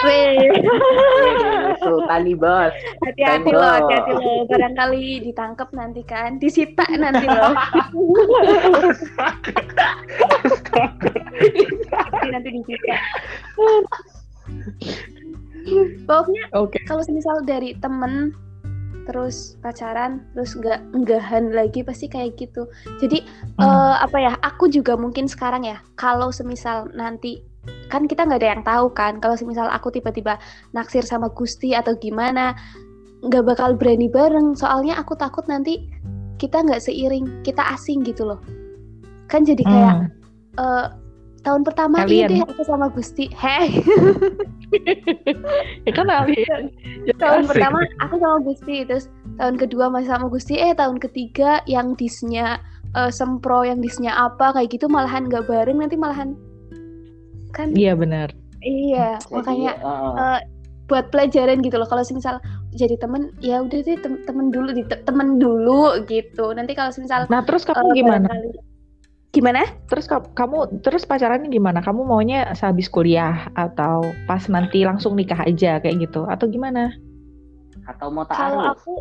Sultani 1.82 2.36
bos. 2.38 2.70
hati-hati 3.02 3.50
loh, 3.50 3.64
hati-hati 3.64 4.12
loh. 4.12 4.46
Barangkali 4.46 5.24
ditangkap 5.26 5.72
nanti 5.74 6.02
kan, 6.06 6.38
disita 6.38 6.84
nanti 6.94 7.26
loh. 7.26 7.54
nanti 12.12 12.28
nanti 12.30 12.48
disita. 12.60 12.94
Pokoknya 16.04 16.44
Oke. 16.54 16.78
kalau 16.84 17.02
misal 17.08 17.40
dari 17.42 17.74
temen 17.80 18.36
terus 19.04 19.60
pacaran 19.60 20.24
terus 20.32 20.56
nggak 20.56 20.80
enggahan 20.96 21.52
lagi 21.52 21.84
pasti 21.84 22.08
kayak 22.08 22.40
gitu 22.40 22.64
jadi 22.98 23.20
Hmm. 23.60 23.64
eh, 23.64 23.94
apa 24.02 24.16
ya 24.18 24.32
aku 24.40 24.66
juga 24.72 24.96
mungkin 24.96 25.28
sekarang 25.28 25.68
ya 25.68 25.78
kalau 25.94 26.32
semisal 26.32 26.88
nanti 26.96 27.44
kan 27.88 28.04
kita 28.04 28.24
nggak 28.28 28.40
ada 28.40 28.50
yang 28.56 28.64
tahu 28.64 28.86
kan 28.92 29.20
kalau 29.20 29.36
semisal 29.36 29.68
aku 29.68 29.88
tiba-tiba 29.92 30.36
naksir 30.76 31.04
sama 31.04 31.28
Gusti 31.32 31.72
atau 31.72 31.96
gimana 31.96 32.56
nggak 33.24 33.44
bakal 33.44 33.72
berani 33.76 34.08
bareng 34.08 34.52
soalnya 34.52 35.00
aku 35.00 35.16
takut 35.16 35.44
nanti 35.48 35.88
kita 36.36 36.60
nggak 36.60 36.82
seiring 36.82 37.44
kita 37.46 37.62
asing 37.72 38.04
gitu 38.04 38.24
loh 38.28 38.40
kan 39.32 39.44
jadi 39.44 39.64
kayak 39.64 39.94
Hmm. 39.96 40.08
eh, 40.60 40.86
tahun 41.44 41.60
pertama 41.62 42.02
iya 42.02 42.24
Kalian. 42.24 42.28
deh 42.32 42.40
aku 42.48 42.62
sama 42.64 42.86
Gusti 42.90 43.28
heh 43.30 43.66
Ya 45.86 45.92
kan 45.94 46.08
kenalin. 46.08 46.64
tahun 47.20 47.40
Asik. 47.44 47.48
pertama 47.52 47.78
aku 48.00 48.14
sama 48.18 48.36
Gusti 48.42 48.82
terus 48.82 49.06
tahun 49.36 49.54
kedua 49.54 49.86
masih 49.86 50.08
sama 50.10 50.26
Gusti 50.26 50.56
eh 50.56 50.72
tahun 50.72 50.98
ketiga 50.98 51.60
yang 51.68 51.94
disnya 51.94 52.58
eh, 52.92 53.08
sempro 53.08 53.62
yang 53.62 53.78
disnya 53.78 54.10
apa 54.10 54.50
kayak 54.52 54.72
gitu 54.72 54.88
malahan 54.88 55.28
nggak 55.28 55.46
bareng 55.46 55.78
nanti 55.78 55.94
malahan 55.94 56.34
kan 57.52 57.70
Iya 57.70 57.94
benar. 57.94 58.32
iya 58.64 59.14
Jadi, 59.22 59.30
makanya 59.30 59.70
uh, 59.78 60.38
buat 60.84 61.06
pelajaran 61.08 61.62
gitu 61.62 61.76
loh 61.76 61.86
kalau 61.86 62.02
misal 62.10 62.34
jadi 62.74 62.98
temen 62.98 63.30
ya 63.38 63.62
udah 63.62 63.78
deh 63.78 63.94
tem- 63.94 64.20
temen 64.26 64.50
dulu 64.50 64.74
di 64.74 64.82
temen 65.06 65.38
dulu 65.38 66.02
gitu 66.04 66.50
nanti 66.50 66.74
kalau 66.74 66.90
misal 66.98 67.24
Nah 67.30 67.40
terus 67.40 67.62
kamu 67.62 67.92
eh, 67.92 67.94
gimana? 67.94 68.26
barangkali- 68.26 68.73
gimana 69.34 69.66
Terus 69.84 70.06
ka- 70.06 70.30
kamu 70.30 70.78
terus 70.80 71.02
pacarannya 71.02 71.50
gimana? 71.50 71.78
Kamu 71.78 72.02
maunya 72.02 72.46
sehabis 72.52 72.86
kuliah 72.86 73.50
atau 73.52 74.00
pas 74.24 74.40
nanti 74.46 74.80
langsung 74.80 75.12
nikah 75.12 75.42
aja 75.42 75.76
kayak 75.78 75.98
gitu 76.00 76.22
atau 76.24 76.46
gimana? 76.46 76.94
atau 77.84 78.08
mau 78.08 78.24
kalau 78.24 78.62
taruh 78.62 78.72
aku 78.72 78.94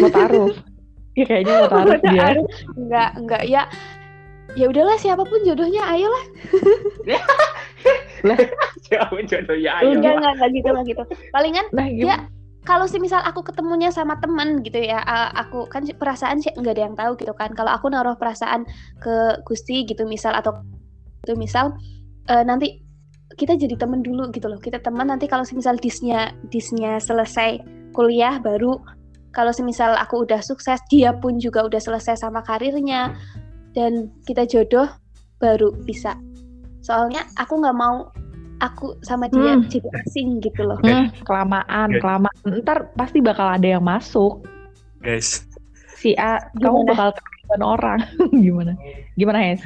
Mau 0.00 0.08
taruh? 0.08 0.50
Iya 1.14 1.24
kayaknya 1.28 1.52
mau 1.54 1.68
taruh 1.70 1.94
dia. 2.02 2.22
Taruh. 2.24 2.46
enggak 2.74 3.10
enggak 3.14 3.42
ya 3.44 3.62
ya 4.52 4.66
udahlah 4.66 4.96
siapa 4.96 5.22
pun 5.22 5.38
jodohnya 5.42 5.86
ayolah 5.86 6.24
Jauh 8.84 9.20
jodoh 9.22 9.54
ya 9.54 9.78
ayo. 9.78 9.94
enggak 9.94 10.14
enggak 10.16 10.32
enggak 10.34 10.50
gitu 10.50 10.68
enggak 10.68 10.86
gitu 10.88 11.02
palingan 11.30 11.66
Nah 11.70 11.86
Ya? 11.86 12.16
Kalau 12.64 12.88
semisal 12.88 13.20
aku 13.20 13.44
ketemunya 13.44 13.92
sama 13.92 14.16
teman 14.18 14.64
gitu 14.64 14.80
ya 14.80 15.04
aku 15.36 15.68
kan 15.68 15.84
perasaan 15.84 16.40
sih 16.40 16.48
nggak 16.56 16.74
ada 16.74 16.82
yang 16.88 16.96
tahu 16.96 17.12
gitu 17.20 17.32
kan. 17.36 17.52
Kalau 17.52 17.70
aku 17.70 17.92
naruh 17.92 18.16
perasaan 18.16 18.64
ke 19.04 19.44
Gusti 19.44 19.84
gitu 19.84 20.08
misal 20.08 20.32
atau 20.32 20.64
itu 21.24 21.36
misal 21.36 21.76
uh, 22.32 22.44
nanti 22.44 22.80
kita 23.36 23.60
jadi 23.60 23.76
temen 23.76 24.00
dulu 24.00 24.32
gitu 24.32 24.48
loh. 24.48 24.56
Kita 24.56 24.80
teman 24.80 25.12
nanti 25.12 25.28
kalau 25.28 25.44
semisal 25.44 25.76
disnya 25.76 26.32
disnya 26.48 26.96
selesai 26.96 27.60
kuliah 27.92 28.40
baru 28.40 28.80
kalau 29.36 29.52
semisal 29.52 29.92
aku 30.00 30.24
udah 30.24 30.40
sukses 30.40 30.80
dia 30.88 31.12
pun 31.12 31.36
juga 31.36 31.68
udah 31.68 31.78
selesai 31.78 32.16
sama 32.24 32.40
karirnya 32.40 33.12
dan 33.76 34.08
kita 34.24 34.48
jodoh 34.48 34.88
baru 35.36 35.68
bisa. 35.84 36.16
Soalnya 36.80 37.28
aku 37.36 37.60
nggak 37.60 37.76
mau 37.76 38.08
aku 38.64 38.96
sama 39.04 39.28
dia 39.28 39.54
Hmm. 39.54 39.68
jadi 39.68 39.88
asing 40.00 40.40
gitu 40.40 40.64
loh 40.64 40.80
Hmm, 40.80 41.12
kelamaan, 41.28 41.88
Oke. 41.92 42.00
kelamaan. 42.00 42.36
Ntar 42.64 42.88
pasti 42.96 43.20
bakal 43.20 43.60
ada 43.60 43.68
yang 43.76 43.84
masuk. 43.84 44.40
Guys, 45.04 45.44
Si 46.00 46.16
A, 46.16 46.40
kamu 46.56 46.88
bakal 46.88 47.12
ketahuan 47.12 47.62
orang. 47.62 48.00
gimana? 48.44 48.72
Gimana, 49.14 49.38
Hes? 49.40 49.60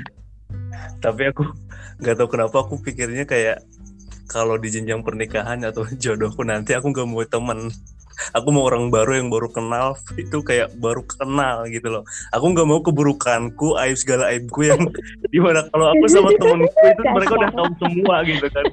tapi 0.99 1.31
aku 1.31 1.47
nggak 2.03 2.15
tahu 2.19 2.29
kenapa 2.31 2.57
aku 2.67 2.79
pikirnya 2.83 3.23
kayak 3.23 3.63
kalau 4.27 4.59
di 4.59 4.69
jenjang 4.69 5.01
pernikahan 5.07 5.63
atau 5.63 5.87
jodohku 6.03 6.43
nanti 6.43 6.75
aku 6.75 6.91
nggak 6.91 7.07
mau 7.07 7.23
temen 7.23 7.71
aku 8.35 8.49
mau 8.51 8.69
orang 8.69 8.91
baru 8.93 9.19
yang 9.19 9.29
baru 9.29 9.49
kenal 9.51 9.95
itu 10.23 10.39
kayak 10.43 10.73
baru 10.79 11.03
kenal 11.07 11.67
gitu 11.71 11.89
loh. 11.89 12.05
Aku 12.35 12.53
nggak 12.53 12.67
mau 12.69 12.81
keburukanku 12.83 13.79
aib 13.81 13.97
segala 13.99 14.33
aibku 14.33 14.67
yang 14.67 14.81
di 15.35 15.39
mana 15.39 15.67
kalau 15.71 15.93
aku 15.93 16.05
sama 16.11 16.31
temenku 16.37 16.67
itu 16.69 17.03
mereka 17.07 17.33
udah 17.37 17.53
tahu 17.53 17.69
semua 17.83 18.17
gitu 18.27 18.47
kan. 18.51 18.65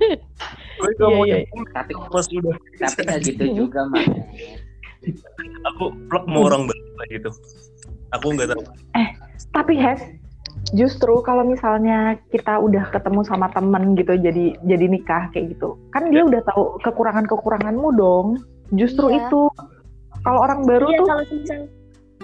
Gue 0.75 0.89
nggak 0.91 1.07
Iya, 1.07 1.15
mau 1.15 1.23
iya. 1.23 1.35
nyebut 1.43 1.67
tapi 1.71 1.91
pas 1.95 2.25
udah 2.27 2.55
tapi 2.83 2.99
nggak 3.07 3.19
gitu 3.23 3.43
juga 3.63 3.79
mas 3.89 4.07
aku 5.65 5.93
plek 6.09 6.25
mau 6.25 6.47
orang 6.49 6.65
baru 6.69 6.85
lah 6.97 7.07
gitu. 7.11 7.29
Aku 8.13 8.25
nggak 8.33 8.49
tahu. 8.53 8.63
Tapi 9.51 9.73
Hes, 9.79 10.01
justru 10.75 11.19
kalau 11.23 11.43
misalnya 11.43 12.19
kita 12.31 12.59
udah 12.59 12.89
ketemu 12.91 13.21
sama 13.27 13.51
temen 13.51 13.95
gitu, 13.99 14.15
jadi 14.15 14.55
jadi 14.63 14.85
nikah 14.87 15.31
kayak 15.31 15.55
gitu, 15.55 15.79
kan 15.91 16.07
dia 16.11 16.23
udah 16.23 16.41
tahu 16.47 16.79
kekurangan-kekuranganmu 16.83 17.89
dong. 17.95 18.27
Justru 18.73 19.13
Iya. 19.13 19.29
itu. 19.29 19.41
Kalau 20.25 20.39
orang 20.41 20.65
baru 20.65 20.89
Iya 20.89 20.97
tuh, 20.97 21.05
kalau 21.05 21.23
misal 21.29 21.61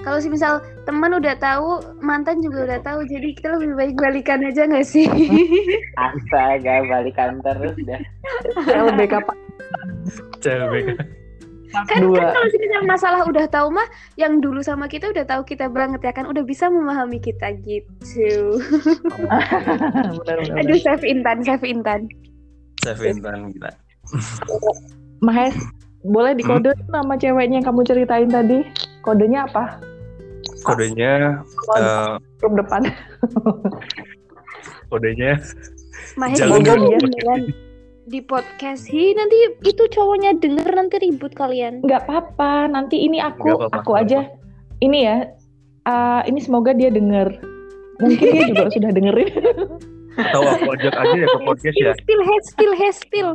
kalau 0.01 0.17
sih 0.17 0.33
misal 0.33 0.53
teman 0.89 1.13
udah 1.13 1.37
tahu, 1.37 1.77
mantan 2.01 2.41
juga 2.41 2.65
udah 2.65 2.79
tahu, 2.81 3.05
jadi 3.05 3.37
kita 3.37 3.53
lebih 3.53 3.77
baik 3.77 3.93
balikan 4.01 4.41
aja 4.41 4.65
nggak 4.65 4.81
sih? 4.81 5.05
astaga 5.93 6.81
balikan 6.89 7.37
terus 7.45 7.77
dah 7.85 8.01
LBK 8.65 9.21
Pak 9.21 9.37
cewek 10.41 10.97
kan, 11.69 11.85
kan 11.85 12.01
dua. 12.01 12.33
kalau 12.33 12.47
sih 12.49 12.59
misal 12.65 12.81
masalah 12.89 13.21
udah 13.29 13.45
tahu 13.45 13.69
mah, 13.69 13.85
yang 14.17 14.41
dulu 14.41 14.65
sama 14.65 14.89
kita 14.89 15.13
udah 15.13 15.21
tahu 15.21 15.45
kita 15.45 15.69
banget 15.69 16.01
ya 16.01 16.11
kan, 16.17 16.25
udah 16.25 16.41
bisa 16.41 16.65
memahami 16.67 17.21
kita 17.21 17.53
gitu. 17.61 18.57
Aduh, 20.57 20.77
save 20.81 21.05
Intan, 21.05 21.45
save 21.45 21.61
Intan. 21.61 22.09
Seven 22.81 23.21
Tan 23.21 23.53
gila 23.53 23.71
Mahes, 25.21 25.53
boleh 26.01 26.33
dikode 26.33 26.73
nama 26.89 27.13
ceweknya 27.17 27.61
yang 27.61 27.67
kamu 27.67 27.81
ceritain 27.85 28.29
tadi? 28.29 28.65
Kodenya 29.05 29.45
apa? 29.49 29.81
kodenya 30.61 31.41
eh, 31.77 32.13
Grup 32.37 32.53
depan. 32.53 32.85
kodenya 34.93 35.41
Jangan 36.37 36.61
di 38.11 38.19
podcast. 38.19 38.91
Hi, 38.91 39.15
nanti 39.15 39.55
itu 39.63 39.83
cowoknya 39.87 40.35
denger 40.41 40.67
nanti 40.67 40.99
ribut 40.99 41.31
kalian. 41.31 41.79
Nggak 41.85 42.03
apa-apa, 42.09 42.67
nanti 42.67 43.07
ini 43.07 43.23
aku, 43.23 43.47
Nggak 43.47 43.71
apa-apa, 43.71 43.79
aku 43.79 43.91
aja. 43.95 44.19
Ini 44.83 44.99
ya, 44.99 45.17
uh, 45.87 46.21
ini 46.27 46.43
semoga 46.43 46.75
dia 46.75 46.91
denger. 46.91 47.39
Mungkin 48.03 48.25
dia 48.33 48.43
juga 48.51 48.67
sudah 48.73 48.91
dengerin. 48.91 49.31
tahu 50.11 50.43
aku 50.43 50.75
ajak 50.75 50.91
aja 50.91 51.15
ya 51.15 51.27
ke 51.31 51.39
podcast 51.47 51.77
ya 51.79 51.93
Spill, 51.95 52.21
head 52.75 52.93
spill. 52.99 53.29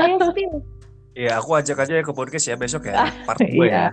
Ayo 0.00 0.16
spill. 0.32 0.64
Iya, 1.12 1.36
aku 1.36 1.50
ajak 1.54 1.76
aja 1.78 1.92
ya 1.92 2.02
ke 2.02 2.12
podcast 2.12 2.46
ya 2.46 2.56
besok 2.56 2.88
ya, 2.88 3.04
part 3.26 3.38
2 3.38 3.52
iya. 3.52 3.68
ya. 3.68 3.86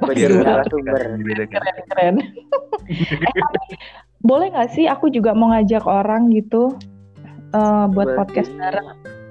Udah 0.00 0.64
narasumber. 0.64 0.98
Gitu 1.20 1.42
kan. 1.46 1.60
keren 1.60 1.76
keren. 1.86 2.14
eh, 3.20 3.34
boleh 4.20 4.48
nggak 4.48 4.70
sih 4.72 4.84
aku 4.84 5.08
juga 5.08 5.30
mau 5.30 5.52
ngajak 5.52 5.84
orang 5.84 6.32
gitu 6.32 6.74
eh, 7.52 7.84
buat 7.88 8.08
Berarti- 8.08 8.18
podcast 8.18 8.50
bareng? 8.54 8.88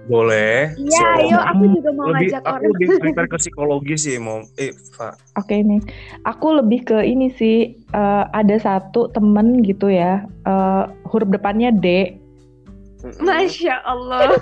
Boleh. 0.09 0.73
Iya, 0.73 0.89
So, 0.89 1.05
ayo 1.21 1.37
aku 1.37 1.63
juga 1.69 1.89
mau 1.93 2.09
lebih 2.09 2.33
ngajak 2.33 2.41
aku 2.41 2.49
orang. 2.49 2.69
lebih 2.73 2.87
prepare 3.05 3.29
ke 3.29 3.37
psikologi 3.37 3.93
sih 3.95 4.15
mau 4.17 4.41
eh. 4.57 4.73
Oke 5.37 5.61
nih, 5.61 5.81
aku 6.25 6.47
lebih 6.57 6.81
ke 6.81 6.97
ini 7.03 7.29
sih 7.29 7.57
eh, 7.77 8.23
ada 8.25 8.55
satu 8.57 9.05
temen 9.13 9.61
gitu 9.61 9.85
ya, 9.85 10.25
eh, 10.45 10.83
huruf 11.05 11.29
depannya 11.29 11.69
D. 11.69 12.17
Masya 12.99 13.79
Allah, 13.87 14.35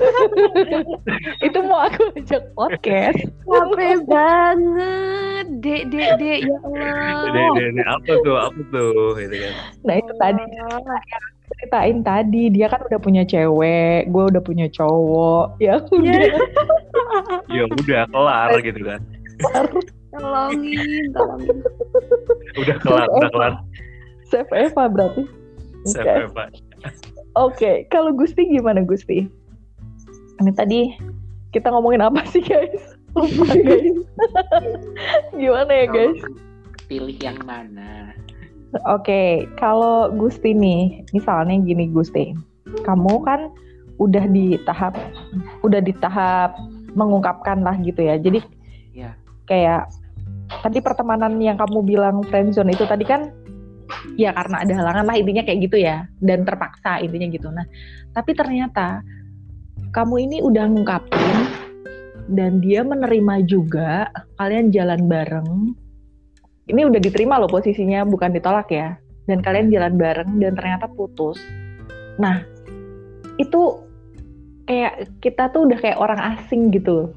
Itu 1.46 1.62
mau 1.62 1.86
aku 1.86 2.10
ajak 2.18 2.58
podcast. 2.58 3.22
capek 3.46 4.02
banget. 4.10 5.46
Dek, 5.62 5.94
dek, 5.94 6.10
dek, 6.18 6.40
ya 6.42 6.58
Allah. 6.66 7.30
Dede, 7.30 7.46
dede, 7.54 7.84
apa 7.86 8.12
tuh 8.26 8.36
apa 8.42 8.60
tuh 8.74 9.14
gitu 9.22 9.36
kan. 9.46 9.54
Nah 9.86 9.96
itu 10.02 10.12
tadi 10.18 10.42
ceritain 11.48 12.00
tadi 12.02 12.44
dia 12.50 12.66
kan 12.66 12.82
udah 12.82 12.98
punya 12.98 13.24
cewek, 13.30 14.10
gue 14.10 14.24
udah 14.26 14.42
punya 14.42 14.66
cowok. 14.74 15.62
Ya 15.62 15.78
udah. 15.94 16.22
Ya 17.48 17.64
udah 17.64 18.04
kelar 18.12 18.52
gitu 18.60 18.82
kan. 18.84 19.00
Tolongin, 20.12 21.06
tolongin. 21.16 21.58
Udah 22.58 22.78
kelar, 22.84 23.08
udah 23.16 23.30
kelar. 23.32 23.54
Save 24.28 24.52
Eva 24.52 24.84
berarti. 24.92 25.24
Oke. 25.88 25.94
Siapa 25.94 26.52
Oke, 27.38 27.86
kalau 27.94 28.10
Gusti 28.18 28.50
gimana 28.50 28.82
Gusti? 28.82 29.30
Ini 30.42 30.52
tadi 30.58 30.98
kita 31.54 31.70
ngomongin 31.70 32.02
apa 32.02 32.26
sih 32.26 32.42
guys? 32.42 32.98
Lupa 33.14 33.54
guys. 33.54 34.02
gimana 35.42 35.72
ya 35.72 35.86
guys? 35.90 36.20
pilih 36.88 37.20
yang 37.20 37.36
mana 37.44 38.16
Oke, 38.88 39.48
kalau 39.56 40.12
Gusti 40.12 40.52
nih, 40.52 41.08
misalnya 41.16 41.56
gini 41.64 41.88
Gusti, 41.88 42.36
kamu 42.84 43.24
kan 43.24 43.48
udah 43.96 44.28
di 44.28 44.60
tahap, 44.68 44.94
udah 45.64 45.80
di 45.80 45.96
tahap 46.04 46.52
mengungkapkan 46.92 47.64
lah 47.64 47.80
gitu 47.80 48.04
ya. 48.04 48.20
Jadi 48.20 48.44
Iya. 48.92 49.16
kayak 49.48 49.88
tadi 50.62 50.84
pertemanan 50.84 51.40
yang 51.40 51.56
kamu 51.56 51.80
bilang 51.80 52.28
friendzone 52.28 52.76
itu 52.76 52.84
tadi 52.84 53.08
kan 53.08 53.32
ya 54.20 54.36
karena 54.36 54.64
ada 54.64 54.74
halangan 54.74 55.06
lah 55.08 55.16
intinya 55.16 55.44
kayak 55.44 55.60
gitu 55.70 55.78
ya 55.80 56.06
dan 56.20 56.44
terpaksa 56.44 57.00
intinya 57.00 57.28
gitu. 57.32 57.48
Nah, 57.52 57.66
tapi 58.12 58.36
ternyata 58.36 59.02
kamu 59.96 60.16
ini 60.30 60.38
udah 60.44 60.66
ngungkapin 60.68 61.38
dan 62.28 62.60
dia 62.60 62.84
menerima 62.84 63.48
juga 63.48 64.12
kalian 64.36 64.70
jalan 64.72 65.08
bareng. 65.08 65.50
Ini 66.68 66.84
udah 66.84 67.00
diterima 67.00 67.40
loh 67.40 67.48
posisinya 67.48 68.04
bukan 68.04 68.36
ditolak 68.36 68.68
ya. 68.72 69.00
Dan 69.28 69.44
kalian 69.44 69.72
jalan 69.72 70.00
bareng 70.00 70.40
dan 70.40 70.56
ternyata 70.56 70.88
putus. 70.88 71.40
Nah, 72.16 72.44
itu 73.40 73.80
kayak 74.68 75.20
kita 75.24 75.52
tuh 75.52 75.68
udah 75.68 75.80
kayak 75.80 76.00
orang 76.00 76.20
asing 76.36 76.72
gitu. 76.72 77.12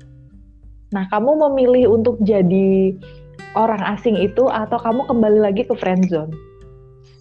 Nah, 0.91 1.07
kamu 1.07 1.39
memilih 1.51 1.95
untuk 1.95 2.19
jadi 2.23 2.95
orang 3.55 3.83
asing 3.95 4.19
itu 4.19 4.47
atau 4.51 4.79
kamu 4.79 5.07
kembali 5.07 5.39
lagi 5.39 5.63
ke 5.67 5.75
friendzone? 5.75 6.50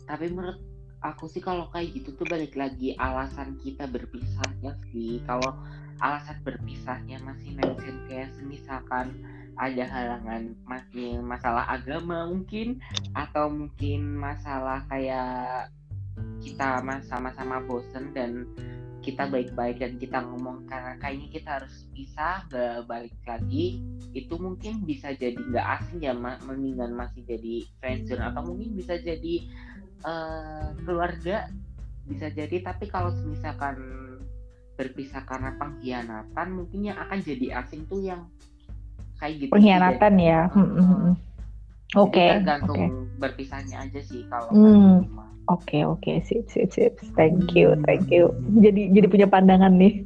Tapi 0.09 0.25
menurut 0.33 0.57
aku 1.05 1.29
sih 1.29 1.37
kalau 1.37 1.69
kayak 1.69 1.93
gitu 1.93 2.17
tuh 2.17 2.25
balik 2.25 2.57
lagi 2.57 2.97
alasan 2.97 3.61
kita 3.61 3.85
berpisahnya 3.85 4.73
sih. 4.89 5.21
Kalau 5.29 5.53
alasan 6.01 6.41
berpisahnya 6.41 7.21
masih 7.21 7.53
mention 7.53 7.97
kayak 8.09 8.33
misalkan 8.41 9.13
ada 9.59 9.85
halangan 9.85 10.55
masih 10.65 11.21
masalah 11.21 11.67
agama 11.69 12.25
mungkin 12.25 12.81
atau 13.13 13.51
mungkin 13.51 14.17
masalah 14.17 14.81
kayak 14.89 15.69
kita 16.41 16.81
sama-sama 17.05 17.61
bosen 17.63 18.15
dan 18.15 18.47
kita 18.99 19.29
baik-baik 19.29 19.79
dan 19.79 19.95
kita 20.01 20.25
ngomong. 20.25 20.65
Karena 20.65 20.97
kayaknya 20.97 21.27
kita 21.31 21.49
harus 21.61 21.85
gak 22.49 22.89
balik 22.89 23.15
lagi 23.23 23.79
itu 24.09 24.33
mungkin 24.41 24.89
bisa 24.89 25.13
jadi 25.13 25.37
nggak 25.37 25.67
asing 25.79 26.01
ya 26.01 26.17
mendingan 26.17 26.97
masih 26.97 27.21
jadi 27.29 27.61
friendzone 27.77 28.25
atau 28.25 28.41
mungkin 28.41 28.73
bisa 28.73 28.97
jadi 28.97 29.45
uh, 30.03 30.75
keluarga 30.83 31.49
bisa 32.09 32.27
jadi 32.33 32.65
tapi 32.65 32.89
kalau 32.89 33.13
misalkan 33.25 33.77
berpisah 34.79 35.21
karena 35.27 35.53
pengkhianatan 35.59 36.47
mungkin 36.55 36.89
yang 36.89 36.97
akan 36.97 37.19
jadi 37.21 37.61
asing 37.61 37.83
tuh 37.85 37.99
yang 38.01 38.25
kayak 39.19 39.45
gitu 39.45 39.51
pengkhianatan 39.51 40.13
ya 40.17 40.47
hmm, 40.55 40.71
hmm. 40.71 41.13
oke 41.99 42.09
okay, 42.15 42.39
tergantung 42.39 42.79
okay. 42.79 42.89
berpisahnya 43.19 43.77
aja 43.83 43.99
sih 44.01 44.23
kalau 44.31 44.49
hmm. 44.51 45.27
Oke 45.49 45.81
okay, 45.81 45.81
oke 45.81 46.05
okay. 46.05 46.15
sip 46.21 46.45
sip 46.45 46.69
sip 46.69 46.93
thank 47.17 47.57
you 47.57 47.73
thank 47.89 48.05
you 48.13 48.29
jadi 48.61 48.93
jadi 48.93 49.07
punya 49.09 49.25
pandangan 49.25 49.73
nih 49.81 50.05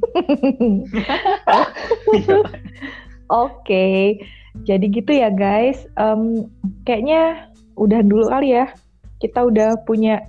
oke 3.28 3.52
okay. 3.60 4.24
jadi 4.64 4.84
gitu 4.88 5.12
ya 5.12 5.28
guys 5.28 5.84
um, 6.00 6.48
kayaknya 6.88 7.52
udah 7.76 8.00
dulu 8.00 8.32
kali 8.32 8.56
ya 8.56 8.72
kita 9.22 9.46
udah 9.46 9.78
punya 9.86 10.26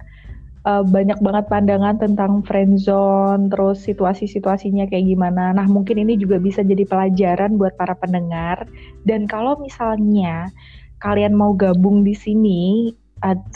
uh, 0.65 0.81
banyak 0.83 1.21
banget 1.21 1.45
pandangan 1.47 1.95
tentang 2.01 2.41
friendzone, 2.43 3.47
terus 3.53 3.85
situasi-situasinya 3.85 4.89
kayak 4.89 5.05
gimana. 5.05 5.53
Nah, 5.53 5.69
mungkin 5.69 6.01
ini 6.01 6.17
juga 6.17 6.41
bisa 6.41 6.65
jadi 6.65 6.81
pelajaran 6.83 7.61
buat 7.61 7.77
para 7.77 7.93
pendengar. 7.95 8.65
Dan 9.05 9.29
kalau 9.29 9.61
misalnya 9.61 10.49
kalian 10.99 11.37
mau 11.37 11.53
gabung 11.53 12.01
di 12.01 12.17
sini 12.17 12.89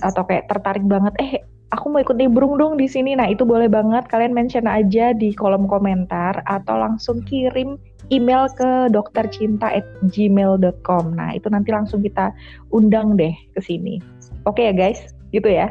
atau 0.02 0.26
kayak 0.26 0.50
tertarik 0.50 0.82
banget, 0.86 1.14
eh 1.22 1.42
aku 1.70 1.94
mau 1.94 2.02
ikut 2.02 2.18
nimbrung 2.18 2.58
dong 2.58 2.78
di 2.78 2.88
sini. 2.90 3.16
Nah, 3.18 3.28
itu 3.30 3.46
boleh 3.46 3.70
banget 3.70 4.08
kalian 4.10 4.34
mention 4.34 4.68
aja 4.70 5.14
di 5.14 5.34
kolom 5.34 5.68
komentar 5.70 6.44
atau 6.46 6.78
langsung 6.78 7.22
kirim 7.26 7.78
email 8.10 8.50
ke 8.58 8.90
doktercinta@gmail.com. 8.90 11.06
Nah, 11.14 11.30
itu 11.38 11.50
nanti 11.54 11.70
langsung 11.70 12.02
kita 12.02 12.34
undang 12.74 13.14
deh 13.18 13.34
ke 13.54 13.62
sini. 13.62 14.02
Oke 14.50 14.66
ya, 14.66 14.74
guys? 14.74 15.19
Gitu 15.30 15.50
ya. 15.50 15.70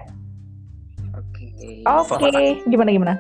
Oke, 1.87 2.31
okay. 2.31 2.63
gimana 2.71 2.91
gimana? 2.95 3.15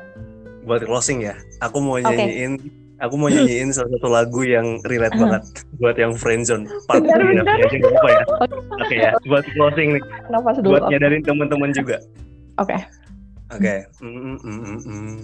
Buat 0.62 0.86
closing 0.86 1.24
ya, 1.24 1.34
aku 1.58 1.82
mau 1.82 1.98
nyanyiin, 1.98 2.60
okay. 2.60 2.70
aku 3.02 3.14
mau 3.18 3.26
nyanyiin 3.26 3.74
salah 3.74 3.90
satu 3.98 4.08
lagu 4.12 4.46
yang 4.46 4.78
relate 4.86 5.16
uh. 5.16 5.20
banget 5.26 5.42
buat 5.82 5.96
yang 5.98 6.12
friendzone. 6.14 6.70
Part 6.86 7.02
benar, 7.02 7.18
benar. 7.18 7.44
apa 7.48 8.08
ya? 8.08 8.22
Oke 8.78 8.84
okay, 8.86 8.98
ya, 9.02 9.10
buat 9.26 9.44
closing 9.56 9.98
nih. 9.98 10.02
Nafas 10.30 10.62
dulu. 10.62 10.78
Buat 10.78 10.86
okay. 10.86 10.92
nyadarin 10.94 11.22
teman-teman 11.26 11.70
juga. 11.74 11.96
Oke. 12.62 12.76
Okay. 12.76 12.80
Oke. 13.48 13.62
Okay. 13.64 13.78
Mm, 14.04 14.36
mm, 14.38 14.38
mm, 14.44 14.80
mm. 14.86 15.16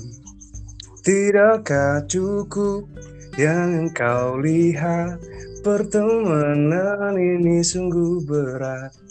Tidakkah 1.04 2.08
cukup 2.08 2.88
yang 3.36 3.92
kau 3.92 4.40
lihat 4.40 5.20
pertemanan 5.60 7.18
ini 7.20 7.60
sungguh 7.60 8.24
berat 8.24 9.03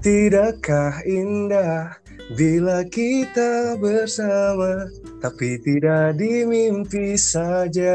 Tidakkah 0.00 1.02
indah 1.06 1.96
bila 2.34 2.82
kita 2.90 3.78
bersama 3.78 4.90
tapi 5.22 5.58
tidak 5.58 6.20
di 6.20 6.44
mimpi 6.46 7.16
saja. 7.18 7.94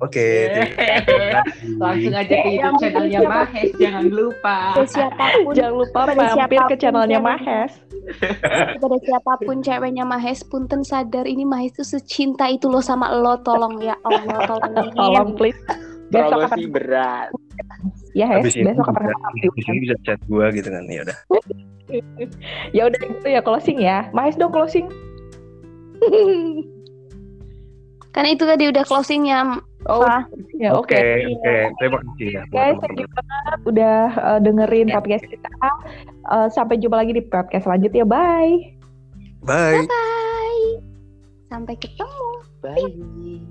Oke. 0.00 0.48
Okay, 0.48 1.42
Langsung 1.82 2.14
aja 2.16 2.36
ke 2.36 2.48
YouTube 2.56 2.80
channelnya 2.80 3.20
Mahes, 3.26 3.70
jangan 3.76 4.06
lupa. 4.08 4.58
Siapa 4.86 5.24
pun, 5.42 5.52
jangan 5.52 5.74
lupa 5.74 6.00
mampir 6.14 6.60
ke 6.70 6.76
channelnya 6.78 7.20
Mahes. 7.20 7.72
Kepada 8.78 8.96
siapa 9.04 9.32
pun 9.42 9.60
ceweknya 9.60 10.04
Mahes, 10.06 10.42
punten 10.46 10.80
sadar 10.86 11.26
ini 11.28 11.44
Mahes 11.44 11.76
tuh 11.76 11.86
secinta 11.86 12.48
itu 12.48 12.72
loh 12.72 12.82
sama 12.82 13.10
lo, 13.12 13.38
tolong 13.42 13.82
ya 13.82 13.98
Allah, 14.06 14.46
tolong. 14.46 14.90
tolong 14.94 15.28
please. 15.36 15.58
Besok 16.12 16.44
kapan 16.44 16.68
berat. 16.68 17.28
Ya, 18.12 18.28
Hes, 18.28 18.52
besok 18.52 18.92
kapan 18.92 19.08
Di 19.40 19.62
sini 19.64 19.88
bisa 19.88 19.96
chat 20.04 20.20
gue 20.28 20.44
gitu 20.52 20.68
kan, 20.68 20.84
ya 20.84 21.00
udah. 21.08 21.18
ya 22.76 22.82
udah 22.88 23.00
gitu 23.00 23.26
ya 23.28 23.40
closing 23.40 23.78
ya. 23.80 24.08
Mahes 24.12 24.36
dong 24.36 24.52
closing. 24.52 24.88
kan 28.14 28.28
itu 28.28 28.44
tadi 28.44 28.68
udah 28.68 28.84
closingnya. 28.84 29.64
Oh, 29.90 30.06
ya 30.54 30.76
oke. 30.76 30.94
Okay. 30.94 31.26
Oke, 31.26 31.42
okay, 31.42 31.62
Terima 31.80 31.98
kasih 31.98 32.28
ya. 32.38 32.42
Guys, 32.54 32.78
thank 32.78 33.00
you 33.00 33.08
banget 33.10 33.60
udah 33.66 33.98
uh, 34.14 34.38
dengerin 34.38 34.92
yeah. 34.92 34.96
podcast 35.00 35.26
kita. 35.26 35.50
Uh, 36.30 36.46
sampai 36.52 36.78
jumpa 36.78 37.02
lagi 37.02 37.18
di 37.18 37.22
podcast 37.26 37.66
selanjutnya. 37.66 38.06
Bye. 38.06 38.78
Bye. 39.42 39.88
Bye. 39.88 40.66
Sampai 41.50 41.74
ketemu. 41.80 42.28
Bye. 42.62 43.42